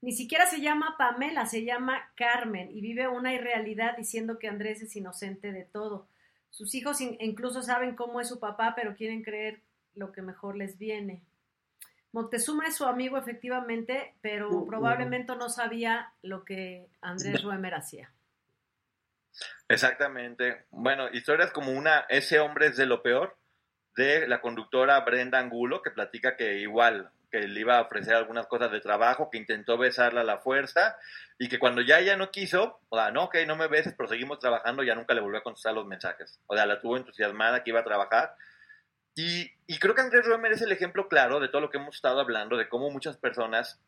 Ni 0.00 0.12
siquiera 0.12 0.46
se 0.46 0.60
llama 0.60 0.94
Pamela, 0.96 1.46
se 1.46 1.64
llama 1.64 2.12
Carmen 2.14 2.70
y 2.70 2.80
vive 2.80 3.08
una 3.08 3.32
irrealidad 3.34 3.96
diciendo 3.96 4.38
que 4.38 4.46
Andrés 4.48 4.80
es 4.80 4.94
inocente 4.94 5.50
de 5.52 5.64
todo. 5.64 6.08
Sus 6.50 6.74
hijos 6.76 7.00
in- 7.00 7.16
incluso 7.20 7.62
saben 7.62 7.96
cómo 7.96 8.20
es 8.20 8.28
su 8.28 8.38
papá, 8.38 8.74
pero 8.76 8.94
quieren 8.94 9.22
creer 9.24 9.62
lo 9.94 10.12
que 10.12 10.22
mejor 10.22 10.56
les 10.56 10.78
viene. 10.78 11.24
Moctezuma 12.12 12.66
es 12.66 12.76
su 12.76 12.86
amigo 12.86 13.18
efectivamente, 13.18 14.14
pero 14.20 14.48
Uh, 14.50 14.62
uh. 14.62 14.66
probablemente 14.66 15.34
no 15.36 15.48
sabía 15.48 16.12
lo 16.22 16.44
que 16.44 16.86
Andrés 17.00 17.42
Ruemer 17.42 17.74
hacía. 17.74 18.10
Exactamente. 19.68 20.64
Bueno, 20.70 21.08
historias 21.12 21.52
como 21.52 21.72
una, 21.72 22.06
ese 22.08 22.40
hombre 22.40 22.68
es 22.68 22.76
de 22.76 22.86
lo 22.86 23.02
peor, 23.02 23.36
de 23.96 24.26
la 24.26 24.40
conductora 24.40 24.98
Brenda 25.00 25.38
Angulo, 25.38 25.82
que 25.82 25.90
platica 25.90 26.36
que 26.36 26.58
igual, 26.58 27.10
que 27.30 27.40
le 27.40 27.60
iba 27.60 27.76
a 27.76 27.82
ofrecer 27.82 28.14
algunas 28.14 28.46
cosas 28.46 28.70
de 28.72 28.80
trabajo, 28.80 29.28
que 29.30 29.38
intentó 29.38 29.76
besarla 29.76 30.22
a 30.22 30.24
la 30.24 30.38
fuerza, 30.38 30.96
y 31.38 31.48
que 31.48 31.58
cuando 31.58 31.82
ya 31.82 31.98
ella 31.98 32.16
no 32.16 32.30
quiso, 32.30 32.80
o 32.88 32.96
sea, 32.96 33.10
no, 33.10 33.24
ok, 33.24 33.36
no 33.46 33.56
me 33.56 33.68
beses, 33.68 33.94
pero 33.96 34.08
seguimos 34.08 34.38
trabajando, 34.38 34.82
ya 34.82 34.94
nunca 34.94 35.14
le 35.14 35.20
volvió 35.20 35.40
a 35.40 35.42
contestar 35.42 35.74
los 35.74 35.86
mensajes. 35.86 36.40
O 36.46 36.56
sea, 36.56 36.64
la 36.64 36.80
tuvo 36.80 36.96
entusiasmada 36.96 37.62
que 37.62 37.70
iba 37.70 37.80
a 37.80 37.84
trabajar. 37.84 38.34
Y, 39.18 39.50
y 39.66 39.80
creo 39.80 39.96
que 39.96 40.00
Andrés 40.00 40.24
Romer 40.26 40.52
es 40.52 40.62
el 40.62 40.70
ejemplo 40.70 41.08
claro 41.08 41.40
de 41.40 41.48
todo 41.48 41.60
lo 41.60 41.70
que 41.70 41.78
hemos 41.78 41.96
estado 41.96 42.20
hablando, 42.20 42.56
de 42.56 42.68
cómo 42.68 42.88
muchas 42.88 43.16
personas 43.16 43.80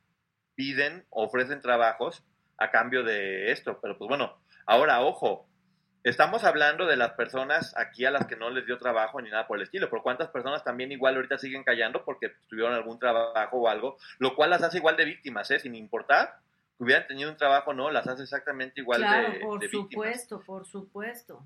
piden, 0.56 1.06
ofrecen 1.08 1.60
trabajos 1.60 2.24
a 2.58 2.72
cambio 2.72 3.04
de 3.04 3.52
esto. 3.52 3.78
Pero 3.80 3.96
pues 3.96 4.08
bueno, 4.08 4.42
ahora 4.66 5.02
ojo, 5.02 5.46
estamos 6.02 6.42
hablando 6.42 6.84
de 6.84 6.96
las 6.96 7.12
personas 7.12 7.76
aquí 7.76 8.04
a 8.04 8.10
las 8.10 8.26
que 8.26 8.34
no 8.34 8.50
les 8.50 8.66
dio 8.66 8.76
trabajo 8.78 9.20
ni 9.20 9.30
nada 9.30 9.46
por 9.46 9.58
el 9.58 9.62
estilo, 9.62 9.88
pero 9.88 10.02
cuántas 10.02 10.30
personas 10.30 10.64
también 10.64 10.90
igual 10.90 11.14
ahorita 11.14 11.38
siguen 11.38 11.62
callando 11.62 12.04
porque 12.04 12.32
tuvieron 12.48 12.74
algún 12.74 12.98
trabajo 12.98 13.56
o 13.56 13.68
algo, 13.68 13.98
lo 14.18 14.34
cual 14.34 14.50
las 14.50 14.64
hace 14.64 14.78
igual 14.78 14.96
de 14.96 15.04
víctimas, 15.04 15.48
¿eh? 15.52 15.60
sin 15.60 15.76
importar 15.76 16.40
que 16.76 16.82
hubieran 16.82 17.06
tenido 17.06 17.30
un 17.30 17.36
trabajo 17.36 17.70
o 17.70 17.74
no, 17.74 17.92
las 17.92 18.08
hace 18.08 18.24
exactamente 18.24 18.80
igual 18.80 18.98
claro, 18.98 19.32
de, 19.32 19.38
por 19.38 19.60
de 19.60 19.68
víctimas. 19.68 19.92
supuesto, 19.92 20.42
por 20.42 20.66
supuesto. 20.66 21.44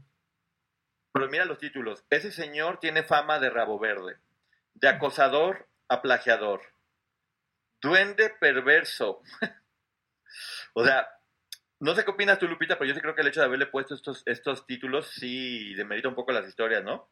Pero 1.15 1.29
mira 1.29 1.45
los 1.45 1.59
títulos. 1.59 2.05
Ese 2.11 2.33
señor 2.33 2.81
tiene 2.81 3.05
fama 3.05 3.39
de 3.39 3.49
rabo 3.49 3.79
verde, 3.79 4.17
de 4.75 4.89
acosador 4.89 5.69
a 5.87 6.03
plagiador, 6.03 6.61
duende 7.81 8.31
perverso. 8.41 9.23
o 10.75 10.85
sea, 10.85 11.07
no 11.79 11.95
sé 11.95 12.05
qué 12.05 12.11
opinas 12.11 12.41
tú, 12.41 12.49
Lupita, 12.49 12.77
pero 12.77 12.89
yo 12.89 12.95
sí 12.97 13.01
creo 13.01 13.15
que 13.15 13.21
el 13.21 13.29
hecho 13.29 13.39
de 13.39 13.47
haberle 13.47 13.67
puesto 13.67 13.95
estos, 13.95 14.25
estos 14.27 14.67
títulos 14.67 15.07
sí 15.07 15.73
demerita 15.75 16.09
un 16.09 16.17
poco 16.17 16.33
las 16.33 16.49
historias, 16.49 16.83
¿no? 16.83 17.09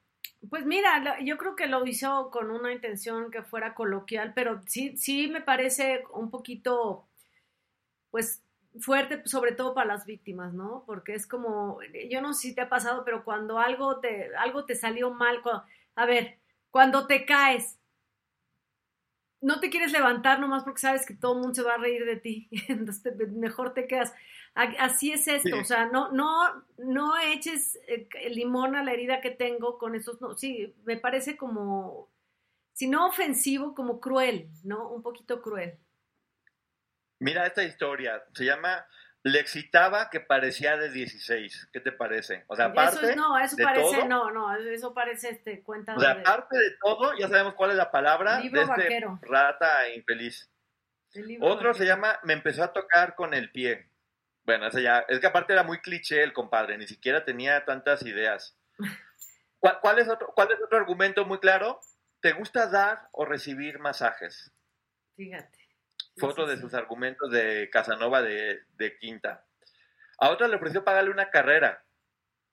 Pues 0.51 0.67
mira, 0.67 1.21
yo 1.21 1.39
creo 1.39 1.55
que 1.55 1.69
lo 1.69 1.87
hizo 1.87 2.29
con 2.33 2.51
una 2.51 2.73
intención 2.73 3.31
que 3.31 3.45
fuera 3.45 3.73
coloquial, 3.73 4.33
pero 4.35 4.63
sí, 4.67 4.97
sí 4.97 5.29
me 5.29 5.43
parece 5.43 6.03
un 6.13 6.29
poquito, 6.29 7.07
pues, 8.11 8.43
fuerte, 8.81 9.23
sobre 9.27 9.53
todo 9.53 9.75
para 9.75 9.87
las 9.89 10.07
víctimas, 10.07 10.55
¿no? 10.55 10.85
Porque 10.87 11.15
es 11.15 11.27
como, 11.27 11.79
yo 12.11 12.21
no 12.21 12.35
sé 12.35 12.49
si 12.49 12.55
te 12.55 12.63
ha 12.63 12.69
pasado, 12.69 13.05
pero 13.05 13.25
cuando 13.25 13.59
algo 13.59 14.01
te, 14.01 14.35
algo 14.37 14.65
te 14.65 14.75
salió 14.75 15.13
mal, 15.13 15.41
a 15.97 16.07
ver, 16.07 16.39
cuando 16.71 17.07
te 17.07 17.27
caes, 17.27 17.79
no 19.41 19.59
te 19.61 19.71
quieres 19.71 19.93
levantar 19.93 20.39
nomás 20.41 20.63
porque 20.65 20.81
sabes 20.81 21.05
que 21.05 21.15
todo 21.15 21.33
el 21.35 21.39
mundo 21.41 21.55
se 21.55 21.63
va 21.63 21.75
a 21.75 21.79
reír 21.79 22.05
de 22.05 22.17
ti, 22.17 22.49
entonces 22.69 23.03
te- 23.03 23.27
mejor 23.27 23.75
te 23.75 23.87
quedas. 23.87 24.13
Así 24.55 25.13
es 25.13 25.27
esto, 25.29 25.57
Sí. 25.57 25.61
o 25.61 25.65
sea, 25.65 25.87
no, 25.87 26.13
no, 26.13 26.65
no 26.77 27.19
eches 27.19 27.79
eh, 27.89 28.07
limón 28.31 28.77
a 28.77 28.85
la 28.85 28.93
herida 28.93 29.21
que 29.23 29.31
tengo 29.31 29.79
con 29.79 29.95
esos, 29.95 30.21
no, 30.21 30.35
sí, 30.37 30.75
me 30.85 30.99
parece 30.99 31.37
como, 31.39 32.09
si 32.75 32.89
no 32.89 33.07
ofensivo, 33.09 33.75
como 33.75 34.01
cruel, 34.01 34.49
¿no? 34.65 34.91
Un 34.91 35.03
poquito 35.03 35.43
cruel. 35.43 35.79
Mira 37.23 37.47
esta 37.47 37.63
historia, 37.63 38.23
se 38.35 38.45
llama 38.45 38.85
Le 39.23 39.39
excitaba 39.39 40.11
que 40.11 40.19
parecía 40.19 40.77
de 40.77 40.91
16. 40.91 41.69
¿Qué 41.73 41.79
te 41.79 41.93
parece? 41.93 42.45
O 42.49 42.57
sea, 42.57 42.67
aparte 42.67 42.97
eso 42.97 43.11
es- 43.11 43.17
no, 43.17 43.39
eso 43.39 43.55
de 43.55 43.63
parece, 43.63 43.97
todo, 43.99 44.09
no, 44.09 44.31
no, 44.33 44.57
eso 44.57 44.93
parece 44.93 45.31
este 45.31 45.63
cuenta 45.63 45.95
o 45.95 46.01
sea, 46.01 46.15
de, 46.15 46.21
aparte 46.23 46.59
de 46.59 46.77
todo, 46.83 47.17
ya 47.17 47.29
sabemos 47.29 47.55
cuál 47.55 47.71
es 47.71 47.77
la 47.77 47.93
palabra 47.93 48.41
Libro 48.41 48.61
de 48.61 48.67
este 48.67 48.83
vaquero. 48.83 49.21
rata 49.23 49.89
infeliz. 49.91 50.51
Otro 51.41 51.55
vaquero. 51.57 51.75
se 51.75 51.87
llama 51.87 52.19
Me 52.25 52.33
empezó 52.33 52.65
a 52.65 52.73
tocar 52.73 53.15
con 53.15 53.33
el 53.35 53.53
pie. 53.53 53.89
Bueno, 54.45 54.67
ese 54.67 54.83
ya, 54.83 55.05
es 55.09 55.21
que 55.21 55.27
aparte 55.29 55.53
era 55.53 55.63
muy 55.63 55.79
cliché 55.81 56.25
el 56.25 56.33
compadre, 56.33 56.77
ni 56.77 56.89
siquiera 56.89 57.25
tenía 57.25 57.65
tantas 57.65 58.03
ideas. 58.05 58.59
¿Cuál, 59.61 59.79
cuál 59.81 59.99
es, 60.01 60.09
otro, 60.09 60.33
¿Cuál 60.35 60.51
es 60.51 60.61
otro 60.61 60.77
argumento 60.79 61.25
muy 61.25 61.39
claro? 61.39 61.79
¿Te 62.21 62.33
gusta 62.33 62.67
dar 62.67 63.09
o 63.13 63.25
recibir 63.25 63.79
masajes? 63.79 64.51
Fíjate. 65.15 65.62
Fue 66.17 66.29
otro 66.29 66.47
de 66.47 66.59
sus 66.59 66.75
argumentos 66.75 67.31
de 67.31 67.71
Casanova 67.71 68.23
de, 68.23 68.61
de 68.77 68.99
Quinta. 68.99 69.45
A 70.19 70.31
otra 70.31 70.49
le 70.49 70.57
ofreció 70.57 70.85
pagarle 70.85 71.11
una 71.11 71.31
carrera. 71.31 71.85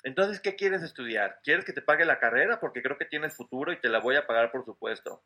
Entonces, 0.04 0.40
¿qué 0.40 0.56
quieres 0.56 0.82
estudiar? 0.82 1.40
¿Quieres 1.44 1.66
que 1.66 1.74
te 1.74 1.82
pague 1.82 2.06
la 2.06 2.20
carrera? 2.20 2.60
Porque 2.60 2.82
creo 2.82 2.98
que 2.98 3.06
tienes 3.06 3.36
futuro 3.36 3.74
y 3.74 3.80
te 3.80 3.90
la 3.90 4.00
voy 4.00 4.16
a 4.16 4.26
pagar, 4.26 4.52
por 4.52 4.64
supuesto. 4.64 5.24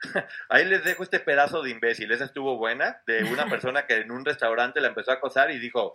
Ahí 0.48 0.64
les 0.64 0.84
dejo 0.84 1.02
este 1.02 1.20
pedazo 1.20 1.62
de 1.62 1.70
imbécil. 1.70 2.10
Esa 2.10 2.24
estuvo 2.24 2.56
buena, 2.56 3.02
de 3.06 3.24
una 3.24 3.46
persona 3.50 3.86
que 3.86 3.96
en 3.96 4.10
un 4.10 4.24
restaurante 4.24 4.80
la 4.80 4.88
empezó 4.88 5.10
a 5.10 5.14
acosar 5.14 5.50
y 5.50 5.58
dijo, 5.58 5.92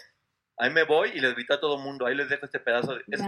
ahí 0.58 0.70
me 0.70 0.84
voy, 0.84 1.12
y 1.14 1.20
les 1.20 1.34
gritó 1.34 1.56
a 1.56 1.60
todo 1.60 1.78
el 1.78 1.84
mundo, 1.84 2.06
ahí 2.06 2.16
les 2.16 2.30
dejo 2.30 2.46
este 2.46 2.60
pedazo. 2.60 2.96
De... 2.96 3.04
Eso 3.08 3.24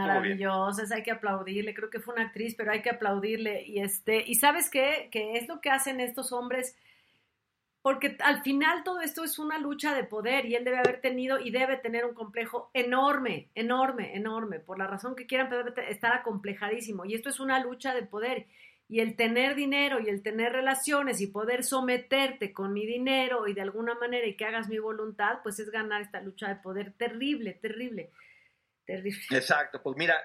esa 0.69 0.95
hay 0.95 1.03
que 1.03 1.11
aplaudirle. 1.11 1.73
Creo 1.73 1.89
que 1.89 1.99
fue 1.99 2.13
una 2.13 2.23
actriz, 2.25 2.55
pero 2.55 2.71
hay 2.71 2.81
que 2.81 2.89
aplaudirle. 2.89 3.63
Y 3.63 3.79
este, 3.79 4.23
y 4.25 4.35
sabes 4.35 4.69
qué, 4.69 5.09
que 5.11 5.37
es 5.37 5.47
lo 5.47 5.61
que 5.61 5.71
hacen 5.71 5.99
estos 5.99 6.31
hombres, 6.31 6.77
porque 7.81 8.15
al 8.19 8.43
final 8.43 8.83
todo 8.83 9.01
esto 9.01 9.23
es 9.23 9.39
una 9.39 9.57
lucha 9.57 9.95
de 9.95 10.03
poder 10.03 10.45
y 10.45 10.55
él 10.55 10.63
debe 10.63 10.77
haber 10.77 11.01
tenido 11.01 11.39
y 11.39 11.49
debe 11.49 11.77
tener 11.77 12.05
un 12.05 12.13
complejo 12.13 12.69
enorme, 12.73 13.49
enorme, 13.55 14.15
enorme, 14.15 14.59
por 14.59 14.77
la 14.77 14.85
razón 14.85 15.15
que 15.15 15.25
quieran, 15.25 15.49
pero 15.49 15.63
debe 15.63 15.91
estar 15.91 16.13
acomplejadísimo. 16.13 17.05
Y 17.05 17.15
esto 17.15 17.29
es 17.29 17.39
una 17.39 17.59
lucha 17.59 17.95
de 17.95 18.03
poder. 18.03 18.45
Y 18.87 18.99
el 18.99 19.15
tener 19.15 19.55
dinero 19.55 19.99
y 19.99 20.09
el 20.09 20.21
tener 20.21 20.51
relaciones 20.51 21.21
y 21.21 21.27
poder 21.27 21.63
someterte 21.63 22.53
con 22.53 22.73
mi 22.73 22.85
dinero 22.85 23.47
y 23.47 23.53
de 23.53 23.61
alguna 23.61 23.95
manera 23.95 24.27
y 24.27 24.35
que 24.35 24.45
hagas 24.45 24.67
mi 24.67 24.79
voluntad, 24.79 25.39
pues 25.41 25.59
es 25.59 25.71
ganar 25.71 26.01
esta 26.01 26.21
lucha 26.21 26.49
de 26.49 26.57
poder 26.57 26.93
terrible, 26.93 27.53
terrible, 27.53 28.11
terrible. 28.85 29.21
Exacto, 29.31 29.81
pues 29.81 29.95
mira, 29.97 30.15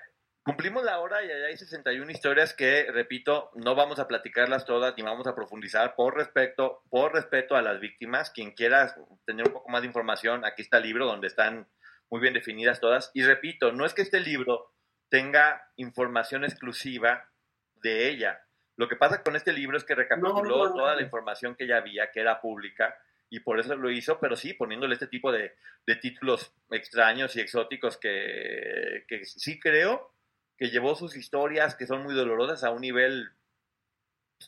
cumplimos 0.47 0.85
la 0.85 1.01
hora 1.01 1.25
y 1.25 1.31
allá 1.31 1.47
hay 1.47 1.57
61 1.57 2.09
historias 2.13 2.55
que, 2.55 2.87
repito, 2.93 3.51
no 3.57 3.75
vamos 3.75 3.99
a 3.99 4.07
platicarlas 4.07 4.65
todas 4.65 4.95
ni 4.97 5.03
vamos 5.03 5.27
a 5.27 5.35
profundizar 5.35 5.97
por 5.97 6.15
respeto, 6.15 6.85
por 6.89 7.13
respeto 7.13 7.57
a 7.57 7.63
las 7.63 7.81
víctimas. 7.81 8.31
Quien 8.31 8.53
quiera 8.53 8.95
tener 9.25 9.49
un 9.49 9.53
poco 9.53 9.69
más 9.71 9.81
de 9.83 9.89
información, 9.89 10.45
aquí 10.45 10.63
está 10.63 10.77
el 10.77 10.85
libro 10.85 11.05
donde 11.05 11.27
están 11.27 11.67
muy 12.09 12.21
bien 12.21 12.33
definidas 12.33 12.79
todas. 12.79 13.11
Y 13.13 13.25
repito, 13.25 13.73
no 13.73 13.85
es 13.85 13.93
que 13.93 14.03
este 14.03 14.21
libro 14.21 14.73
tenga 15.09 15.69
información 15.75 16.45
exclusiva 16.45 17.29
de 17.83 18.09
ella. 18.09 18.41
Lo 18.77 18.87
que 18.87 18.95
pasa 18.95 19.25
con 19.25 19.35
este 19.35 19.53
libro 19.53 19.77
es 19.77 19.83
que 19.83 19.97
recapituló 19.97 20.43
No, 20.43 20.45
no, 20.45 20.69
no. 20.69 20.75
toda 20.77 20.95
la 20.95 21.03
información 21.03 21.57
que 21.57 21.67
ya 21.67 21.79
había, 21.79 22.13
que 22.13 22.21
era 22.21 22.41
pública, 22.41 22.97
y 23.29 23.41
por 23.41 23.59
eso 23.59 23.75
lo 23.75 23.91
hizo, 23.91 24.21
pero 24.21 24.37
sí, 24.37 24.55
poniéndole 24.55 24.95
este 24.95 25.09
tipo 25.09 25.33
de, 25.33 25.57
de 25.85 25.97
títulos 25.97 26.55
extraños 26.71 27.35
y 27.35 27.41
exóticos 27.41 27.97
que, 27.97 29.05
que 29.09 29.25
sí 29.25 29.59
creo 29.59 30.16
que 30.57 30.69
llevó 30.71 30.95
sus 30.95 31.17
historias, 31.17 31.75
que 31.75 31.87
son 31.87 32.03
muy 32.03 32.15
dolorosas, 32.15 32.65
a 32.65 32.71
un 32.71 32.81
nivel 32.81 33.29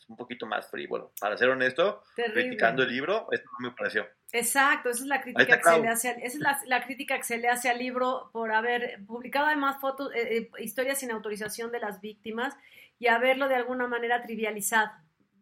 un 0.07 0.15
poquito 0.17 0.45
más 0.45 0.69
frívolo. 0.69 1.11
Para 1.19 1.35
ser 1.37 1.49
honesto, 1.49 2.03
Terrible. 2.15 2.43
criticando 2.43 2.83
el 2.83 2.89
libro, 2.89 3.27
esto 3.31 3.49
no 3.59 3.69
me 3.69 3.75
pareció. 3.75 4.07
Exacto, 4.31 4.89
esa 4.89 5.01
es 5.01 5.07
la 5.07 5.21
crítica 5.21 5.57
que 5.57 5.63
se 5.63 5.79
le 5.79 5.87
hace, 5.87 6.09
al- 6.09 6.17
esa 6.17 6.25
es 6.27 6.35
la, 6.39 6.59
la 6.65 6.83
crítica 6.85 7.17
que 7.17 7.23
se 7.23 7.37
le 7.37 7.47
hace 7.49 7.69
al 7.69 7.79
libro 7.79 8.29
por 8.31 8.51
haber 8.51 9.03
publicado 9.07 9.47
además 9.47 9.79
fotos, 9.81 10.13
eh, 10.13 10.37
eh, 10.37 10.49
historias 10.59 10.99
sin 10.99 11.11
autorización 11.11 11.71
de 11.71 11.79
las 11.79 12.01
víctimas 12.01 12.55
y 12.99 13.07
haberlo 13.07 13.47
de 13.47 13.55
alguna 13.55 13.87
manera 13.87 14.21
trivializado, 14.21 14.91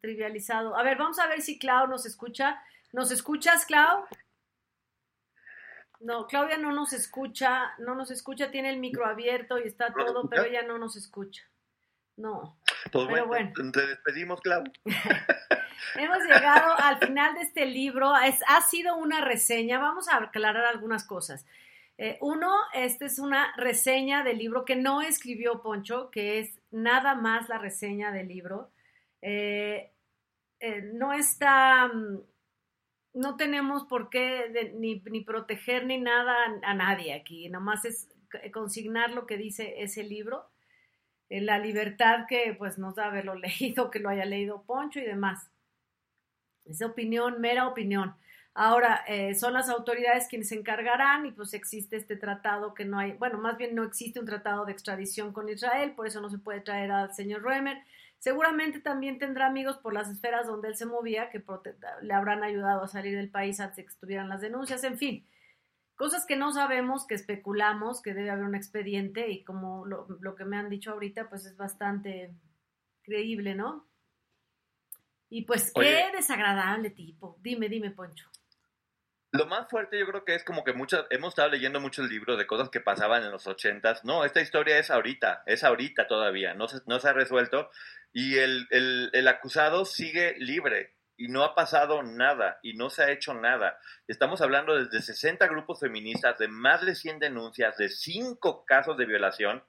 trivializado. 0.02 0.78
A 0.78 0.84
ver, 0.84 0.98
vamos 0.98 1.20
a 1.20 1.28
ver 1.28 1.42
si 1.42 1.60
Clau 1.60 1.88
nos 1.88 2.06
escucha. 2.06 2.62
¿Nos 2.94 3.12
escuchas, 3.12 3.66
Clau? 3.66 4.06
No, 6.00 6.28
Claudia 6.28 6.58
no 6.58 6.72
nos 6.72 6.94
escucha, 6.94 7.74
no 7.80 7.96
nos 7.96 8.12
escucha, 8.12 8.52
tiene 8.52 8.70
el 8.70 8.80
micro 8.80 9.06
abierto 9.06 9.58
y 9.58 9.64
está 9.64 9.90
¿No 9.90 9.98
nos 9.98 10.06
todo, 10.14 10.30
pero 10.30 10.44
ella 10.44 10.62
no 10.62 10.78
nos 10.78 10.96
escucha. 10.96 11.44
No. 12.18 12.60
Pues 12.92 13.08
Pero 13.08 13.28
bueno, 13.28 13.52
te 13.72 13.88
despedimos, 13.88 14.42
Clau. 14.42 14.64
Hemos 15.96 16.20
llegado 16.24 16.74
al 16.80 16.98
final 17.00 17.36
de 17.36 17.42
este 17.42 17.66
libro. 17.66 18.16
Es, 18.18 18.40
ha 18.48 18.62
sido 18.62 18.98
una 18.98 19.22
reseña. 19.22 19.80
Vamos 19.80 20.08
a 20.08 20.18
aclarar 20.18 20.66
algunas 20.66 21.04
cosas. 21.06 21.46
Eh, 21.98 22.18
uno, 22.22 22.54
esta 22.74 23.06
es 23.06 23.20
una 23.20 23.54
reseña 23.58 24.24
del 24.24 24.38
libro 24.38 24.66
que 24.66 24.76
no 24.76 25.02
escribió 25.02 25.62
Poncho, 25.62 26.12
que 26.12 26.40
es 26.40 26.60
nada 26.70 27.16
más 27.16 27.50
la 27.50 27.58
reseña 27.58 28.12
del 28.12 28.28
libro. 28.28 28.72
Eh, 29.22 29.92
eh, 30.60 30.82
no 30.94 31.14
está, 31.14 31.88
mm, 31.88 32.20
no 33.18 33.36
tenemos 33.36 33.84
por 33.86 34.10
qué 34.10 34.72
ni, 34.76 35.02
ni 35.06 35.22
proteger 35.22 35.86
ni 35.86 36.00
nada 36.00 36.36
a, 36.64 36.74
nadie 36.74 37.14
aquí. 37.14 37.50
Nomás 37.50 37.86
es 37.86 38.10
consignar 38.54 39.12
lo 39.12 39.26
que 39.26 39.38
dice 39.38 39.82
ese 39.82 40.04
libro 40.04 40.46
eh, 41.30 41.42
la 41.42 41.60
libertad 41.60 42.26
que 42.28 42.56
pues 42.58 42.78
nos 42.78 42.96
da 42.96 43.08
haberlo 43.08 43.36
leído, 43.36 43.92
que 43.92 44.00
lo 44.00 44.10
haya 44.10 44.26
leído 44.26 44.64
Poncho 44.64 45.00
y 45.00 45.04
demás. 45.06 45.50
Es 46.66 46.82
opinión, 46.82 47.42
mera 47.42 47.68
opinión. 47.68 48.16
Ahora, 48.54 49.04
eh, 49.08 49.36
son 49.36 49.54
las 49.54 49.70
autoridades 49.70 50.28
quienes 50.28 50.50
se 50.50 50.56
encargarán 50.56 51.26
y 51.28 51.32
pues 51.32 51.54
existe 51.54 51.96
este 51.96 52.16
tratado 52.16 52.74
que 52.74 52.86
no 52.86 52.98
hay, 52.98 53.12
bueno, 53.14 53.38
más 53.38 53.56
bien 53.58 53.76
no 53.76 53.84
existe 53.84 54.20
un 54.20 54.26
tratado 54.26 54.66
de 54.66 54.72
extradición 54.72 55.32
con 55.32 55.48
Israel, 55.48 55.94
por 55.96 56.08
eso 56.08 56.22
no 56.22 56.30
se 56.30 56.40
puede 56.40 56.62
traer 56.62 56.92
al 56.92 57.14
señor 57.14 57.44
Roemer. 57.44 57.78
Seguramente 58.20 58.80
también 58.80 59.20
tendrá 59.20 59.48
amigos 59.48 59.78
por 59.78 59.94
las 59.94 60.10
esferas 60.10 60.48
donde 60.48 60.70
él 60.70 60.76
se 60.76 60.86
movía 60.86 61.30
que 61.30 61.44
le 62.02 62.14
habrán 62.14 62.44
ayudado 62.44 62.84
a 62.84 62.88
salir 62.88 63.16
del 63.16 63.30
país 63.30 63.60
antes 63.60 63.78
de 63.78 63.84
que 63.84 63.90
estuvieran 63.90 64.30
las 64.30 64.42
denuncias, 64.42 64.84
en 64.84 64.98
fin. 64.98 65.28
Cosas 65.96 66.26
que 66.26 66.36
no 66.36 66.52
sabemos, 66.52 67.08
que 67.08 67.16
especulamos, 67.16 68.02
que 68.02 68.14
debe 68.14 68.30
haber 68.30 68.46
un 68.46 68.56
expediente 68.56 69.30
y 69.30 69.44
como 69.44 69.86
lo, 69.86 70.08
lo 70.20 70.36
que 70.36 70.46
me 70.46 70.58
han 70.58 70.70
dicho 70.70 70.92
ahorita, 70.92 71.30
pues 71.30 71.46
es 71.46 71.58
bastante 71.58 72.36
creíble, 73.04 73.56
¿no? 73.56 73.88
Y 75.30 75.44
pues 75.44 75.72
Oye. 75.76 75.88
qué 76.12 76.18
desagradable 76.18 76.90
tipo. 76.92 77.38
Dime, 77.42 77.70
dime, 77.70 77.92
Poncho. 77.92 78.30
Lo 79.34 79.46
más 79.46 79.68
fuerte 79.70 80.00
yo 80.00 80.08
creo 80.08 80.24
que 80.24 80.36
es 80.36 80.44
como 80.44 80.64
que 80.64 80.74
muchas, 80.74 81.06
hemos 81.10 81.30
estado 81.30 81.50
leyendo 81.50 81.82
muchos 81.82 82.10
libros 82.10 82.38
de 82.38 82.48
cosas 82.48 82.70
que 82.70 82.80
pasaban 82.80 83.24
en 83.24 83.32
los 83.32 83.46
ochentas. 83.46 84.06
No, 84.06 84.24
esta 84.24 84.42
historia 84.42 84.80
es 84.80 84.90
ahorita, 84.90 85.44
es 85.46 85.64
ahorita 85.64 86.08
todavía, 86.08 86.54
no 86.54 86.68
se, 86.68 86.80
no 86.86 87.00
se 87.00 87.10
ha 87.10 87.14
resuelto 87.14 87.70
y 88.18 88.40
el, 88.40 88.68
el, 88.72 89.12
el 89.14 89.28
acusado 89.28 89.86
sigue 89.86 90.34
libre 90.40 90.96
y 91.18 91.28
no 91.28 91.44
ha 91.44 91.54
pasado 91.54 92.02
nada 92.02 92.58
y 92.64 92.74
no 92.74 92.90
se 92.90 93.04
ha 93.04 93.12
hecho 93.12 93.36
nada. 93.36 93.78
Estamos 94.08 94.42
hablando 94.42 94.76
desde 94.76 95.04
60 95.04 95.46
grupos 95.46 95.82
feministas, 95.82 96.36
de 96.40 96.48
más 96.48 96.84
de 96.84 96.96
100 96.96 97.20
denuncias, 97.20 97.78
de 97.78 97.90
5 97.90 98.66
casos 98.66 98.98
de 98.98 99.06
violación 99.06 99.64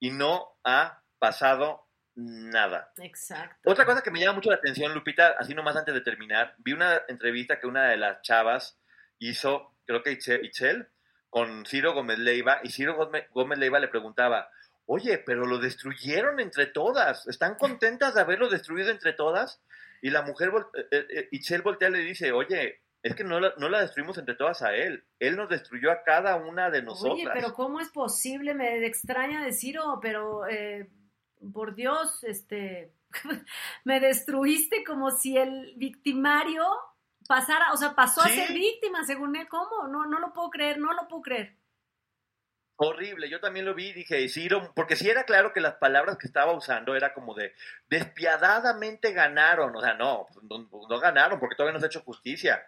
y 0.00 0.10
no 0.10 0.58
ha 0.64 1.02
pasado 1.18 1.86
nada. 2.14 2.94
Exacto. 2.96 3.70
Otra 3.70 3.84
cosa 3.84 4.02
que 4.02 4.10
me 4.10 4.20
llama 4.20 4.36
mucho 4.36 4.48
la 4.48 4.56
atención, 4.56 4.94
Lupita, 4.94 5.36
así 5.38 5.52
nomás 5.52 5.76
antes 5.76 5.92
de 5.92 6.00
terminar, 6.00 6.54
vi 6.60 6.72
una 6.72 7.02
entrevista 7.08 7.60
que 7.60 7.66
una 7.66 7.90
de 7.90 7.98
las 7.98 8.22
chavas 8.22 8.80
hizo, 9.18 9.76
creo 9.84 10.02
que 10.02 10.12
Itzel, 10.12 10.88
con 11.28 11.66
Ciro 11.66 11.92
Gómez 11.92 12.18
Leiva, 12.18 12.60
y 12.62 12.70
Ciro 12.70 12.96
Gómez 12.96 13.58
Leiva 13.58 13.80
le 13.80 13.88
preguntaba, 13.88 14.48
oye, 14.86 15.18
pero 15.18 15.46
lo 15.46 15.58
destruyeron 15.58 16.40
entre 16.40 16.66
todas, 16.66 17.26
¿están 17.28 17.54
contentas 17.56 18.14
de 18.14 18.20
haberlo 18.20 18.48
destruido 18.48 18.90
entre 18.90 19.12
todas? 19.12 19.62
Y 20.00 20.10
la 20.10 20.22
mujer, 20.22 20.50
vol- 20.50 20.68
eh, 20.90 21.06
eh, 21.10 21.28
Itzel 21.30 21.62
voltea 21.62 21.88
y 21.88 21.92
le 21.92 21.98
dice, 22.00 22.32
oye, 22.32 22.82
es 23.02 23.14
que 23.14 23.24
no 23.24 23.40
la, 23.40 23.52
no 23.58 23.68
la 23.68 23.80
destruimos 23.80 24.18
entre 24.18 24.34
todas 24.34 24.62
a 24.62 24.74
él, 24.74 25.04
él 25.18 25.36
nos 25.36 25.48
destruyó 25.48 25.90
a 25.90 26.02
cada 26.04 26.36
una 26.36 26.70
de 26.70 26.82
nosotras. 26.82 27.14
Oye, 27.14 27.30
pero 27.32 27.54
¿cómo 27.54 27.80
es 27.80 27.88
posible? 27.88 28.54
Me 28.54 28.84
extraña 28.86 29.44
decir, 29.44 29.78
oh, 29.78 29.98
pero 30.00 30.46
eh, 30.46 30.88
por 31.52 31.74
Dios, 31.74 32.22
este, 32.24 32.92
me 33.84 33.98
destruiste 34.00 34.84
como 34.84 35.10
si 35.10 35.36
el 35.36 35.74
victimario 35.76 36.64
pasara, 37.28 37.72
o 37.72 37.76
sea, 37.76 37.94
pasó 37.94 38.20
a 38.20 38.28
ser 38.28 38.52
víctima, 38.52 39.04
según 39.04 39.36
él. 39.36 39.48
¿Cómo? 39.48 39.86
No, 39.88 40.06
no 40.06 40.18
lo 40.18 40.32
puedo 40.32 40.50
creer, 40.50 40.78
no 40.78 40.92
lo 40.92 41.06
puedo 41.08 41.22
creer. 41.22 41.56
Horrible, 42.84 43.28
yo 43.30 43.38
también 43.40 43.64
lo 43.64 43.74
vi 43.74 43.90
y 43.90 43.92
dije, 43.92 44.28
Ciro, 44.28 44.72
porque 44.74 44.96
sí 44.96 45.08
era 45.08 45.22
claro 45.24 45.52
que 45.52 45.60
las 45.60 45.74
palabras 45.74 46.16
que 46.18 46.26
estaba 46.26 46.52
usando 46.52 46.96
era 46.96 47.14
como 47.14 47.32
de 47.34 47.54
despiadadamente 47.88 49.12
ganaron, 49.12 49.76
o 49.76 49.80
sea, 49.80 49.94
no, 49.94 50.26
pues, 50.32 50.44
no, 50.50 50.68
no 50.88 50.98
ganaron 50.98 51.38
porque 51.38 51.54
todavía 51.54 51.74
no 51.74 51.78
se 51.78 51.86
ha 51.86 51.88
hecho 51.88 52.02
justicia. 52.02 52.60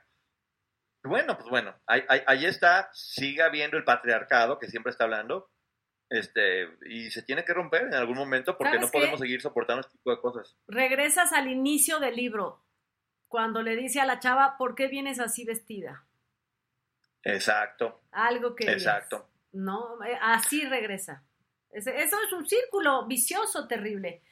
Bueno, 1.03 1.37
pues 1.37 1.51
bueno, 1.51 1.75
ahí, 1.87 2.03
ahí- 2.09 2.23
ahí 2.27 2.45
está, 2.47 2.89
sigue 2.93 3.43
habiendo 3.43 3.77
el 3.77 3.85
patriarcado 3.85 4.59
que 4.59 4.69
siempre 4.69 4.91
está 4.91 5.05
hablando, 5.05 5.51
este, 6.09 6.69
y 6.87 7.11
se 7.11 7.23
tiene 7.23 7.45
que 7.45 7.53
romper 7.53 7.83
en 7.83 7.95
algún 7.95 8.17
momento 8.17 8.57
porque 8.57 8.79
no 8.79 8.89
podemos 8.89 9.19
seguir 9.21 9.41
soportando 9.41 9.81
este 9.81 9.99
tipo 9.99 10.11
de 10.13 10.21
cosas. 10.21 10.57
Regresas 10.69 11.33
al 11.33 11.49
inicio 11.49 11.99
del 11.99 12.15
libro, 12.15 12.65
cuando 13.27 13.63
le 13.63 13.75
dice 13.75 14.01
a 14.01 14.07
la 14.07 14.21
chava, 14.21 14.57
¿por 14.59 14.77
qué 14.77 14.87
vienes 14.87 15.19
así 15.19 15.45
vestida? 15.45 16.07
Exacto, 17.23 18.03
Algo 18.13 18.55
que... 18.55 18.71
exacto. 18.71 19.29
No, 19.55 20.03
eh, 20.05 20.19
así 20.21 20.65
regresa. 20.65 21.25
Eso 21.71 21.91
es 21.91 22.33
un 22.33 22.47
círculo 22.47 23.07
vicioso 23.07 23.67
terrible. 23.67 24.23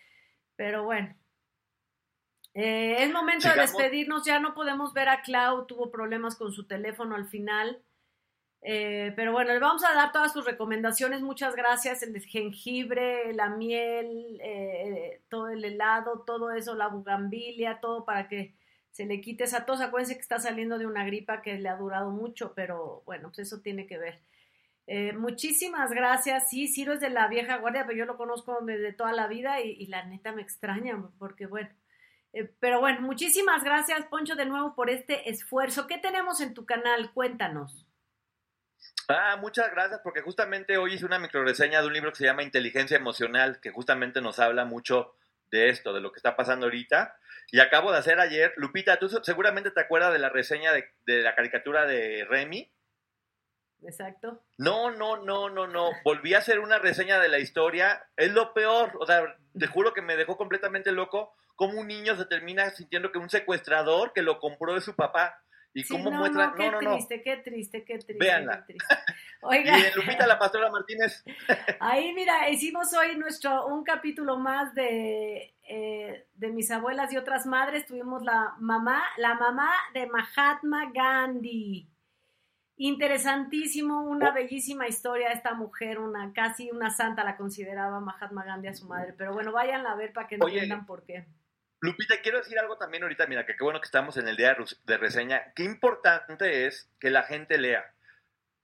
Pero 0.56 0.84
bueno. 0.84 1.14
Eh, 2.54 2.96
es 3.02 3.12
momento 3.12 3.48
de 3.48 3.62
despedirnos. 3.62 4.24
Ya 4.24 4.38
no 4.38 4.54
podemos 4.54 4.92
ver 4.92 5.08
a 5.08 5.22
Clau. 5.22 5.66
Tuvo 5.66 5.90
problemas 5.90 6.36
con 6.36 6.52
su 6.52 6.66
teléfono 6.66 7.16
al 7.16 7.26
final. 7.26 7.82
Eh, 8.64 9.12
pero 9.16 9.32
bueno, 9.32 9.52
le 9.52 9.58
vamos 9.58 9.82
a 9.84 9.92
dar 9.92 10.12
todas 10.12 10.32
sus 10.32 10.44
recomendaciones. 10.44 11.20
Muchas 11.20 11.56
gracias. 11.56 12.02
El 12.02 12.18
jengibre, 12.20 13.32
la 13.34 13.48
miel, 13.48 14.38
eh, 14.42 15.22
todo 15.28 15.48
el 15.48 15.64
helado, 15.64 16.20
todo 16.20 16.52
eso, 16.52 16.76
la 16.76 16.86
bugambilia, 16.86 17.80
todo 17.80 18.04
para 18.04 18.28
que 18.28 18.54
se 18.92 19.04
le 19.06 19.20
quite 19.20 19.44
esa 19.44 19.66
tos. 19.66 19.80
Acuérdense 19.80 20.14
que 20.14 20.20
está 20.20 20.38
saliendo 20.38 20.78
de 20.78 20.86
una 20.86 21.04
gripa 21.04 21.42
que 21.42 21.58
le 21.58 21.68
ha 21.68 21.76
durado 21.76 22.10
mucho, 22.10 22.54
pero 22.54 23.02
bueno, 23.04 23.30
pues 23.30 23.40
eso 23.40 23.60
tiene 23.60 23.86
que 23.86 23.98
ver. 23.98 24.20
Eh, 24.86 25.12
muchísimas 25.12 25.90
gracias. 25.90 26.50
Sí, 26.50 26.68
Ciro 26.68 26.92
es 26.92 27.00
de 27.00 27.10
la 27.10 27.28
vieja 27.28 27.58
guardia, 27.58 27.86
pero 27.86 27.98
yo 27.98 28.04
lo 28.04 28.16
conozco 28.16 28.58
desde 28.62 28.92
toda 28.92 29.12
la 29.12 29.26
vida 29.26 29.60
y, 29.60 29.86
la 29.86 30.04
neta 30.04 30.32
me 30.32 30.42
extraña, 30.42 31.02
porque 31.18 31.46
bueno. 31.46 31.70
eh, 32.32 32.50
pero 32.60 32.80
bueno, 32.80 33.00
muchísimas 33.00 33.62
gracias, 33.62 34.04
Poncho, 34.06 34.34
de 34.34 34.46
nuevo 34.46 34.74
por 34.74 34.90
este 34.90 35.30
esfuerzo. 35.30 35.86
¿Qué 35.86 35.98
tenemos 35.98 36.40
en 36.40 36.54
tu 36.54 36.66
canal? 36.66 37.12
Cuéntanos. 37.12 37.86
Ah, 39.08 39.36
muchas 39.40 39.70
gracias, 39.70 40.00
porque 40.02 40.22
justamente 40.22 40.76
hoy 40.78 40.94
hice 40.94 41.04
una 41.04 41.18
microreseña 41.18 41.80
de 41.80 41.86
un 41.86 41.92
libro 41.92 42.10
que 42.10 42.18
se 42.18 42.24
llama 42.24 42.42
Inteligencia 42.42 42.96
Emocional, 42.96 43.60
que 43.60 43.70
justamente 43.70 44.20
nos 44.20 44.38
habla 44.38 44.64
mucho 44.64 45.14
de 45.50 45.68
esto, 45.68 45.92
de 45.92 46.00
lo 46.00 46.12
que 46.12 46.18
está 46.18 46.34
pasando 46.36 46.66
ahorita. 46.66 47.16
Y 47.50 47.60
acabo 47.60 47.92
de 47.92 47.98
hacer 47.98 48.18
ayer, 48.20 48.54
Lupita, 48.56 48.98
tú 48.98 49.08
seguramente 49.22 49.70
te 49.70 49.80
acuerdas 49.80 50.12
de 50.12 50.18
la 50.18 50.30
reseña 50.30 50.72
de, 50.72 50.88
de 51.04 51.22
la 51.22 51.34
caricatura 51.34 51.84
de 51.84 52.24
Remy. 52.24 52.72
Exacto. 53.84 54.40
No, 54.58 54.90
no, 54.90 55.16
no, 55.16 55.50
no, 55.50 55.66
no. 55.66 55.90
Volví 56.04 56.34
a 56.34 56.38
hacer 56.38 56.60
una 56.60 56.78
reseña 56.78 57.18
de 57.18 57.28
la 57.28 57.38
historia. 57.38 58.04
Es 58.16 58.32
lo 58.32 58.52
peor. 58.54 58.92
O 59.00 59.06
sea, 59.06 59.22
te 59.58 59.66
juro 59.66 59.92
que 59.92 60.02
me 60.02 60.16
dejó 60.16 60.36
completamente 60.36 60.92
loco 60.92 61.34
cómo 61.56 61.80
un 61.80 61.88
niño 61.88 62.16
se 62.16 62.24
termina 62.26 62.70
sintiendo 62.70 63.12
que 63.12 63.18
un 63.18 63.30
secuestrador 63.30 64.12
que 64.12 64.22
lo 64.22 64.38
compró 64.40 64.74
de 64.74 64.80
su 64.80 64.94
papá. 64.94 65.38
Y 65.74 65.84
Sí, 65.84 65.94
cómo 65.94 66.10
no, 66.10 66.18
muestra. 66.18 66.48
no, 66.48 66.54
qué 66.54 66.66
No, 66.66 66.72
no, 66.72 66.80
no. 66.82 66.90
triste, 66.96 67.22
qué 67.22 67.36
triste, 67.38 67.84
qué 67.84 67.94
triste. 67.94 68.14
Véanla. 68.18 68.58
qué 68.66 68.74
triste. 68.74 68.94
Oiga. 69.40 69.78
Y 69.78 69.96
Lupita, 69.96 70.26
la 70.26 70.38
pastora 70.38 70.70
Martínez. 70.70 71.24
Ahí, 71.80 72.12
mira, 72.12 72.50
hicimos 72.50 72.92
hoy 72.92 73.16
nuestro 73.16 73.66
un 73.66 73.82
capítulo 73.82 74.36
más 74.36 74.74
de, 74.74 75.54
eh, 75.66 76.26
de 76.34 76.48
mis 76.50 76.70
abuelas 76.70 77.10
y 77.12 77.16
otras 77.16 77.46
madres. 77.46 77.86
Tuvimos 77.86 78.22
la 78.22 78.54
mamá, 78.58 79.02
la 79.16 79.34
mamá 79.34 79.72
de 79.94 80.06
Mahatma 80.08 80.90
Gandhi. 80.92 81.88
Interesantísimo, 82.84 84.02
una 84.02 84.32
bellísima 84.32 84.88
historia. 84.88 85.30
Esta 85.30 85.54
mujer, 85.54 86.00
una 86.00 86.32
casi 86.32 86.68
una 86.72 86.90
santa, 86.90 87.22
la 87.22 87.36
consideraba 87.36 88.00
Mahatma 88.00 88.44
Gandhi 88.44 88.66
a 88.66 88.74
su 88.74 88.86
madre. 88.88 89.14
Pero 89.16 89.32
bueno, 89.32 89.52
váyanla 89.52 89.92
a 89.92 89.94
ver 89.94 90.12
para 90.12 90.26
que 90.26 90.36
Oye. 90.40 90.54
entiendan 90.54 90.84
por 90.84 91.04
qué. 91.04 91.24
Lupita, 91.80 92.16
quiero 92.20 92.38
decir 92.38 92.58
algo 92.58 92.78
también 92.78 93.04
ahorita, 93.04 93.28
mira, 93.28 93.46
que 93.46 93.54
qué 93.54 93.62
bueno 93.62 93.80
que 93.80 93.84
estamos 93.84 94.16
en 94.16 94.26
el 94.26 94.36
día 94.36 94.56
de 94.84 94.96
reseña. 94.98 95.52
Qué 95.54 95.62
importante 95.62 96.66
es 96.66 96.90
que 96.98 97.10
la 97.10 97.22
gente 97.22 97.56
lea. 97.56 97.84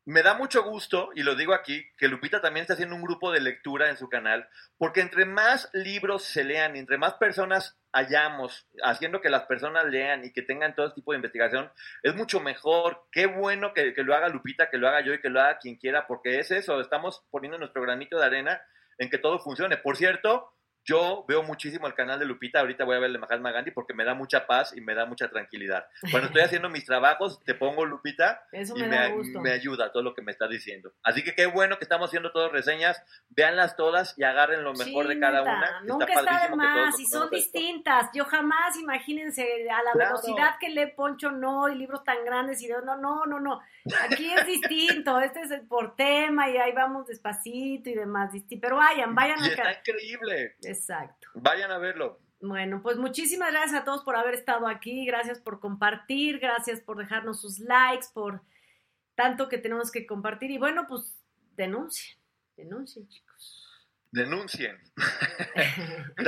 Me 0.09 0.23
da 0.23 0.33
mucho 0.33 0.63
gusto, 0.63 1.11
y 1.15 1.23
lo 1.23 1.35
digo 1.37 1.53
aquí, 1.53 1.85
que 1.99 2.09
Lupita 2.09 2.41
también 2.41 2.63
está 2.63 2.73
haciendo 2.73 2.95
un 2.95 3.03
grupo 3.03 3.31
de 3.31 3.43
lectura 3.43 3.91
en 3.91 3.99
su 3.99 4.09
canal, 4.09 4.49
porque 4.79 5.03
entre 5.03 5.27
más 5.27 5.69
libros 5.75 6.25
se 6.25 6.45
lean, 6.45 6.77
entre 6.77 6.97
más 6.97 7.13
personas 7.15 7.79
hayamos, 7.93 8.67
haciendo 8.83 9.21
que 9.21 9.29
las 9.29 9.43
personas 9.43 9.85
lean 9.85 10.25
y 10.25 10.33
que 10.33 10.41
tengan 10.41 10.75
todo 10.75 10.95
tipo 10.95 11.13
de 11.13 11.17
investigación, 11.17 11.71
es 12.03 12.15
mucho 12.15 12.41
mejor. 12.41 13.05
Qué 13.13 13.27
bueno 13.27 13.75
que, 13.75 13.93
que 13.93 14.03
lo 14.03 14.15
haga 14.15 14.31
Lupita, 14.31 14.71
que 14.71 14.79
lo 14.79 14.89
haga 14.89 15.03
yo 15.03 15.13
y 15.13 15.21
que 15.21 15.29
lo 15.29 15.43
haga 15.43 15.59
quien 15.59 15.77
quiera, 15.77 16.07
porque 16.07 16.39
es 16.39 16.53
eso, 16.53 16.81
estamos 16.81 17.27
poniendo 17.31 17.59
nuestro 17.59 17.83
granito 17.83 18.19
de 18.19 18.25
arena 18.25 18.63
en 18.97 19.11
que 19.11 19.19
todo 19.19 19.39
funcione. 19.41 19.77
Por 19.77 19.99
cierto, 19.99 20.55
yo 20.89 21.25
veo 21.29 21.43
muchísimo 21.43 21.87
el 21.87 21.95
canal 21.95 22.19
de 22.19 22.25
Lupita, 22.25 22.61
ahorita 22.61 22.85
voy 22.85 22.97
a 22.97 22.99
ver 23.01 23.09
el 23.09 23.13
de 23.13 23.19
Mahatma 23.19 23.53
Gandhi 23.53 23.73
porque 23.73 23.93
me 23.93 24.05
da 24.05 24.15
mucha 24.15 24.47
paz 24.47 24.75
y 24.75 24.81
me 24.81 24.95
da 24.95 25.05
mucha 25.05 25.29
tranquilidad. 25.29 25.87
Cuando 26.11 26.29
estoy 26.29 26.41
haciendo 26.63 26.71
mis 26.71 26.85
trabajos, 26.87 27.43
te 27.45 27.55
pongo 27.55 27.85
Lupita 27.85 28.43
Eso 28.53 28.75
y 28.77 28.81
me 28.83 28.89
me, 28.89 28.97
da 28.97 29.09
gusto. 29.11 29.41
me 29.41 29.51
ayuda 29.53 29.93
todo 29.93 30.03
lo 30.03 30.15
que 30.15 30.23
me 30.23 30.33
está 30.33 30.49
diciendo. 30.49 30.93
Así 31.03 31.23
que 31.23 31.35
qué 31.35 31.45
bueno 31.47 31.77
que 31.79 31.85
estamos 31.85 32.09
haciendo 32.09 32.33
todas 32.33 32.51
reseñas, 32.53 33.03
véanlas 33.29 33.77
todas 33.77 34.15
y 34.17 34.23
agarren 34.25 34.65
lo 34.65 34.73
mejor 34.73 35.07
Sí, 35.07 35.15
de 35.15 35.21
cada 35.21 35.41
neta, 35.41 35.57
una. 35.57 35.81
Nunca 35.83 36.07
está 36.07 36.23
de 36.23 36.29
que 36.41 36.45
todos 36.47 36.57
más 36.57 37.01
y 37.01 37.05
son 37.07 37.25
esto. 37.25 37.37
distintas. 37.37 38.11
Yo 38.15 38.25
jamás, 38.25 38.77
imagínense, 38.79 39.43
a 39.71 39.83
la 39.83 39.93
Claro. 39.93 40.17
velocidad 40.17 40.55
que 40.59 40.71
lee 40.71 40.93
Poncho, 40.97 41.31
no, 41.31 41.69
y 41.69 41.75
libros 41.75 42.03
tan 42.05 42.25
grandes 42.25 42.63
y 42.63 42.69
de, 42.69 42.75
no, 42.85 42.97
no, 42.97 43.27
no, 43.27 43.39
no. 43.41 43.61
Aquí 44.05 44.33
es 44.33 44.47
distinto, 44.47 45.21
este 45.21 45.43
es 45.43 45.53
por 45.69 45.97
tema 45.97 46.49
y 46.49 46.57
ahí 46.57 46.73
vamos 46.73 47.07
despacito 47.07 47.91
y 47.91 47.95
demás. 47.95 48.31
Pero 48.61 48.77
vayan, 48.77 49.15
vayan 49.15 49.39
Y 49.45 49.49
está 49.49 49.69
acá. 49.71 49.79
increíble. 49.81 50.57
Exacto. 50.79 51.29
Vayan 51.35 51.71
a 51.71 51.79
verlo. 51.79 52.21
Bueno, 52.41 52.81
pues 52.83 52.97
muchísimas 52.99 53.51
gracias 53.51 53.83
a 53.83 53.85
todos 53.85 54.05
por 54.05 54.15
haber 54.15 54.35
estado 54.35 54.69
aquí, 54.69 55.05
gracias 55.05 55.41
por 55.41 55.59
compartir, 55.59 56.39
gracias 56.39 56.81
por 56.81 56.97
dejarnos 56.97 57.41
sus 57.41 57.59
likes, 57.59 58.07
por 58.15 58.43
tanto 59.17 59.49
que 59.49 59.59
tenemos 59.59 59.91
que 59.91 60.07
compartir 60.07 60.53
y 60.53 60.59
bueno, 60.59 60.87
pues 60.89 61.21
denuncien, 61.57 62.17
denuncien 62.57 63.09
chicos. 63.09 63.65
Denuncien. 64.13 64.79